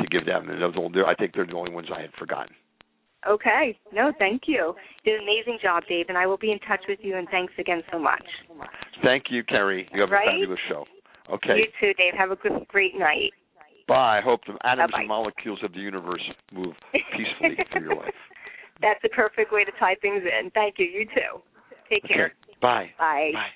to 0.00 0.06
give 0.06 0.26
them. 0.26 0.48
And 0.48 0.62
those, 0.62 0.74
I 1.06 1.14
think 1.14 1.34
they're 1.34 1.46
the 1.46 1.54
only 1.54 1.72
ones 1.72 1.88
I 1.94 2.02
had 2.02 2.10
forgotten. 2.18 2.54
Okay. 3.28 3.78
No, 3.92 4.12
thank 4.18 4.42
you. 4.46 4.74
You 5.04 5.12
did 5.12 5.20
an 5.20 5.24
amazing 5.24 5.58
job, 5.62 5.82
Dave, 5.88 6.06
and 6.08 6.16
I 6.16 6.26
will 6.26 6.38
be 6.38 6.52
in 6.52 6.58
touch 6.60 6.80
with 6.88 6.98
you. 7.02 7.16
And 7.16 7.28
thanks 7.30 7.52
again 7.58 7.82
so 7.92 7.98
much. 7.98 8.24
Thank 9.02 9.24
you, 9.30 9.44
Kerri. 9.44 9.86
You 9.92 10.00
have 10.02 10.10
Right? 10.10 10.26
a 10.28 10.32
fabulous 10.32 10.60
show. 10.68 10.86
Okay. 11.32 11.56
You 11.58 11.66
too, 11.80 11.92
Dave. 11.94 12.14
Have 12.16 12.30
a 12.30 12.36
good, 12.36 12.66
great 12.68 12.98
night. 12.98 13.32
Bye. 13.86 14.18
I 14.18 14.20
hope 14.20 14.40
the 14.46 14.54
atoms 14.66 14.90
Bye-bye. 14.92 15.00
and 15.00 15.08
molecules 15.08 15.58
of 15.62 15.72
the 15.72 15.80
universe 15.80 16.22
move 16.52 16.74
peacefully 16.92 17.58
through 17.72 17.82
your 17.82 17.96
life. 17.96 18.14
That's 18.80 19.00
the 19.02 19.08
perfect 19.10 19.52
way 19.52 19.64
to 19.64 19.72
tie 19.78 19.96
things 20.00 20.22
in. 20.24 20.50
Thank 20.52 20.78
you. 20.78 20.86
You 20.86 21.04
too. 21.06 21.42
Take 21.90 22.04
care. 22.04 22.32
Bye. 22.62 22.90
Bye. 22.98 23.30
Bye. 23.34 23.46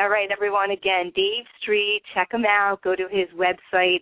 All 0.00 0.08
right, 0.08 0.28
everyone. 0.30 0.70
Again, 0.70 1.10
Dave 1.14 1.44
Street. 1.60 2.02
Check 2.14 2.28
him 2.32 2.44
out. 2.46 2.82
Go 2.82 2.94
to 2.94 3.06
his 3.10 3.28
website, 3.36 4.00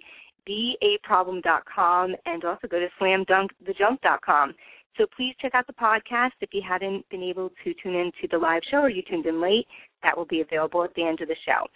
beaproblem.com, 0.49 2.17
and 2.27 2.45
also 2.45 2.69
go 2.69 2.79
to 2.79 2.89
slamdunkthejunk.com. 3.01 4.55
So 4.97 5.07
please 5.17 5.35
check 5.41 5.55
out 5.55 5.67
the 5.67 5.73
podcast. 5.73 6.33
If 6.41 6.51
you 6.53 6.63
hadn't 6.67 7.09
been 7.09 7.23
able 7.23 7.51
to 7.65 7.75
tune 7.83 7.95
in 7.95 8.13
to 8.21 8.29
the 8.31 8.39
live 8.39 8.63
show 8.71 8.79
or 8.79 8.89
you 8.89 9.03
tuned 9.03 9.27
in 9.27 9.41
late, 9.41 9.67
that 10.03 10.17
will 10.17 10.27
be 10.27 10.41
available 10.41 10.85
at 10.85 10.95
the 10.95 11.05
end 11.05 11.21
of 11.21 11.29
the 11.29 11.37
show. 11.45 11.67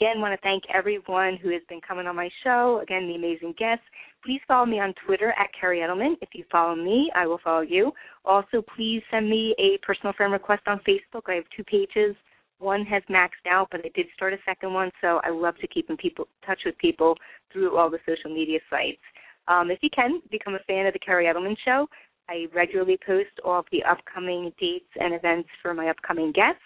Again, 0.00 0.20
want 0.20 0.32
to 0.32 0.42
thank 0.42 0.64
everyone 0.74 1.36
who 1.40 1.50
has 1.50 1.62
been 1.68 1.80
coming 1.86 2.08
on 2.08 2.16
my 2.16 2.28
show. 2.42 2.80
Again, 2.82 3.06
the 3.06 3.14
amazing 3.14 3.54
guests. 3.56 3.84
Please 4.24 4.40
follow 4.48 4.66
me 4.66 4.80
on 4.80 4.94
Twitter 5.06 5.32
at 5.38 5.50
Kerri 5.54 5.78
Edelman. 5.78 6.14
If 6.20 6.30
you 6.32 6.44
follow 6.50 6.74
me, 6.74 7.10
I 7.14 7.26
will 7.26 7.38
follow 7.44 7.60
you. 7.60 7.92
Also, 8.24 8.64
please 8.74 9.02
send 9.12 9.30
me 9.30 9.54
a 9.60 9.78
personal 9.86 10.12
friend 10.14 10.32
request 10.32 10.62
on 10.66 10.80
Facebook. 10.80 11.22
I 11.28 11.34
have 11.34 11.44
two 11.56 11.62
pages. 11.64 12.16
One 12.62 12.86
has 12.86 13.02
maxed 13.10 13.50
out, 13.50 13.68
but 13.72 13.80
I 13.84 13.90
did 13.92 14.06
start 14.14 14.32
a 14.32 14.38
second 14.44 14.72
one, 14.72 14.92
so 15.00 15.20
I 15.24 15.30
love 15.30 15.56
to 15.58 15.66
keep 15.66 15.90
in 15.90 15.96
people 15.96 16.28
touch 16.46 16.60
with 16.64 16.78
people 16.78 17.16
through 17.52 17.76
all 17.76 17.90
the 17.90 17.98
social 18.06 18.32
media 18.32 18.60
sites. 18.70 19.02
Um, 19.48 19.72
if 19.72 19.80
you 19.82 19.90
can, 19.90 20.22
become 20.30 20.54
a 20.54 20.60
fan 20.60 20.86
of 20.86 20.92
the 20.92 21.00
Kerri 21.00 21.24
Edelman 21.24 21.56
Show. 21.64 21.88
I 22.28 22.46
regularly 22.54 22.98
post 23.04 23.30
all 23.44 23.58
of 23.58 23.66
the 23.72 23.82
upcoming 23.82 24.52
dates 24.60 24.86
and 24.94 25.12
events 25.12 25.48
for 25.60 25.74
my 25.74 25.88
upcoming 25.88 26.30
guests. 26.30 26.62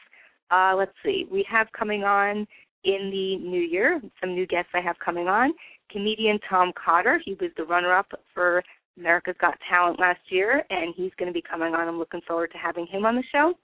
Uh, 0.50 0.74
let's 0.76 0.92
see, 1.02 1.24
we 1.32 1.46
have 1.50 1.66
coming 1.72 2.04
on 2.04 2.46
in 2.84 3.10
the 3.10 3.36
new 3.38 3.62
year 3.62 3.98
some 4.20 4.34
new 4.34 4.46
guests 4.46 4.72
I 4.74 4.82
have 4.82 4.96
coming 5.02 5.28
on. 5.28 5.54
Comedian 5.90 6.38
Tom 6.46 6.72
Cotter, 6.76 7.22
he 7.24 7.38
was 7.40 7.50
the 7.56 7.64
runner-up 7.64 8.12
for 8.34 8.62
America's 8.98 9.36
Got 9.40 9.54
Talent 9.66 9.98
last 9.98 10.20
year, 10.28 10.62
and 10.68 10.92
he's 10.94 11.12
going 11.18 11.28
to 11.28 11.32
be 11.32 11.42
coming 11.42 11.74
on. 11.74 11.88
I'm 11.88 11.98
looking 11.98 12.20
forward 12.28 12.50
to 12.52 12.58
having 12.58 12.86
him 12.86 13.06
on 13.06 13.16
the 13.16 13.24
show. 13.32 13.54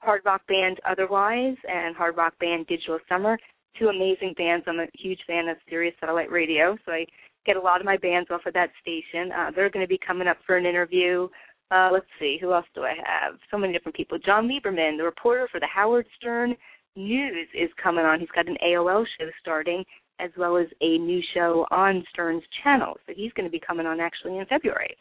Hard 0.00 0.22
Rock 0.24 0.42
Band 0.46 0.80
Otherwise 0.88 1.56
and 1.68 1.96
Hard 1.96 2.16
Rock 2.16 2.34
Band 2.38 2.66
Digital 2.66 2.98
Summer, 3.08 3.38
two 3.78 3.88
amazing 3.88 4.34
bands. 4.36 4.64
I'm 4.68 4.80
a 4.80 4.86
huge 4.94 5.20
fan 5.26 5.48
of 5.48 5.56
Sirius 5.68 5.94
Satellite 6.00 6.30
Radio, 6.30 6.76
so 6.84 6.92
I 6.92 7.06
get 7.46 7.56
a 7.56 7.60
lot 7.60 7.80
of 7.80 7.86
my 7.86 7.96
bands 7.96 8.28
off 8.30 8.46
of 8.46 8.54
that 8.54 8.70
station. 8.80 9.32
Uh, 9.32 9.50
they're 9.54 9.70
going 9.70 9.84
to 9.84 9.88
be 9.88 9.98
coming 10.04 10.28
up 10.28 10.38
for 10.46 10.56
an 10.56 10.66
interview. 10.66 11.28
Uh, 11.70 11.90
let's 11.92 12.06
see, 12.18 12.38
who 12.40 12.54
else 12.54 12.66
do 12.74 12.82
I 12.82 12.94
have? 13.04 13.34
So 13.50 13.58
many 13.58 13.72
different 13.72 13.96
people. 13.96 14.18
Jon 14.18 14.48
Leiberman, 14.48 14.96
the 14.96 15.04
reporter 15.04 15.48
for 15.50 15.60
the 15.60 15.66
Howard 15.66 16.06
Stern 16.16 16.54
News, 16.96 17.48
is 17.54 17.68
coming 17.82 18.04
on. 18.04 18.20
He's 18.20 18.28
got 18.34 18.48
an 18.48 18.56
AOL 18.64 19.04
show 19.18 19.26
starting, 19.40 19.84
as 20.18 20.30
well 20.38 20.56
as 20.56 20.66
a 20.80 20.98
new 20.98 21.20
show 21.34 21.66
on 21.70 22.04
Stern's 22.10 22.42
channel. 22.62 22.96
So 23.06 23.12
he's 23.14 23.32
going 23.32 23.44
to 23.44 23.50
be 23.52 23.60
coming 23.60 23.86
on 23.86 24.00
actually 24.00 24.38
in 24.38 24.46
February. 24.46 24.96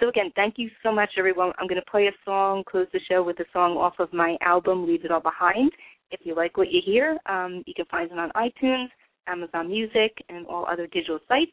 So 0.00 0.08
again, 0.08 0.32
thank 0.34 0.54
you 0.56 0.70
so 0.82 0.90
much, 0.90 1.10
everyone. 1.18 1.52
I'm 1.58 1.68
going 1.68 1.80
to 1.80 1.90
play 1.90 2.06
a 2.06 2.12
song, 2.24 2.64
close 2.66 2.86
the 2.90 3.00
show 3.06 3.22
with 3.22 3.38
a 3.40 3.44
song 3.52 3.76
off 3.76 3.92
of 3.98 4.10
my 4.14 4.38
album, 4.40 4.86
Leave 4.86 5.04
It 5.04 5.10
All 5.10 5.20
Behind. 5.20 5.70
If 6.10 6.20
you 6.24 6.34
like 6.34 6.56
what 6.56 6.72
you 6.72 6.80
hear, 6.82 7.18
um, 7.26 7.62
you 7.66 7.74
can 7.74 7.84
find 7.90 8.10
it 8.10 8.18
on 8.18 8.30
iTunes, 8.30 8.88
Amazon 9.26 9.68
Music, 9.68 10.12
and 10.30 10.46
all 10.46 10.66
other 10.66 10.86
digital 10.86 11.18
sites. 11.28 11.52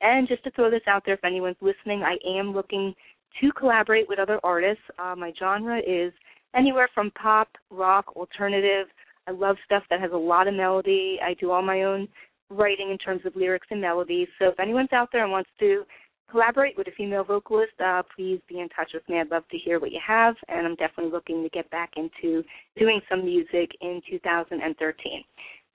And 0.00 0.28
just 0.28 0.44
to 0.44 0.52
throw 0.52 0.70
this 0.70 0.82
out 0.86 1.02
there, 1.04 1.14
if 1.14 1.24
anyone's 1.24 1.56
listening, 1.60 2.04
I 2.04 2.16
am 2.38 2.54
looking 2.54 2.94
to 3.40 3.50
collaborate 3.58 4.08
with 4.08 4.20
other 4.20 4.38
artists. 4.44 4.84
Uh, 5.00 5.16
my 5.16 5.32
genre 5.36 5.78
is 5.78 6.12
anywhere 6.54 6.88
from 6.94 7.10
pop, 7.20 7.48
rock, 7.68 8.16
alternative. 8.16 8.86
I 9.26 9.32
love 9.32 9.56
stuff 9.64 9.82
that 9.90 10.00
has 10.00 10.12
a 10.12 10.16
lot 10.16 10.46
of 10.46 10.54
melody. 10.54 11.18
I 11.20 11.34
do 11.34 11.50
all 11.50 11.62
my 11.62 11.82
own 11.82 12.06
writing 12.48 12.92
in 12.92 12.98
terms 12.98 13.22
of 13.26 13.34
lyrics 13.34 13.66
and 13.70 13.80
melodies. 13.80 14.28
So 14.38 14.50
if 14.50 14.60
anyone's 14.60 14.92
out 14.92 15.08
there 15.12 15.24
and 15.24 15.32
wants 15.32 15.50
to 15.58 15.82
collaborate 16.30 16.76
with 16.76 16.86
a 16.88 16.92
female 16.92 17.24
vocalist, 17.24 17.72
uh, 17.84 18.02
please 18.14 18.40
be 18.48 18.60
in 18.60 18.68
touch 18.70 18.90
with 18.94 19.08
me. 19.08 19.18
I'd 19.18 19.30
love 19.30 19.48
to 19.50 19.58
hear 19.58 19.80
what 19.80 19.92
you 19.92 20.00
have, 20.06 20.34
and 20.48 20.66
I'm 20.66 20.76
definitely 20.76 21.12
looking 21.12 21.42
to 21.42 21.48
get 21.50 21.70
back 21.70 21.92
into 21.96 22.42
doing 22.78 23.00
some 23.08 23.24
music 23.24 23.70
in 23.80 24.00
2013. 24.10 25.24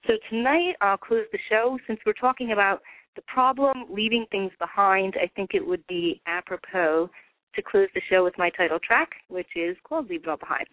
So 0.08 0.14
tonight 0.30 0.74
I'll 0.82 0.98
close 0.98 1.26
the 1.32 1.40
show. 1.50 1.78
Since 1.88 2.00
we're 2.06 2.14
talking 2.14 2.52
about 2.52 2.82
the 3.16 3.22
problem, 3.24 3.86
leaving 3.90 4.26
things 4.32 4.52
behind, 4.60 5.16
I 5.22 5.30
think 5.36 5.52
it 5.54 5.66
would 5.66 5.86
be 5.88 6.22
apropos 6.28 7.10
to 7.56 7.62
close 7.62 7.88
the 7.94 8.02
show 8.10 8.24
with 8.24 8.38
my 8.38 8.50
title 8.52 8.80
track, 8.80 9.10
which 9.30 9.48
is 9.56 9.78
called 9.88 10.10
Leave 10.10 10.24
It 10.24 10.30
All 10.30 10.38
Behind. 10.38 10.66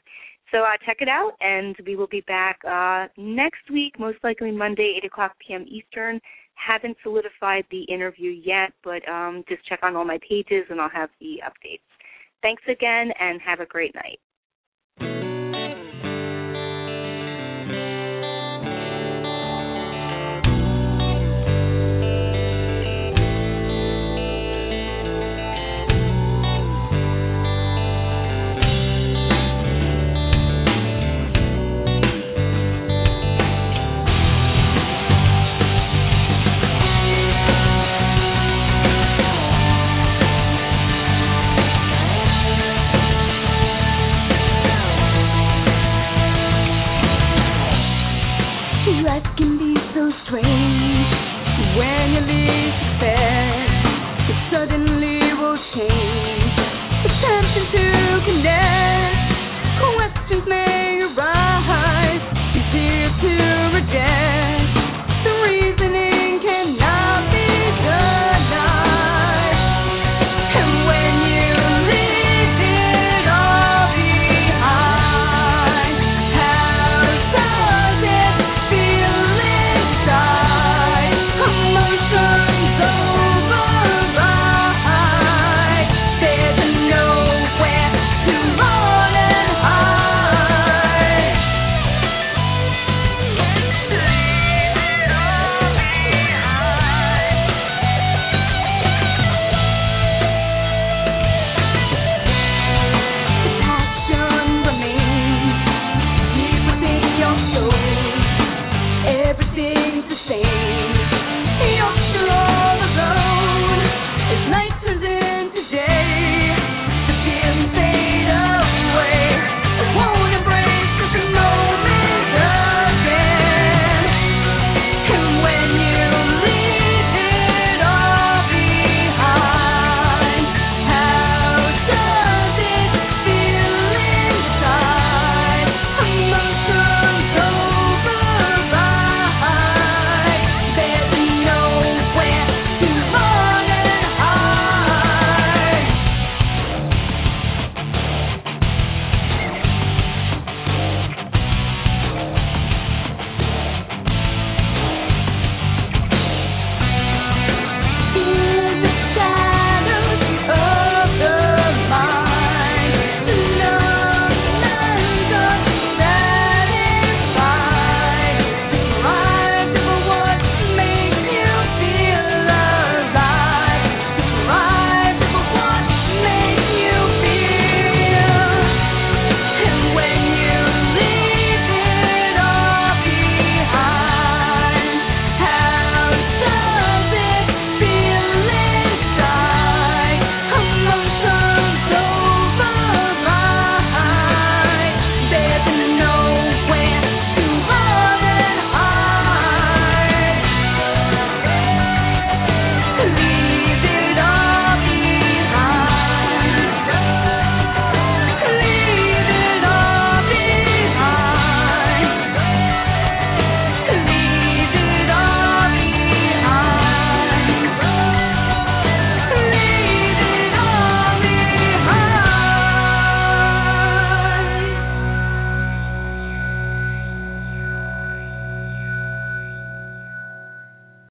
So 0.51 0.59
uh, 0.59 0.77
check 0.85 0.97
it 1.01 1.09
out, 1.09 1.33
and 1.41 1.77
we 1.87 1.95
will 1.95 2.09
be 2.09 2.23
back 2.23 2.59
uh, 2.69 3.07
next 3.17 3.71
week, 3.73 3.99
most 4.01 4.19
likely 4.25 4.51
Monday, 4.51 4.95
8 4.99 5.05
o'clock 5.05 5.33
p.m. 5.47 5.65
Eastern. 5.69 6.21
Haven't 6.67 6.97
solidified 7.03 7.65
the 7.71 7.83
interview 7.85 8.31
yet, 8.31 8.73
but 8.85 9.07
um, 9.09 9.45
just 9.49 9.65
check 9.67 9.81
on 9.83 9.97
all 9.97 10.05
my 10.05 10.19
pages, 10.29 10.67
and 10.71 10.81
I'll 10.81 10.91
have 10.91 11.11
the 11.21 11.41
updates. 11.45 11.81
Thanks 12.43 12.63
again, 12.69 13.11
and 13.19 13.41
have 13.41 13.61
a 13.61 13.67
great 13.67 13.95
night. 13.95 14.21